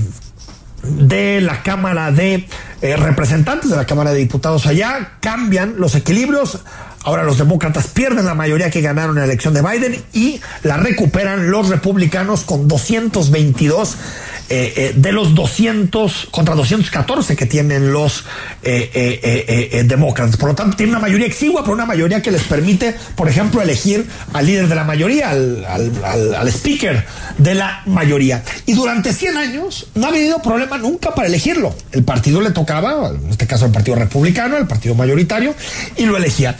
de 0.87 1.41
la 1.41 1.63
Cámara 1.63 2.11
de 2.11 2.47
eh, 2.81 2.95
Representantes, 2.97 3.69
de 3.69 3.75
la 3.75 3.85
Cámara 3.85 4.11
de 4.11 4.19
Diputados 4.19 4.65
allá, 4.65 5.17
cambian 5.19 5.75
los 5.77 5.95
equilibrios. 5.95 6.59
Ahora 7.03 7.23
los 7.23 7.37
demócratas 7.37 7.87
pierden 7.87 8.25
la 8.25 8.33
mayoría 8.33 8.71
que 8.71 8.81
ganaron 8.81 9.15
en 9.15 9.19
la 9.19 9.25
elección 9.25 9.53
de 9.53 9.61
Biden 9.61 10.03
y 10.13 10.41
la 10.63 10.77
recuperan 10.77 11.51
los 11.51 11.69
republicanos 11.69 12.43
con 12.43 12.67
222 12.67 13.97
eh, 14.47 14.73
eh, 14.75 14.93
de 14.95 15.11
los 15.11 15.33
200 15.33 16.27
contra 16.29 16.53
214 16.53 17.35
que 17.35 17.47
tienen 17.47 17.91
los 17.91 18.25
eh, 18.61 19.83
demócratas. 19.87 20.37
Por 20.37 20.49
lo 20.49 20.55
tanto, 20.55 20.77
tiene 20.77 20.91
una 20.91 20.99
mayoría 20.99 21.25
exigua, 21.25 21.61
pero 21.63 21.73
una 21.73 21.87
mayoría 21.87 22.21
que 22.21 22.29
les 22.29 22.43
permite, 22.43 22.95
por 23.15 23.27
ejemplo, 23.27 23.61
elegir 23.61 24.05
al 24.33 24.45
líder 24.45 24.67
de 24.67 24.75
la 24.75 24.83
mayoría, 24.83 25.31
al, 25.31 25.65
al, 25.65 26.47
speaker 26.49 27.05
de 27.39 27.55
la 27.55 27.81
mayoría. 27.87 28.43
Y 28.67 28.73
durante 28.73 29.13
100 29.13 29.37
años 29.37 29.87
no 29.95 30.05
ha 30.05 30.09
habido 30.09 30.39
problema 30.43 30.77
nunca 30.77 31.15
para 31.15 31.27
elegirlo. 31.27 31.75
El 31.91 32.03
partido 32.03 32.39
le 32.39 32.51
tocaba, 32.51 33.09
en 33.09 33.31
este 33.31 33.47
caso 33.47 33.65
el 33.65 33.71
Partido 33.71 33.95
Republicano, 33.95 34.57
el 34.57 34.67
partido 34.67 34.93
mayoritario, 34.93 35.55
y 35.97 36.05
lo 36.05 36.17
elegía. 36.17 36.55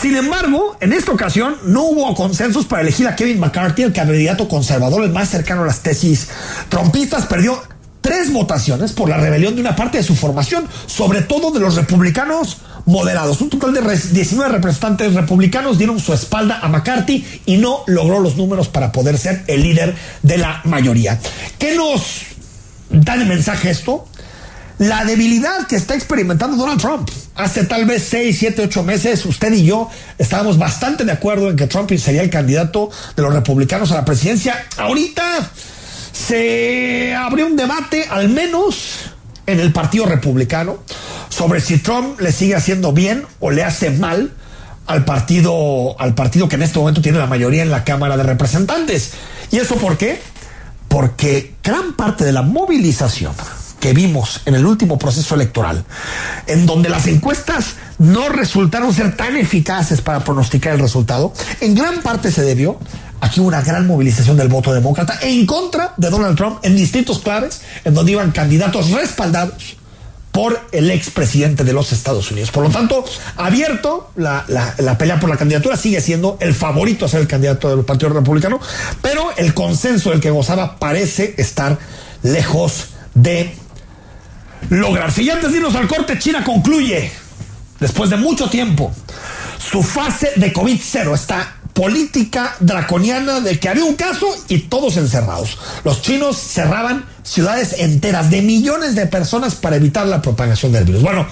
Sin 0.00 0.16
embargo, 0.16 0.76
en 0.80 0.92
esta 0.92 1.12
ocasión 1.12 1.56
no 1.64 1.84
hubo 1.84 2.14
consensos 2.16 2.66
para 2.66 2.82
elegir 2.82 3.06
a 3.06 3.14
Kevin 3.14 3.38
McCarthy, 3.38 3.84
el 3.84 3.92
candidato 3.92 4.48
conservador, 4.48 5.04
el 5.04 5.10
más 5.10 5.28
cercano 5.28 5.62
a 5.62 5.66
las 5.66 5.80
tesis 5.80 6.28
trompistas 6.68 7.27
perdió 7.28 7.60
tres 8.00 8.32
votaciones 8.32 8.92
por 8.92 9.08
la 9.08 9.18
rebelión 9.18 9.54
de 9.54 9.60
una 9.60 9.76
parte 9.76 9.98
de 9.98 10.04
su 10.04 10.16
formación, 10.16 10.66
sobre 10.86 11.22
todo 11.22 11.50
de 11.50 11.60
los 11.60 11.74
republicanos 11.74 12.58
moderados. 12.86 13.40
Un 13.40 13.50
total 13.50 13.74
de 13.74 13.82
19 13.82 14.50
representantes 14.50 15.14
republicanos 15.14 15.78
dieron 15.78 16.00
su 16.00 16.14
espalda 16.14 16.60
a 16.62 16.68
McCarthy 16.68 17.42
y 17.44 17.58
no 17.58 17.80
logró 17.86 18.20
los 18.20 18.36
números 18.36 18.68
para 18.68 18.92
poder 18.92 19.18
ser 19.18 19.44
el 19.46 19.62
líder 19.62 19.94
de 20.22 20.38
la 20.38 20.62
mayoría. 20.64 21.18
¿Qué 21.58 21.74
nos 21.74 22.22
da 22.90 23.16
de 23.16 23.26
mensaje 23.26 23.70
esto? 23.70 24.06
La 24.78 25.04
debilidad 25.04 25.66
que 25.66 25.76
está 25.76 25.94
experimentando 25.94 26.56
Donald 26.56 26.80
Trump. 26.80 27.10
Hace 27.34 27.64
tal 27.64 27.84
vez 27.84 28.04
6, 28.08 28.36
7, 28.38 28.62
8 28.64 28.82
meses, 28.84 29.26
usted 29.26 29.52
y 29.52 29.64
yo 29.64 29.90
estábamos 30.18 30.56
bastante 30.56 31.04
de 31.04 31.12
acuerdo 31.12 31.50
en 31.50 31.56
que 31.56 31.66
Trump 31.66 31.90
sería 31.98 32.22
el 32.22 32.30
candidato 32.30 32.88
de 33.16 33.22
los 33.22 33.34
republicanos 33.34 33.90
a 33.92 33.96
la 33.96 34.04
presidencia. 34.04 34.66
Ahorita 34.76 35.50
se 36.28 37.14
abrió 37.14 37.46
un 37.46 37.56
debate, 37.56 38.06
al 38.10 38.28
menos 38.28 38.98
en 39.46 39.60
el 39.60 39.72
Partido 39.72 40.04
Republicano, 40.04 40.76
sobre 41.30 41.62
si 41.62 41.78
Trump 41.78 42.20
le 42.20 42.32
sigue 42.32 42.54
haciendo 42.54 42.92
bien 42.92 43.24
o 43.40 43.50
le 43.50 43.64
hace 43.64 43.90
mal 43.90 44.34
al 44.86 45.06
partido, 45.06 45.98
al 45.98 46.14
partido 46.14 46.46
que 46.46 46.56
en 46.56 46.62
este 46.64 46.78
momento 46.78 47.00
tiene 47.00 47.16
la 47.16 47.26
mayoría 47.26 47.62
en 47.62 47.70
la 47.70 47.82
Cámara 47.82 48.18
de 48.18 48.24
Representantes. 48.24 49.12
¿Y 49.50 49.56
eso 49.56 49.76
por 49.76 49.96
qué? 49.96 50.20
Porque 50.88 51.54
gran 51.64 51.94
parte 51.94 52.26
de 52.26 52.32
la 52.32 52.42
movilización 52.42 53.32
que 53.80 53.94
vimos 53.94 54.42
en 54.44 54.54
el 54.54 54.66
último 54.66 54.98
proceso 54.98 55.34
electoral, 55.34 55.86
en 56.46 56.66
donde 56.66 56.90
las 56.90 57.06
encuestas 57.06 57.76
no 57.96 58.28
resultaron 58.28 58.92
ser 58.92 59.16
tan 59.16 59.34
eficaces 59.38 60.02
para 60.02 60.20
pronosticar 60.20 60.74
el 60.74 60.80
resultado, 60.80 61.32
en 61.62 61.74
gran 61.74 62.02
parte 62.02 62.30
se 62.30 62.42
debió 62.42 62.78
aquí 63.20 63.40
una 63.40 63.62
gran 63.62 63.86
movilización 63.86 64.36
del 64.36 64.48
voto 64.48 64.72
demócrata 64.72 65.18
en 65.22 65.46
contra 65.46 65.94
de 65.96 66.10
Donald 66.10 66.36
Trump 66.36 66.58
en 66.62 66.76
distintos 66.76 67.18
claves, 67.20 67.62
en 67.84 67.94
donde 67.94 68.12
iban 68.12 68.30
candidatos 68.32 68.90
respaldados 68.90 69.76
por 70.32 70.60
el 70.72 70.90
expresidente 70.90 71.64
de 71.64 71.72
los 71.72 71.92
Estados 71.92 72.30
Unidos. 72.30 72.50
Por 72.50 72.62
lo 72.62 72.70
tanto, 72.70 73.04
abierto, 73.36 74.12
la, 74.16 74.44
la, 74.48 74.74
la, 74.78 74.96
pelea 74.96 75.18
por 75.18 75.28
la 75.28 75.36
candidatura 75.36 75.76
sigue 75.76 76.00
siendo 76.00 76.36
el 76.40 76.54
favorito 76.54 77.06
a 77.06 77.08
ser 77.08 77.20
el 77.20 77.26
candidato 77.26 77.74
del 77.74 77.84
Partido 77.84 78.12
Republicano, 78.12 78.60
pero 79.02 79.30
el 79.36 79.54
consenso 79.54 80.10
del 80.10 80.20
que 80.20 80.30
gozaba 80.30 80.76
parece 80.78 81.34
estar 81.38 81.78
lejos 82.22 82.90
de 83.14 83.54
lograrse. 84.70 85.22
Y 85.22 85.30
antes 85.30 85.50
de 85.50 85.58
irnos 85.58 85.74
al 85.74 85.88
corte, 85.88 86.18
China 86.18 86.44
concluye, 86.44 87.10
después 87.80 88.10
de 88.10 88.16
mucho 88.16 88.48
tiempo, 88.48 88.92
su 89.58 89.82
fase 89.82 90.32
de 90.36 90.52
COVID-0 90.52 91.14
está 91.14 91.57
política 91.78 92.56
draconiana 92.58 93.38
de 93.38 93.60
que 93.60 93.68
había 93.68 93.84
un 93.84 93.94
caso 93.94 94.26
y 94.48 94.58
todos 94.62 94.96
encerrados. 94.96 95.56
Los 95.84 96.02
chinos 96.02 96.36
cerraban 96.36 97.04
ciudades 97.22 97.76
enteras 97.78 98.32
de 98.32 98.42
millones 98.42 98.96
de 98.96 99.06
personas 99.06 99.54
para 99.54 99.76
evitar 99.76 100.04
la 100.04 100.20
propagación 100.20 100.72
del 100.72 100.82
virus. 100.82 101.02
Bueno, 101.02 101.24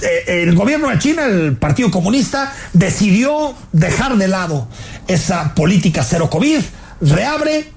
eh, 0.00 0.44
el 0.44 0.54
gobierno 0.54 0.88
de 0.88 0.98
China, 0.98 1.26
el 1.26 1.58
Partido 1.58 1.90
Comunista, 1.90 2.54
decidió 2.72 3.54
dejar 3.72 4.16
de 4.16 4.28
lado 4.28 4.66
esa 5.08 5.52
política 5.54 6.02
cero 6.02 6.30
COVID, 6.30 6.62
reabre 7.02 7.70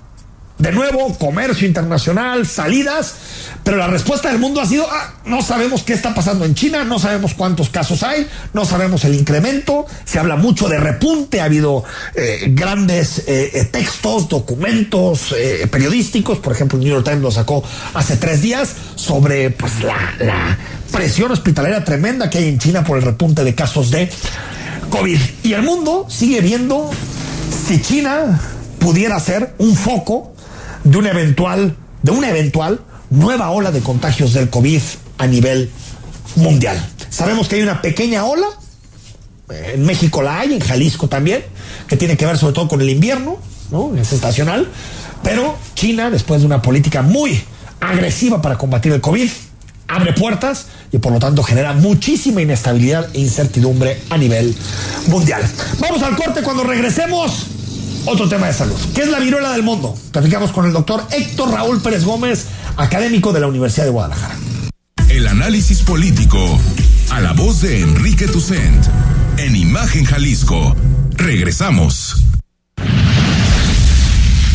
de 0.60 0.74
nuevo, 0.74 1.18
comercio 1.18 1.66
internacional, 1.66 2.46
salidas, 2.46 3.16
pero 3.64 3.78
la 3.78 3.88
respuesta 3.88 4.30
del 4.30 4.40
mundo 4.40 4.60
ha 4.60 4.66
sido, 4.66 4.86
ah, 4.92 5.14
no 5.26 5.42
sabemos 5.42 5.84
qué 5.84 5.94
está 5.94 6.14
pasando 6.14 6.44
en 6.44 6.54
China, 6.54 6.84
no 6.84 7.00
sabemos 7.00 7.34
cuántos 7.34 7.70
casos 7.70 8.04
hay, 8.04 8.28
no 8.54 8.66
sabemos 8.66 9.06
el 9.06 9.16
incremento, 9.16 9.86
se 10.04 10.20
habla 10.20 10.36
mucho 10.36 10.68
de 10.68 10.78
repunte, 10.78 11.40
ha 11.40 11.46
habido 11.46 11.86
eh, 12.14 12.48
grandes 12.50 13.20
eh, 13.20 13.52
eh, 13.54 13.66
textos, 13.72 14.28
documentos 14.28 15.34
periodísticos, 15.72 16.40
por 16.40 16.52
ejemplo, 16.52 16.78
el 16.78 16.84
New 16.84 16.94
York 16.94 17.06
Times 17.06 17.22
lo 17.22 17.32
sacó 17.32 17.64
hace 17.94 18.18
tres 18.18 18.42
días 18.42 18.76
sobre 18.96 19.52
pues, 19.52 19.82
la, 19.82 20.14
la 20.20 20.58
presión 20.92 21.32
hospitalera 21.32 21.86
tremenda 21.86 22.30
que 22.30 22.40
hay 22.40 22.50
en 22.50 22.60
China 22.60 22.84
por 22.84 22.98
el 22.98 23.04
repunte 23.04 23.46
de 23.46 23.56
casos 23.56 23.92
de 23.92 24.10
COVID. 24.90 25.20
Y 25.44 25.54
el 25.54 25.62
mundo 25.62 26.06
sigue 26.10 26.42
viendo 26.42 26.90
si 27.68 27.82
China 27.82 28.42
pudiera 28.80 29.20
ser 29.20 29.54
un 29.60 29.76
foco 29.76 30.34
de 30.90 30.98
una 30.98 31.10
eventual, 31.12 31.76
de 32.02 32.12
una 32.12 32.30
eventual 32.30 32.80
nueva 33.10 33.52
ola 33.52 33.72
de 33.72 33.82
contagios 33.82 34.34
del 34.34 34.50
COVID 34.50 34.82
a 35.18 35.28
nivel 35.28 35.70
mundial. 36.36 36.84
Sabemos 37.10 37.48
que 37.48 37.56
hay 37.56 37.62
una 37.62 37.82
pequeña 37.82 38.26
ola, 38.26 38.48
eh, 39.52 39.74
en 39.76 39.86
México 39.86 40.22
la 40.22 40.40
hay, 40.40 40.54
en 40.54 40.60
Jalisco 40.60 41.08
también, 41.08 41.44
que 41.88 41.96
tiene 41.96 42.18
que 42.18 42.26
ver 42.26 42.38
sobre 42.38 42.54
todo 42.54 42.68
con 42.68 42.82
el 42.82 42.90
invierno, 42.90 43.38
¿no? 43.72 43.96
Es 43.96 44.14
estacional, 44.14 44.68
pero 45.24 45.56
China, 45.76 46.10
después 46.10 46.42
de 46.42 46.48
una 46.48 46.62
política 46.62 47.02
muy 47.02 47.40
agresiva 47.80 48.42
para 48.42 48.58
combatir 48.58 48.92
el 48.92 49.02
COVID, 49.02 49.30
abre 49.88 50.14
puertas 50.14 50.68
y 50.92 50.98
por 50.98 51.12
lo 51.12 51.20
tanto 51.20 51.44
genera 51.44 51.74
muchísima 51.74 52.42
inestabilidad 52.42 53.10
e 53.14 53.20
incertidumbre 53.20 54.02
a 54.10 54.18
nivel 54.18 54.56
mundial. 55.08 55.44
Vamos 55.80 56.02
al 56.02 56.16
corte 56.16 56.42
cuando 56.42 56.64
regresemos. 56.64 57.59
Otro 58.12 58.28
tema 58.28 58.48
de 58.48 58.54
salud. 58.54 58.76
¿Qué 58.96 59.04
es 59.04 59.10
la 59.10 59.20
viruela 59.20 59.52
del 59.52 59.62
mundo? 59.62 59.96
Platicamos 60.12 60.52
con 60.52 60.66
el 60.66 60.74
doctor 60.74 61.06
Héctor 61.12 61.52
Raúl 61.52 61.80
Pérez 61.80 62.04
Gómez, 62.04 62.48
académico 62.76 63.32
de 63.32 63.40
la 63.40 63.46
Universidad 63.46 63.86
de 63.86 63.92
Guadalajara. 63.92 64.36
El 65.10 65.28
análisis 65.28 65.84
político 65.84 66.60
a 67.12 67.20
la 67.22 67.34
voz 67.34 67.62
de 67.62 67.82
Enrique 67.82 68.28
Tucent 68.28 68.84
en 69.38 69.56
Imagen 69.56 70.06
Jalisco. 70.06 70.76
Regresamos. 71.18 72.24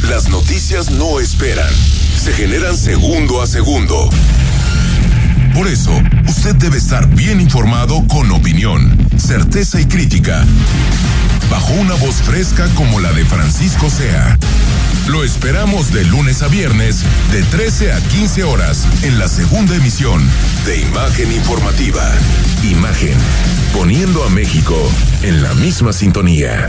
Las 0.08 0.28
noticias 0.28 0.90
no 0.90 1.20
esperan, 1.20 1.72
se 2.20 2.32
generan 2.32 2.76
segundo 2.76 3.40
a 3.40 3.46
segundo. 3.46 4.10
Por 5.54 5.68
eso, 5.68 5.92
usted 6.28 6.56
debe 6.56 6.78
estar 6.78 7.06
bien 7.06 7.40
informado 7.40 8.04
con 8.08 8.32
opinión, 8.32 8.98
certeza 9.16 9.80
y 9.80 9.86
crítica. 9.86 10.44
Bajo 11.50 11.72
una 11.74 11.94
voz 11.94 12.16
fresca 12.22 12.68
como 12.74 13.00
la 13.00 13.12
de 13.12 13.24
Francisco 13.24 13.90
Sea. 13.90 14.38
Lo 15.08 15.22
esperamos 15.22 15.92
de 15.92 16.04
lunes 16.04 16.42
a 16.42 16.48
viernes, 16.48 17.04
de 17.30 17.42
13 17.42 17.92
a 17.92 18.00
15 18.00 18.44
horas, 18.44 18.86
en 19.02 19.18
la 19.18 19.28
segunda 19.28 19.76
emisión 19.76 20.22
de 20.64 20.80
Imagen 20.80 21.30
Informativa. 21.32 22.10
Imagen, 22.62 23.16
poniendo 23.74 24.24
a 24.24 24.30
México 24.30 24.76
en 25.22 25.42
la 25.42 25.52
misma 25.54 25.92
sintonía. 25.92 26.68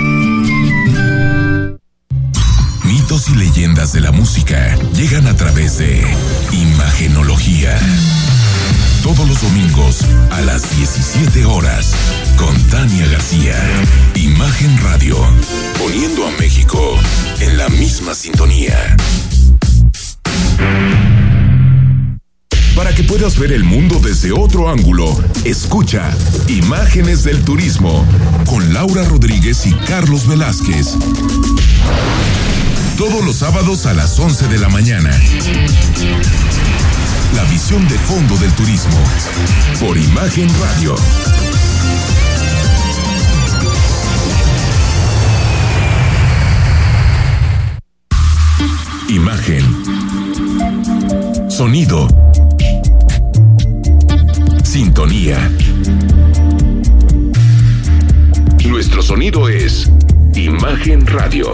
Y 3.31 3.35
leyendas 3.35 3.93
de 3.93 4.01
la 4.01 4.11
música 4.11 4.75
llegan 4.93 5.27
a 5.27 5.35
través 5.35 5.77
de 5.77 6.01
Imagenología. 6.51 7.77
Todos 9.03 9.27
los 9.27 9.41
domingos 9.41 10.01
a 10.31 10.41
las 10.41 10.75
17 10.77 11.45
horas 11.45 11.93
con 12.37 12.55
Tania 12.69 13.07
García. 13.07 13.55
Imagen 14.15 14.77
Radio, 14.83 15.17
poniendo 15.77 16.27
a 16.27 16.31
México 16.39 16.97
en 17.39 17.57
la 17.57 17.69
misma 17.69 18.13
sintonía. 18.13 18.95
Para 22.75 22.95
que 22.95 23.03
puedas 23.03 23.37
ver 23.37 23.51
el 23.51 23.63
mundo 23.63 23.99
desde 24.03 24.31
otro 24.31 24.69
ángulo, 24.69 25.17
escucha 25.43 26.09
Imágenes 26.47 27.23
del 27.23 27.43
Turismo 27.43 28.05
con 28.45 28.73
Laura 28.73 29.03
Rodríguez 29.03 29.65
y 29.65 29.73
Carlos 29.73 30.27
Velázquez. 30.27 30.95
Todos 32.97 33.25
los 33.25 33.37
sábados 33.37 33.85
a 33.85 33.93
las 33.93 34.19
11 34.19 34.47
de 34.47 34.59
la 34.59 34.69
mañana. 34.69 35.09
La 37.35 37.43
visión 37.45 37.87
de 37.87 37.97
fondo 37.97 38.37
del 38.37 38.51
turismo. 38.53 38.97
Por 39.79 39.97
Imagen 39.97 40.47
Radio. 40.59 40.95
Imagen. 49.09 49.65
Sonido. 51.49 52.07
Sintonía. 54.63 55.51
Nuestro 58.65 59.01
sonido 59.01 59.49
es 59.49 59.91
Imagen 60.35 61.05
Radio. 61.07 61.53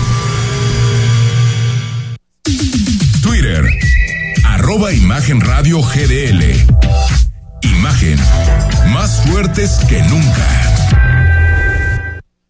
Twitter, 3.21 3.65
arroba 4.43 4.93
Imagen 4.93 5.41
Radio 5.41 5.81
GDL. 5.81 6.43
Imagen, 7.61 8.19
más 8.93 9.21
fuertes 9.25 9.71
que 9.87 10.01
nunca. 10.03 10.47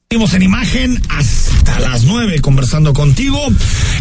Seguimos 0.10 0.34
en 0.34 0.42
imagen 0.42 1.02
hasta 1.08 1.80
las 1.80 2.04
nueve 2.04 2.42
conversando 2.42 2.94
contigo. 2.94 3.40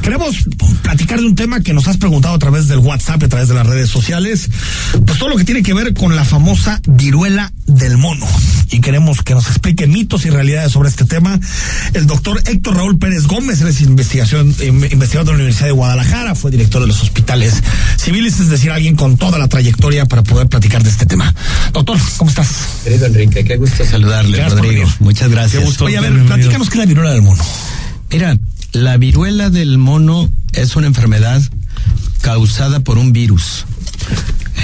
Queremos 0.02 0.36
platicar 0.82 1.20
de 1.20 1.26
un 1.26 1.36
tema 1.36 1.60
que 1.60 1.72
nos 1.72 1.86
has 1.86 1.98
preguntado 1.98 2.34
a 2.34 2.38
través 2.38 2.66
del 2.66 2.78
WhatsApp, 2.78 3.22
a 3.22 3.28
través 3.28 3.48
de 3.48 3.54
las 3.54 3.66
redes 3.66 3.90
sociales, 3.90 4.50
pues 5.06 5.18
todo 5.18 5.28
lo 5.28 5.36
que 5.36 5.44
tiene 5.44 5.62
que 5.62 5.74
ver 5.74 5.94
con 5.94 6.16
la 6.16 6.24
famosa 6.24 6.80
viruela 6.88 7.52
del 7.70 7.98
mono. 7.98 8.26
Y 8.70 8.80
queremos 8.80 9.22
que 9.22 9.34
nos 9.34 9.46
explique 9.46 9.86
mitos 9.86 10.24
y 10.26 10.30
realidades 10.30 10.72
sobre 10.72 10.88
este 10.88 11.04
tema. 11.04 11.38
El 11.92 12.06
doctor 12.06 12.42
Héctor 12.46 12.76
Raúl 12.76 12.98
Pérez 12.98 13.26
Gómez, 13.26 13.60
él 13.60 13.68
es 13.68 13.80
investigación, 13.80 14.54
investigador 14.60 15.26
de 15.26 15.32
la 15.32 15.34
Universidad 15.36 15.66
de 15.66 15.72
Guadalajara, 15.72 16.34
fue 16.34 16.50
director 16.50 16.80
de 16.80 16.88
los 16.88 17.02
hospitales 17.02 17.54
civiles, 17.96 18.38
es 18.40 18.48
decir, 18.48 18.70
alguien 18.70 18.96
con 18.96 19.16
toda 19.16 19.38
la 19.38 19.48
trayectoria 19.48 20.06
para 20.06 20.22
poder 20.22 20.48
platicar 20.48 20.82
de 20.82 20.90
este 20.90 21.06
tema. 21.06 21.34
Doctor, 21.72 21.98
¿cómo 22.16 22.30
estás? 22.30 22.48
Querido 22.84 23.06
Enrique, 23.06 23.44
qué 23.44 23.56
gusto 23.56 23.84
saludarle, 23.84 24.36
Gracias 24.36 24.60
Rodrigo. 24.60 24.88
Muchas 25.00 25.30
gracias. 25.30 25.80
Oye, 25.80 25.98
a 25.98 26.00
ver, 26.00 26.24
platícanos 26.26 26.68
qué 26.68 26.74
es 26.74 26.80
la 26.80 26.86
viruela 26.86 27.12
del 27.12 27.22
mono. 27.22 27.42
Mira, 28.10 28.38
la 28.72 28.96
viruela 28.96 29.50
del 29.50 29.78
mono 29.78 30.30
es 30.52 30.76
una 30.76 30.86
enfermedad 30.86 31.42
causada 32.20 32.80
por 32.80 32.98
un 32.98 33.12
virus. 33.12 33.64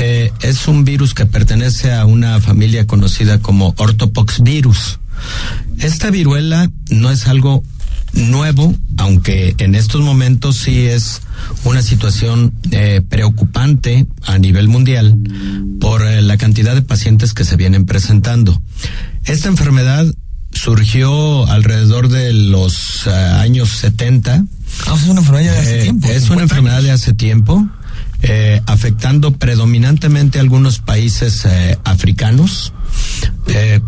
Eh, 0.01 0.33
es 0.43 0.69
un 0.69 0.85
virus 0.85 1.15
que 1.15 1.27
pertenece 1.27 1.93
a 1.93 2.05
una 2.05 2.41
familia 2.41 2.87
conocida 2.87 3.41
como 3.41 3.75
orthopox 3.77 4.43
virus. 4.43 4.99
Esta 5.79 6.11
viruela 6.11 6.71
no 6.91 7.11
es 7.11 7.27
algo 7.27 7.63
nuevo, 8.13 8.75
aunque 8.97 9.55
en 9.59 9.75
estos 9.75 10.01
momentos 10.01 10.57
sí 10.57 10.87
es 10.87 11.21
una 11.65 11.83
situación 11.83 12.55
eh, 12.71 13.03
preocupante 13.07 14.07
a 14.23 14.39
nivel 14.39 14.69
mundial 14.69 15.17
por 15.81 16.07
eh, 16.07 16.23
la 16.23 16.37
cantidad 16.37 16.75
de 16.75 16.83
pacientes 16.83 17.35
que 17.35 17.45
se 17.45 17.57
vienen 17.57 17.87
presentando. 17.87 18.61
Esta 19.25 19.49
enfermedad 19.49 20.07
surgió 20.53 21.47
alrededor 21.49 22.09
de 22.09 22.33
los 22.33 23.07
eh, 23.07 23.11
años 23.11 23.69
70. 23.71 24.45
Ah, 24.87 24.95
es 24.97 25.09
una 25.09 25.21
enfermedad 25.21 25.53
de 25.53 25.59
hace 25.59 25.83
tiempo. 25.83 26.09
Es 26.09 26.31
una 26.31 26.43
enfermedad 26.43 26.83
de 26.83 26.91
hace 26.91 27.15
tiempo. 27.15 27.69
Afectando 28.67 29.33
predominantemente 29.33 30.41
algunos 30.41 30.79
países 30.79 31.47
africanos, 31.85 32.73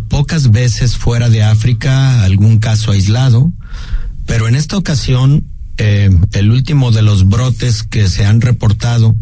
pocas 0.08 0.50
veces 0.50 0.96
fuera 0.96 1.28
de 1.28 1.42
África, 1.42 2.22
algún 2.22 2.58
caso 2.58 2.92
aislado, 2.92 3.52
pero 4.28 4.46
en 4.46 4.54
esta 4.54 4.76
ocasión, 4.76 5.44
eh, 5.78 6.10
el 6.32 6.50
último 6.50 6.92
de 6.92 7.00
los 7.00 7.28
brotes 7.28 7.82
que 7.82 8.08
se 8.08 8.26
han 8.26 8.42
reportado 8.42 9.16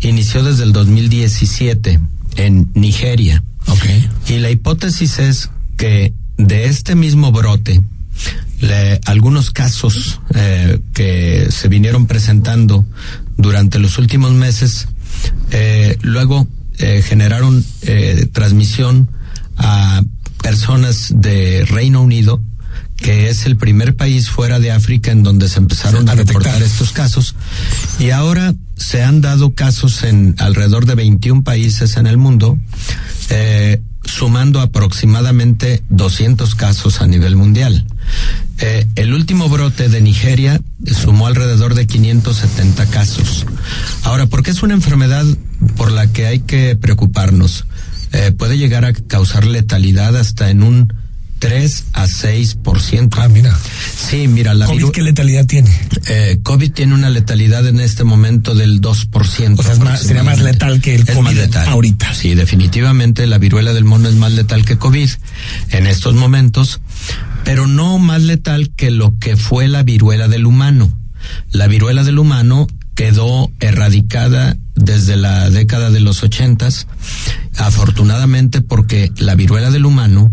inició 0.00 0.44
desde 0.44 0.64
el 0.64 0.72
2017 0.72 1.98
en 2.36 2.70
Nigeria. 2.74 3.42
Okay. 3.66 4.08
Y 4.28 4.38
la 4.38 4.50
hipótesis 4.50 5.18
es 5.18 5.50
que 5.78 6.12
de 6.36 6.66
este 6.66 6.94
mismo 6.94 7.32
brote, 7.32 7.82
algunos 9.06 9.50
casos 9.50 10.20
eh, 10.34 10.78
que 10.92 11.48
se 11.50 11.68
vinieron 11.68 12.06
presentando 12.06 12.84
durante 13.40 13.78
los 13.78 13.98
últimos 13.98 14.32
meses, 14.32 14.88
eh, 15.50 15.96
luego 16.02 16.46
generaron 16.78 17.62
transmisión 18.32 19.10
a 19.58 20.02
personas 20.42 21.12
de 21.14 21.66
Reino 21.66 22.00
Unido 22.00 22.40
que 23.00 23.30
es 23.30 23.46
el 23.46 23.56
primer 23.56 23.96
país 23.96 24.28
fuera 24.28 24.58
de 24.58 24.70
África 24.70 25.10
en 25.10 25.22
donde 25.22 25.48
se 25.48 25.58
empezaron 25.58 26.08
a, 26.08 26.14
reportar 26.14 26.62
estos 26.62 26.92
casos. 26.92 27.34
Y 27.98 28.10
ahora 28.10 28.54
se 28.76 29.02
han 29.02 29.20
dado 29.20 29.54
casos 29.54 30.04
en 30.04 30.34
alrededor 30.38 30.86
de 30.86 30.94
21 30.94 31.42
países 31.42 31.96
en 31.96 32.06
el 32.06 32.18
mundo, 32.18 32.58
eh, 33.30 33.80
sumando 34.04 34.60
aproximadamente 34.60 35.82
200 35.88 36.54
casos 36.54 37.00
a 37.00 37.06
nivel 37.06 37.36
mundial. 37.36 37.86
Eh, 38.60 38.86
el 38.96 39.14
último 39.14 39.48
brote 39.48 39.88
de 39.88 40.00
Nigeria 40.00 40.60
sumó 40.86 41.26
alrededor 41.26 41.74
de 41.74 41.86
570 41.86 42.86
casos. 42.86 43.46
Ahora, 44.02 44.26
¿por 44.26 44.42
qué 44.42 44.50
es 44.50 44.62
una 44.62 44.74
enfermedad 44.74 45.24
por 45.76 45.90
la 45.92 46.06
que 46.12 46.26
hay 46.26 46.40
que 46.40 46.76
preocuparnos? 46.76 47.66
Eh, 48.12 48.32
puede 48.32 48.58
llegar 48.58 48.84
a 48.84 48.92
causar 48.92 49.46
letalidad 49.46 50.16
hasta 50.16 50.50
en 50.50 50.62
un 50.62 50.92
3 51.40 51.84
a 51.94 52.06
6%. 52.06 53.16
Ah, 53.18 53.28
mira. 53.28 53.56
Sí, 53.96 54.28
mira, 54.28 54.52
la 54.52 54.66
¿COVID 54.66 54.90
qué 54.90 55.02
letalidad 55.02 55.46
tiene? 55.46 55.70
Eh, 56.06 56.38
COVID 56.42 56.70
tiene 56.72 56.94
una 56.94 57.08
letalidad 57.08 57.66
en 57.66 57.80
este 57.80 58.04
momento 58.04 58.54
del 58.54 58.80
2%. 58.82 59.58
O 59.58 59.62
sea, 59.62 59.72
es 59.72 59.78
más, 59.78 60.00
sería 60.02 60.22
más 60.22 60.40
letal 60.40 60.80
que 60.82 60.94
el 60.94 61.08
es 61.08 61.14
COVID 61.16 61.36
letal. 61.36 61.66
ahorita. 61.66 62.14
Sí, 62.14 62.34
definitivamente 62.34 63.26
la 63.26 63.38
viruela 63.38 63.72
del 63.72 63.84
mono 63.84 64.08
es 64.08 64.16
más 64.16 64.32
letal 64.32 64.66
que 64.66 64.76
COVID 64.76 65.08
en 65.70 65.86
estos 65.86 66.14
momentos, 66.14 66.80
pero 67.44 67.66
no 67.66 67.98
más 67.98 68.22
letal 68.22 68.70
que 68.74 68.90
lo 68.90 69.18
que 69.18 69.36
fue 69.36 69.68
la 69.68 69.82
viruela 69.82 70.28
del 70.28 70.46
humano. 70.46 70.92
La 71.52 71.66
viruela 71.66 72.04
del 72.04 72.18
humano 72.18 72.66
quedó 72.94 73.50
erradicada 73.60 74.56
desde 74.74 75.16
la 75.16 75.48
década 75.50 75.90
de 75.90 76.00
los 76.00 76.22
ochentas, 76.22 76.86
afortunadamente 77.56 78.60
porque 78.60 79.12
la 79.16 79.34
viruela 79.34 79.70
del 79.70 79.86
humano 79.86 80.32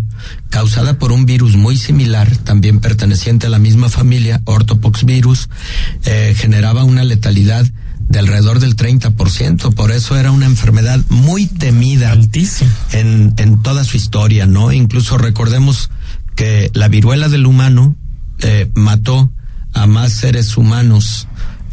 causada 0.50 0.98
por 0.98 1.12
un 1.12 1.26
virus 1.26 1.56
muy 1.56 1.78
similar, 1.78 2.36
también 2.38 2.80
perteneciente 2.80 3.48
a 3.48 3.50
la 3.50 3.60
misma 3.60 3.90
familia, 3.90 4.42
ortopox 4.46 5.06
virus, 5.06 5.50
eh, 6.06 6.34
generaba 6.36 6.84
una 6.84 7.04
letalidad 7.04 7.66
de 8.00 8.20
alrededor 8.20 8.60
del 8.60 8.76
30%, 8.76 9.74
por 9.74 9.92
eso 9.92 10.16
era 10.16 10.32
una 10.32 10.46
enfermedad 10.46 11.00
muy 11.10 11.46
temida 11.46 12.14
en, 12.94 13.34
en 13.38 13.62
toda 13.62 13.84
su 13.84 13.98
historia, 13.98 14.46
¿no? 14.46 14.72
Incluso 14.72 15.18
recordemos 15.18 15.90
que 16.38 16.72
la 16.74 16.88
viruela 16.88 17.28
del 17.28 17.46
humano 17.46 17.98
eh, 18.40 18.72
mató 18.76 19.30
a 19.74 19.88
más 19.88 20.14
seres 20.14 20.56
humanos 20.56 21.28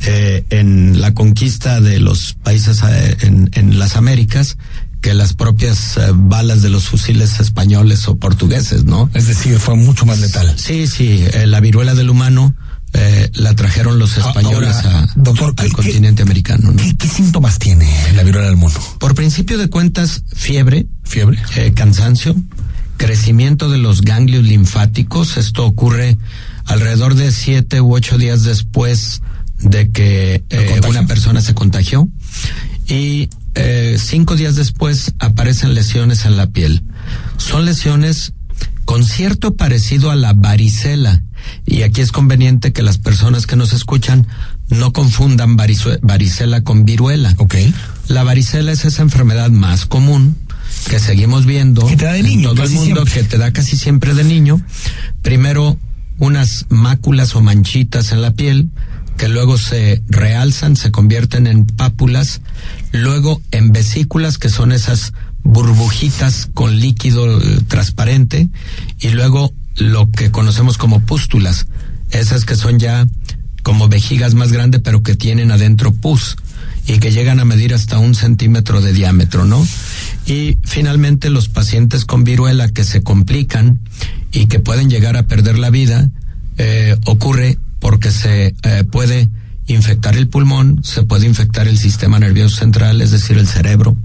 eh, 0.07 0.45
en 0.51 1.01
la 1.01 1.15
conquista 1.15 1.81
de 1.81 2.01
los 2.01 2.35
países 2.43 2.83
en, 3.23 3.51
en 3.53 3.79
las 3.79 3.95
Américas 3.97 4.57
que 5.05 5.13
las 5.13 5.35
propias 5.35 5.99
eh, 5.99 6.13
balas 6.15 6.63
de 6.63 6.71
los 6.71 6.85
fusiles 6.85 7.39
españoles 7.39 8.09
o 8.09 8.17
portugueses, 8.17 8.87
¿no? 8.87 9.11
Es 9.13 9.27
decir, 9.27 9.59
fue 9.59 9.77
mucho 9.77 10.07
más 10.07 10.19
letal. 10.19 10.55
Sí, 10.57 10.87
sí, 10.87 11.23
eh, 11.35 11.47
la 11.47 11.61
viruela 11.61 11.93
del 11.93 12.09
humano 12.09 12.55
eh, 12.95 13.31
la 13.35 13.55
trajeron 13.55 13.99
los 13.99 14.17
ah, 14.17 14.29
españoles 14.29 14.77
a, 14.77 15.07
doctor, 15.15 15.53
al 15.59 15.73
continente 15.75 16.23
americano. 16.23 16.73
¿no? 16.73 16.83
¿qué, 16.97 17.07
síntomas 17.07 17.59
tiene 17.59 17.87
la 18.17 18.23
viruela 18.23 18.49
del 18.49 18.57
mono? 18.57 18.81
Por 18.99 19.15
principio 19.15 19.59
de 19.59 19.69
cuentas, 19.69 20.23
fiebre, 20.35 20.87
fiebre, 21.03 21.39
cansancio, 21.75 22.35
crecimiento 22.97 23.71
de 23.71 23.79
los 23.79 24.03
ganglios 24.03 24.45
linfáticos. 24.45 25.37
Esto 25.37 25.67
ocurre 25.67 26.17
alrededor 26.67 27.15
de 27.15 27.33
siete 27.33 27.81
u 27.81 27.95
ocho 27.95 28.19
días 28.19 28.43
después 28.43 29.23
de 29.61 29.91
que 29.91 30.45
una 30.89 31.07
persona 31.07 31.41
se 31.41 31.55
contagió 31.55 32.09
y 32.87 33.29
eh, 33.55 33.97
cinco 33.99 34.37
días 34.37 34.57
después 34.57 35.15
aparecen 35.19 35.75
lesiones 35.75 36.25
en 36.25 36.37
la 36.37 36.49
piel. 36.49 36.83
Son 37.37 37.65
lesiones 37.65 38.33
con 38.85 39.05
cierto 39.05 39.57
parecido 39.57 40.11
a 40.11 40.17
la 40.17 40.33
varicela. 40.33 41.23
Y 41.67 41.83
aquí 41.83 42.01
es 42.01 42.11
conveniente 42.11 42.73
que 42.73 42.83
las 42.83 42.99
personas 42.99 43.47
que 43.47 43.57
nos 43.57 43.73
escuchan 43.73 44.27
no 44.69 44.93
confundan 44.93 45.57
varicela 45.57 46.63
con 46.63 46.85
viruela. 46.85 47.35
Okay. 47.37 47.73
La 48.09 48.23
varicela 48.25 48.73
es 48.73 48.85
esa 48.85 49.03
enfermedad 49.03 49.51
más 49.51 49.85
común 49.87 50.37
que 50.89 50.99
seguimos 50.99 51.47
viendo 51.47 51.87
que 51.87 51.97
te 51.97 52.05
da 52.05 52.13
de 52.13 52.23
niño, 52.23 52.51
en 52.51 52.57
todo 52.57 52.67
el 52.67 52.73
mundo, 52.73 53.05
que 53.05 53.23
te 53.23 53.39
da 53.39 53.53
casi 53.53 53.77
siempre 53.77 54.15
de 54.15 54.25
niño. 54.25 54.61
Primero, 55.23 55.79
unas 56.19 56.67
máculas 56.69 57.35
o 57.37 57.41
manchitas 57.41 58.13
en 58.13 58.23
la 58.23 58.33
piel, 58.33 58.71
que 59.17 59.29
luego 59.29 59.59
se 59.59 60.03
realzan, 60.09 60.77
se 60.77 60.91
convierten 60.91 61.47
en 61.47 61.67
pápulas, 61.67 62.41
luego 62.93 63.41
en 63.51 63.73
vesículas, 63.73 64.39
que 64.39 64.49
son 64.49 64.73
esas 64.73 65.13
burbujitas 65.43 66.49
con 66.55 66.79
líquido 66.81 67.41
eh, 67.41 67.61
transparente, 67.69 68.49
y 69.01 69.09
luego 69.11 69.53
lo 69.77 70.11
que 70.11 70.31
conocemos 70.31 70.79
como 70.79 71.01
pústulas, 71.01 71.67
esas 72.11 72.45
que 72.45 72.57
son 72.57 72.79
ya 72.79 73.07
como 73.63 73.89
vejigas 73.89 74.35
más 74.35 74.53
grandes, 74.53 74.83
pero 74.85 75.03
que 75.03 75.15
tienen 75.15 75.51
adentro 75.51 75.93
pus 75.93 76.37
y 76.87 76.99
que 76.99 77.13
llegan 77.13 77.41
a 77.41 77.45
medir 77.45 77.75
hasta 77.75 77.99
un 77.99 78.15
centímetro 78.15 78.81
de 78.81 78.93
diámetro, 78.93 79.45
¿no? 79.45 79.67
Y 80.27 80.59
finalmente 80.65 81.31
los 81.31 81.49
pacientes 81.49 82.05
con 82.05 82.25
viruela 82.25 82.69
que 82.69 82.85
se 82.85 83.03
complican 83.03 83.81
y 84.33 84.47
que 84.47 84.59
pueden 84.59 84.91
llegar 84.91 85.17
a 85.17 85.27
perder 85.27 85.59
la 85.59 85.71
vida, 85.71 86.11
eh, 86.59 86.97
ocurre 87.07 87.59
porque 87.79 88.11
se 88.11 88.55
eh, 88.63 88.85
puede 88.91 89.29
infectar 89.67 90.17
el 90.17 90.29
pulmón, 90.29 90.81
se 90.85 91.03
puede 91.05 91.27
infectar 91.27 91.69
el 91.69 91.79
sistema 91.79 92.19
nervioso 92.19 92.57
central, 92.57 93.01
es 93.01 93.11
decir, 93.11 93.39
el 93.39 93.47
cerebro, 93.47 93.97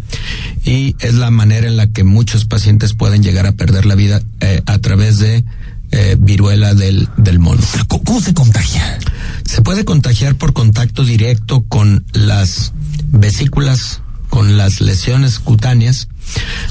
y 0.63 0.95
es 0.99 1.15
la 1.15 1.31
manera 1.31 1.67
en 1.67 1.75
la 1.75 1.87
que 1.87 2.03
muchos 2.03 2.45
pacientes 2.45 2.93
pueden 2.93 3.23
llegar 3.23 3.45
a 3.45 3.51
perder 3.53 3.85
la 3.85 3.95
vida 3.95 4.21
eh, 4.39 4.61
a 4.65 4.77
través 4.79 5.19
de 5.19 5.43
eh, 5.91 6.15
viruela 6.19 6.73
del, 6.73 7.09
del 7.17 7.39
mono. 7.39 7.61
¿Cómo 7.87 8.21
se 8.21 8.33
contagia? 8.33 8.99
Se 9.45 9.61
puede 9.61 9.85
contagiar 9.85 10.35
por 10.35 10.53
contacto 10.53 11.03
directo 11.03 11.63
con 11.67 12.05
las 12.13 12.73
vesículas, 13.07 14.01
con 14.29 14.57
las 14.57 14.81
lesiones 14.81 15.39
cutáneas, 15.39 16.07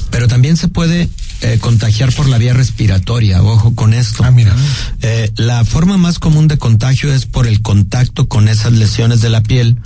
pero 0.09 0.27
también 0.27 0.57
se 0.57 0.67
puede 0.67 1.09
eh, 1.41 1.57
contagiar 1.59 2.13
por 2.13 2.27
la 2.27 2.37
vía 2.37 2.53
respiratoria. 2.53 3.41
Ojo 3.41 3.73
con 3.73 3.93
esto. 3.93 4.23
Ah, 4.25 4.31
mira. 4.31 4.53
Eh, 5.01 5.31
la 5.37 5.63
forma 5.63 5.97
más 5.97 6.19
común 6.19 6.49
de 6.49 6.57
contagio 6.57 7.13
es 7.13 7.25
por 7.25 7.47
el 7.47 7.61
contacto 7.61 8.27
con 8.27 8.49
esas 8.49 8.73
lesiones 8.73 9.21
de 9.21 9.29
la 9.29 9.41
piel 9.41 9.77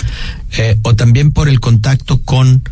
eh, 0.57 0.79
o 0.81 0.95
también 0.95 1.31
por 1.31 1.49
el 1.49 1.59
contacto 1.59 2.21
con 2.21 2.63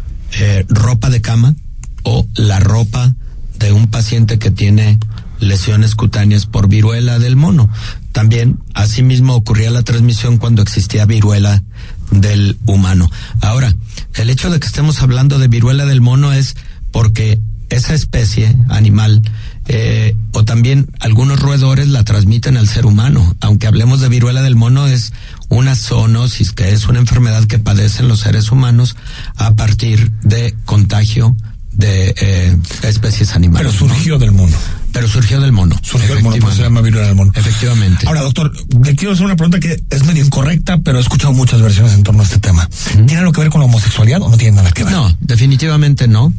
ropa 0.70 1.10
de 1.10 1.22
cama 1.22 1.56
o 2.04 2.26
la 2.36 2.62
ropa 2.62 3.14
de 3.60 3.74
un 3.74 3.88
paciente 3.88 4.40
que 4.40 4.50
tiene 4.50 4.98
lesiones 5.42 5.96
cutáneas 5.96 6.46
por 6.46 6.70
viruela 6.70 7.20
del 7.20 7.36
mono. 7.36 7.70
También, 8.14 8.60
asimismo, 8.74 9.36
ocurría 9.36 9.72
la 9.72 9.84
transmisión 9.84 10.38
cuando 10.38 10.62
existía 10.62 11.06
viruela 11.06 11.64
del 12.12 12.58
humano. 12.66 13.10
Ahora, 13.42 13.76
el 14.16 14.30
hecho 14.30 14.50
de 14.50 14.60
que 14.60 14.68
estemos 14.68 15.02
hablando 15.02 15.40
de 15.40 15.48
viruela 15.48 15.86
del 15.86 16.02
mono 16.02 16.32
es 16.32 16.56
porque 16.92 17.40
esa 17.70 17.94
especie 17.94 18.56
animal 18.68 19.22
eh, 19.68 20.16
o 20.34 20.44
también 20.44 20.90
algunos 21.00 21.40
roedores 21.40 21.88
la 21.88 22.04
transmiten 22.04 22.58
al 22.58 22.68
ser 22.68 22.86
humano. 22.86 23.36
Aunque 23.40 23.68
hablemos 23.68 24.02
de 24.02 24.10
viruela 24.10 24.42
del 24.42 24.56
mono, 24.56 24.88
es 24.88 25.14
una 25.50 25.76
zoonosis, 25.76 26.52
que 26.52 26.72
es 26.74 26.88
una 26.88 27.00
enfermedad 27.00 27.46
que 27.46 27.60
padecen 27.60 28.08
los 28.08 28.20
seres 28.20 28.52
humanos 28.52 28.96
a 29.38 29.56
partir 29.56 30.12
de 30.24 30.56
contagio 30.66 31.38
de 31.72 32.14
eh, 32.18 32.58
especies 32.84 33.36
animales. 33.36 33.72
Pero 33.72 33.88
surgió 33.88 34.20
del 34.20 34.32
mono. 34.32 34.58
Pero 34.92 35.08
surgió 35.08 35.40
del 35.40 35.52
mono. 35.52 35.76
Surgió 35.82 36.16
del 36.16 36.24
mono, 36.24 36.52
se 36.52 36.64
llama 36.64 36.82
viruela 36.82 37.08
del 37.08 37.16
mono. 37.16 37.32
Efectivamente. 37.36 38.08
Ahora, 38.08 38.22
doctor, 38.22 38.52
le 38.84 38.96
quiero 38.96 39.14
hacer 39.14 39.26
una 39.26 39.36
pregunta 39.36 39.60
que 39.60 39.82
es 39.90 40.06
medio 40.06 40.24
incorrecta, 40.24 40.78
pero 40.80 40.98
he 40.98 41.02
escuchado 41.02 41.34
muchas 41.34 41.62
versiones 41.62 41.94
en 41.94 42.04
torno 42.04 42.22
a 42.22 42.26
este 42.26 42.40
tema. 42.40 42.70
¿Tiene 42.94 43.18
algo 43.18 43.32
que 43.32 43.42
ver 43.42 43.50
con 43.50 43.62
la 43.62 43.66
homosexualidad 43.66 44.22
o 44.22 44.30
no 44.30 44.38
tiene 44.38 44.58
nada 44.58 44.72
que 44.72 44.84
ver? 44.84 44.94
No, 44.94 45.16
definitivamente 45.22 46.08
no. 46.08 46.34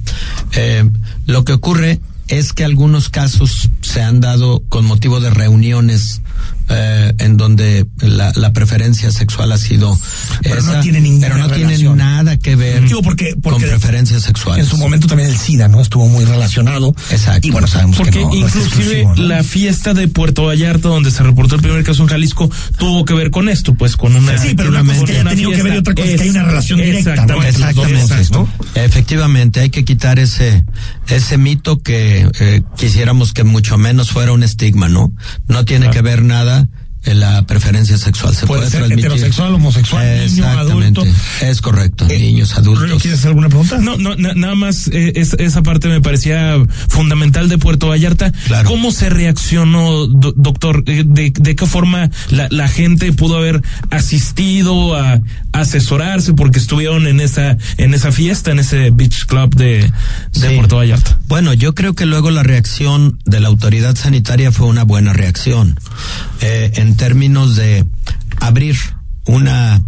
Eh, 0.53 0.89
lo 1.27 1.45
que 1.45 1.53
ocurre 1.53 2.01
es 2.29 2.53
que 2.53 2.65
algunos 2.65 3.09
casos 3.09 3.69
se 3.93 4.03
han 4.03 4.21
dado 4.21 4.63
con 4.71 4.87
motivo 4.87 5.21
de 5.21 5.29
reuniones 5.29 6.23
eh, 6.71 7.13
en 7.19 7.37
donde 7.37 7.87
la, 8.01 8.33
la, 8.37 8.53
preferencia 8.55 9.11
sexual 9.11 9.53
ha 9.53 9.59
sido 9.59 9.99
pero 10.43 10.61
esa, 10.61 10.77
no 10.77 10.81
tiene 10.81 11.01
ninguna 11.01 11.27
pero 11.27 11.39
no 11.39 11.49
relación. 11.49 11.77
tiene 11.77 11.95
nada 11.95 12.39
que 12.39 12.57
ver 12.57 12.85
Digo 12.87 13.03
porque, 13.03 13.35
porque 13.43 13.61
con 13.61 13.69
preferencias 13.69 14.23
sexuales. 14.23 14.65
En 14.65 14.71
su 14.71 14.79
momento 14.79 15.09
también 15.09 15.29
el 15.29 15.37
SIDA, 15.37 15.69
¿no? 15.69 15.83
Estuvo 15.83 16.09
muy 16.09 16.25
relacionado. 16.25 16.95
Exacto. 17.11 17.47
Y 17.47 17.51
bueno, 17.51 17.67
sabemos 17.67 17.97
Porque 17.97 18.13
que 18.13 18.21
no, 18.21 18.35
no 18.35 18.47
es 18.47 18.57
inclusive 18.57 19.05
¿no? 19.05 19.15
la 19.17 19.45
fiesta 19.45 19.93
de 19.93 20.09
Puerto 20.09 20.45
Vallarta, 20.45 20.89
donde 20.89 21.11
se 21.11 21.23
reportó 21.23 21.57
el 21.57 21.63
primer 21.63 21.85
caso 21.85 22.03
en 22.03 22.09
Jalisco, 22.09 22.51
tuvo 22.79 23.05
que 23.05 23.13
ver 23.13 23.31
con 23.31 23.51
esto, 23.51 23.75
pues 23.75 23.97
con 23.97 24.17
una. 24.17 24.39
Sí, 24.39 24.55
pero 24.57 24.71
una 24.71 24.83
cosa 24.83 24.95
es 24.95 25.05
que 25.05 25.13
haya 25.19 25.29
tenido 25.29 25.51
que 25.51 25.63
ver 25.63 25.75
y 25.75 25.79
otra 25.79 25.95
cosa 25.95 26.09
es 26.09 26.17
que 26.17 26.23
hay 26.23 26.31
una 26.31 26.45
relación 26.45 26.81
directa, 26.81 27.27
¿no? 27.27 27.43
Exactamente, 27.43 27.99
dos 27.99 28.11
exactamente. 28.11 28.33
¿no? 28.33 28.83
Efectivamente, 28.83 29.61
hay 29.61 29.71
que 29.71 29.85
quitar 29.85 30.19
ese 30.19 30.65
ese 31.09 31.37
mito 31.37 31.83
que 31.83 32.31
eh, 32.41 32.63
quisiéramos 32.77 33.33
que 33.33 33.45
mucho 33.45 33.77
menos 33.83 34.11
fuera 34.11 34.33
un 34.33 34.43
estigma, 34.43 34.89
¿no? 34.89 35.13
No 35.49 35.65
tiene 35.65 35.91
que 35.91 36.01
ver 36.01 36.23
nada 36.23 36.69
la 37.05 37.43
preferencia 37.47 37.99
sexual. 37.99 38.35
Se 38.35 38.47
Puede 38.47 38.61
puede, 38.63 38.71
ser 38.71 38.81
transmitir. 38.81 39.07
heterosexual, 39.07 39.55
homosexual, 39.55 40.05
niño, 40.05 40.23
Exactamente. 40.25 41.01
adulto. 41.01 41.17
Es 41.41 41.61
correcto, 41.61 42.07
Eh, 42.09 42.19
niños, 42.19 42.55
¿Rollo, 42.55 42.77
adultos. 42.77 43.03
¿Quieres 43.03 43.19
hacer 43.21 43.29
alguna 43.31 43.49
pregunta? 43.49 43.79
No, 43.79 43.97
no, 43.97 44.15
na- 44.17 44.35
nada 44.35 44.55
más 44.55 44.89
eh, 44.89 45.13
es- 45.17 45.35
esa 45.39 45.63
parte 45.63 45.89
me 45.89 46.01
parecía 46.01 46.57
fundamental 46.89 47.49
de 47.49 47.59
Puerto 47.59 47.89
Vallarta. 47.89 48.33
Claro. 48.47 48.69
¿Cómo 48.69 48.93
se 48.93 49.09
reaccionó, 49.11 50.07
do- 50.07 50.33
doctor? 50.37 50.85
Eh, 50.87 51.05
¿De, 51.07 51.33
de 51.37 51.57
qué 51.57 51.67
forma 51.67 52.11
la, 52.31 52.47
la 52.51 52.69
gente 52.69 53.13
pudo 53.13 53.37
haber 53.37 53.61
asistido 53.91 54.97
a, 54.97 55.21
asesorarse 55.53 56.33
porque 56.33 56.59
estuvieron 56.59 57.07
en 57.07 57.21
esa 57.21 57.57
en 57.77 57.93
esa 57.95 58.11
fiesta, 58.11 58.53
en 58.53 58.59
ese 58.59 58.91
beach 58.91 59.27
club 59.27 59.55
de, 59.55 59.91
de 60.33 60.49
Sí. 60.49 60.55
Puerto 60.57 60.77
Vallarta? 60.77 61.19
Bueno, 61.29 61.53
yo 61.53 61.75
creo 61.75 61.95
que 61.95 62.07
luego 62.07 62.31
la 62.31 62.43
reacción 62.43 63.19
de 63.27 63.41
la 63.41 63.49
autoridad 63.49 63.95
sanitaria 63.97 64.51
fue 64.51 64.67
una 64.67 64.85
buena 64.85 65.13
reacción 65.13 65.79
eh, 66.41 66.71
términos 66.97 67.57
de 67.57 67.85
abrir 68.41 68.77
una 69.27 69.81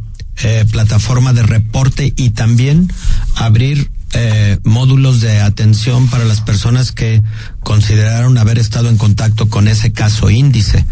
eh, 0.43 0.65
plataforma 0.71 1.33
de 1.33 1.43
reporte 1.43 2.13
y 2.17 2.31
también 2.31 2.93
abrir 3.37 3.91
eh, 4.13 4.59
módulos 4.63 5.21
de 5.21 5.41
atención 5.41 6.09
para 6.09 6.25
las 6.25 6.41
personas 6.41 6.93
que 6.93 7.23
consideraron 7.61 8.39
haber 8.39 8.59
estado 8.59 8.89
en 8.89 8.97
contacto 8.97 9.49
con 9.49 9.67
ese 9.67 9.93
caso 9.93 10.31
índice. 10.31 10.87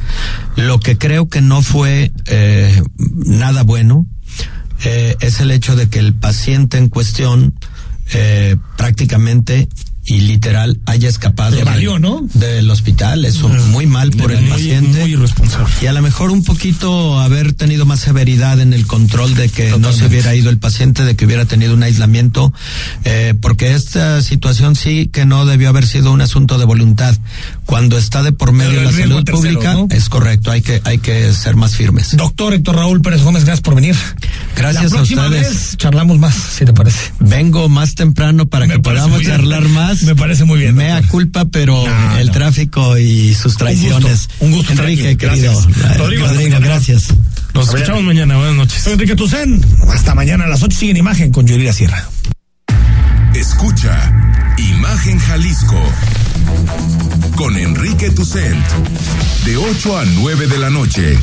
Lo 0.57 0.81
que 0.81 0.99
creo 0.99 1.29
que 1.29 1.41
no 1.41 1.63
fue 1.63 2.13
eh, 2.27 2.83
nada 2.99 3.63
bueno 3.63 4.07
eh, 4.85 5.17
es 5.21 5.41
el 5.41 5.53
hecho 5.53 5.77
de 5.77 5.89
que 5.89 6.01
el 6.01 6.15
paciente 6.15 6.79
en 6.79 6.89
cuestión 6.89 7.55
eh, 8.13 8.57
prácticamente 8.77 9.69
y 10.05 10.21
literal 10.21 10.81
haya 10.87 11.09
escapado 11.09 11.55
Le 11.57 11.63
valió, 11.65 11.93
del, 11.93 12.03
¿no? 12.03 12.21
del 12.35 12.69
hospital. 12.71 13.25
Eso 13.25 13.49
muy 13.49 13.87
mal 13.87 14.11
por 14.11 14.33
el 14.33 14.41
Muy- 14.43 14.51
paciente. 14.51 15.01
Muy 15.01 15.13
irresponsable. 15.13 15.73
Y 15.81 15.87
a 15.87 15.93
lo 15.93 16.03
mejor 16.03 16.31
un 16.31 16.43
poquito 16.43 17.21
haber 17.21 17.53
tenido 17.53 17.87
más 17.87 18.01
severidad 18.01 18.61
en 18.61 18.73
el 18.73 18.87
control 18.87 19.35
de 19.35 19.49
que 19.49 19.79
no 19.79 19.93
se 19.93 20.07
hubiera 20.07 20.35
ido 20.35 20.51
el 20.51 20.59
paciente, 20.59 21.05
de 21.05 21.15
que 21.15 21.25
hubiera 21.25 21.45
tenido 21.45 21.75
un 21.75 21.83
aislamiento, 21.85 22.53
eh, 23.05 23.35
porque 23.41 23.75
esta 23.75 24.21
situación 24.23 24.75
sí 24.75 25.07
que 25.13 25.25
no 25.25 25.47
debió 25.47 25.69
haber 25.69 25.87
sido 25.87 26.11
un 26.13 26.21
asunto 26.21 26.59
de 26.59 26.65
voluntad. 26.65 27.17
Cuando 27.67 27.97
está 27.97 28.23
de 28.23 28.33
por 28.33 28.53
medio 28.53 28.83
la 28.83 28.93
salud 28.93 29.25
pública, 29.25 29.73
¿no? 29.75 29.87
es 29.91 30.09
correcto, 30.09 30.51
hay 30.51 30.61
que, 30.63 30.83
hay 30.85 30.99
que 30.99 31.33
ser 31.33 31.57
más 31.57 31.75
firmes. 31.77 32.15
Doctor 32.17 32.53
Héctor 32.55 32.77
Raúl 32.77 33.01
Pérez 33.01 33.23
Gómez, 33.23 33.45
gracias 33.45 33.63
por 33.63 33.75
venir. 33.77 33.97
Gracias 34.57 34.93
La 34.93 34.99
a 34.99 35.03
ustedes. 35.03 35.31
vez 35.31 35.77
charlamos 35.79 36.19
más, 36.19 36.35
si 36.35 36.65
te 36.65 36.73
parece. 36.73 36.99
Vengo 37.21 37.69
más 37.69 37.95
temprano 37.95 38.47
para 38.47 38.67
Me 38.67 38.75
que 38.75 38.81
podamos 38.81 39.21
bien. 39.21 39.31
charlar 39.31 39.67
más. 39.69 40.03
Me 40.03 40.15
parece 40.15 40.45
muy 40.45 40.59
bien, 40.59 40.75
Mea 40.75 40.97
doctor. 40.97 41.11
culpa, 41.11 41.45
pero 41.47 41.85
No, 41.87 42.17
el 42.19 42.27
no. 42.27 42.33
tráfico 42.33 42.99
y 42.99 43.33
sus 43.35 43.57
traiciones. 43.57 44.29
Un 44.41 44.53
gusto 44.53 44.73
estar 44.73 44.85
Enrique, 44.85 45.09
aquí. 45.09 45.17
querido. 45.19 45.53
Gracias. 45.55 45.99
Rodrigo, 45.99 46.27
Rodrigo, 46.27 46.59
gracias. 46.61 47.09
Nos 47.55 47.69
escuchamos 47.69 48.03
mañana. 48.03 48.37
Buenas 48.37 48.57
noches. 48.57 48.83
Soy 48.83 48.95
Enrique 48.95 49.15
Tucen. 49.17 49.65
Hasta 49.89 50.15
mañana 50.15 50.45
a 50.45 50.49
las 50.49 50.63
8 50.63 50.77
sigue 50.77 50.91
en 50.91 50.97
imagen 50.99 51.33
con 51.33 51.47
Yuridia 51.47 51.73
Sierra. 51.73 52.07
Escucha 53.35 54.13
Imagen 54.59 55.19
Jalisco 55.19 55.81
con 57.37 57.57
Enrique 57.57 58.11
Tucent. 58.11 58.65
De 59.45 59.57
8 59.57 59.99
a 59.99 60.05
9 60.05 60.47
de 60.47 60.59
la 60.59 60.71
noche. 60.71 61.19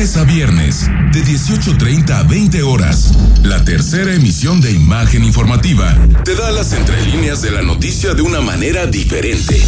Lunes 0.00 0.16
a 0.16 0.24
viernes, 0.24 0.90
de 1.12 1.22
18.30 1.22 2.10
a 2.12 2.22
20 2.22 2.62
horas, 2.62 3.12
la 3.42 3.62
tercera 3.66 4.14
emisión 4.14 4.62
de 4.62 4.72
Imagen 4.72 5.22
Informativa 5.22 5.94
te 6.24 6.34
da 6.34 6.50
las 6.52 6.72
entrelíneas 6.72 7.42
de 7.42 7.50
la 7.50 7.60
noticia 7.60 8.14
de 8.14 8.22
una 8.22 8.40
manera 8.40 8.86
diferente. 8.86 9.62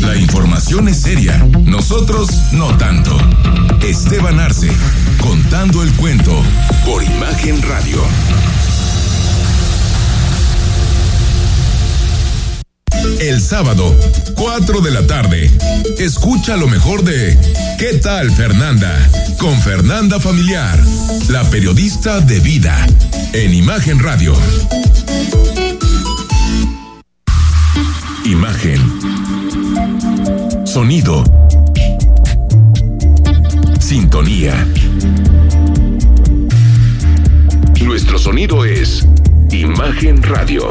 La 0.00 0.16
información 0.16 0.88
es 0.88 1.02
seria, 1.02 1.38
nosotros 1.64 2.28
no 2.50 2.76
tanto. 2.76 3.16
Esteban 3.82 4.40
Arce, 4.40 4.72
contando 5.20 5.84
el 5.84 5.92
cuento 5.92 6.42
por 6.84 7.00
Imagen 7.04 7.62
Radio. 7.62 8.02
El 13.20 13.40
sábado, 13.40 13.94
4 14.34 14.80
de 14.80 14.90
la 14.90 15.06
tarde, 15.06 15.50
escucha 15.98 16.56
lo 16.56 16.68
mejor 16.68 17.04
de 17.04 17.38
¿Qué 17.78 17.98
tal 17.98 18.30
Fernanda? 18.30 18.94
Con 19.38 19.60
Fernanda 19.60 20.18
Familiar, 20.20 20.78
la 21.28 21.44
periodista 21.44 22.20
de 22.20 22.40
vida, 22.40 22.86
en 23.32 23.54
Imagen 23.54 23.98
Radio. 23.98 24.34
Imagen. 28.24 28.80
Sonido. 30.66 31.24
Sintonía. 33.78 34.66
Nuestro 37.82 38.18
sonido 38.18 38.64
es 38.64 39.06
Imagen 39.50 40.22
Radio. 40.22 40.70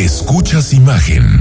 Escuchas 0.00 0.72
imagen 0.72 1.39